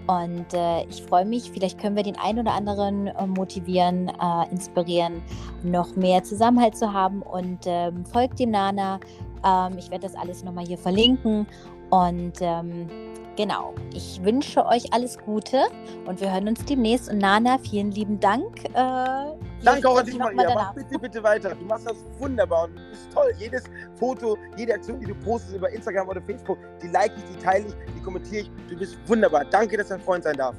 Und 0.07 0.55
äh, 0.55 0.85
ich 0.85 1.03
freue 1.03 1.25
mich, 1.25 1.51
vielleicht 1.51 1.81
können 1.81 1.97
wir 1.97 2.05
den 2.05 2.17
einen 2.17 2.39
oder 2.39 2.53
anderen 2.53 3.09
äh, 3.09 3.27
motivieren, 3.27 4.09
äh, 4.09 4.51
inspirieren, 4.53 5.21
noch 5.65 5.97
mehr 5.97 6.23
Zusammenhalt 6.23 6.77
zu 6.77 6.93
haben. 6.93 7.23
Und 7.23 7.65
ähm, 7.67 8.05
folgt 8.05 8.39
dem 8.39 8.51
Nana. 8.51 9.01
Ähm, 9.47 9.79
ich 9.79 9.91
werde 9.91 10.07
das 10.07 10.15
alles 10.15 10.43
nochmal 10.43 10.67
hier 10.67 10.79
verlinken. 10.79 11.47
Und 11.91 12.35
ähm, 12.41 12.89
genau, 13.37 13.75
ich 13.95 14.23
wünsche 14.25 14.67
euch 14.67 14.93
alles 14.93 15.19
Gute 15.19 15.67
und 16.07 16.21
wir 16.21 16.33
hören 16.33 16.49
uns 16.49 16.65
demnächst. 16.65 17.09
Und 17.09 17.19
Nana, 17.19 17.59
vielen 17.59 17.93
lieben 17.93 18.19
Dank. 18.19 18.65
Äh, 18.65 19.37
Danke 19.63 19.89
auch 19.89 19.99
an 19.99 20.07
dich, 20.07 20.19
Maria. 20.19 20.53
Mach 20.55 20.75
bitte, 20.75 20.99
bitte 20.99 21.23
weiter. 21.23 21.55
Du 21.55 21.65
machst 21.65 21.87
das 21.87 21.97
wunderbar 22.19 22.65
und 22.65 22.77
du 22.77 22.91
bist 22.91 23.13
toll. 23.13 23.33
Jedes 23.39 23.65
Foto, 23.95 24.37
jede 24.57 24.75
Aktion, 24.75 25.01
die 25.01 25.07
du 25.07 25.15
postest 25.15 25.57
über 25.57 25.71
Instagram 25.71 26.09
oder 26.09 26.21
Facebook, 26.23 26.59
die 26.83 26.89
like 26.89 27.13
ich, 27.17 27.37
die 27.37 27.43
teile 27.43 27.67
ich, 27.67 27.75
die 27.95 28.03
kommentiere 28.03 28.43
ich. 28.43 28.51
Du 28.69 28.77
bist 28.77 28.99
wunderbar. 29.07 29.45
Danke, 29.45 29.77
dass 29.77 29.89
du 29.89 29.95
ein 29.95 30.01
Freund 30.01 30.25
sein 30.25 30.37
darf. 30.37 30.57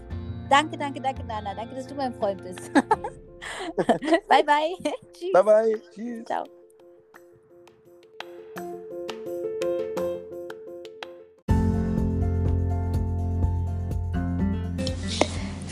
Danke, 0.49 0.77
danke, 0.77 1.01
danke, 1.01 1.23
Nana. 1.25 1.53
Danke, 1.53 1.75
dass 1.75 1.87
du 1.87 1.95
mein 1.95 2.13
Freund 2.13 2.41
bist. 2.41 2.71
bye, 4.29 4.43
bye. 4.43 4.75
Tschüss. 5.13 5.33
Bye, 5.33 5.43
bye. 5.43 5.81
Tschüss. 5.93 6.25
Ciao. 6.25 6.45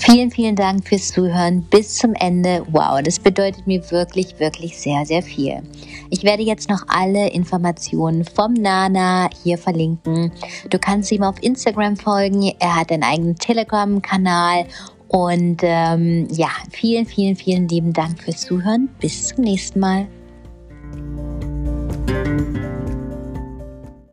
Vielen, 0.08 0.30
vielen 0.30 0.56
Dank 0.56 0.88
fürs 0.88 1.08
Zuhören 1.08 1.64
bis 1.64 1.96
zum 1.96 2.14
Ende. 2.14 2.64
Wow, 2.72 3.02
das 3.04 3.18
bedeutet 3.18 3.66
mir 3.66 3.82
wirklich, 3.90 4.40
wirklich 4.40 4.78
sehr, 4.78 5.04
sehr 5.04 5.24
viel. 5.24 5.64
Ich 6.12 6.24
werde 6.24 6.44
jetzt 6.44 6.70
noch 6.70 6.84
alle 6.88 7.32
Informationen 7.32 8.24
vom 8.24 8.54
Nana 8.54 9.32
hier 9.42 9.58
verlinken. 9.58 10.32
Du 10.70 10.78
kannst 10.78 11.12
ihm 11.12 11.24
auf 11.24 11.42
Instagram 11.42 11.98
folgen. 11.98 12.54
Er 12.60 12.76
hat 12.76 12.92
einen 12.92 13.02
eigenen 13.02 13.36
Telegram-Kanal. 13.36 14.66
Und 15.08 15.62
ähm, 15.64 16.28
ja, 16.30 16.50
vielen, 16.70 17.08
vielen, 17.08 17.36
vielen 17.36 17.68
lieben 17.68 17.92
Dank 17.92 18.22
fürs 18.22 18.42
Zuhören. 18.42 18.90
Bis 19.00 19.30
zum 19.30 19.44
nächsten 19.44 19.80
Mal. 19.80 20.08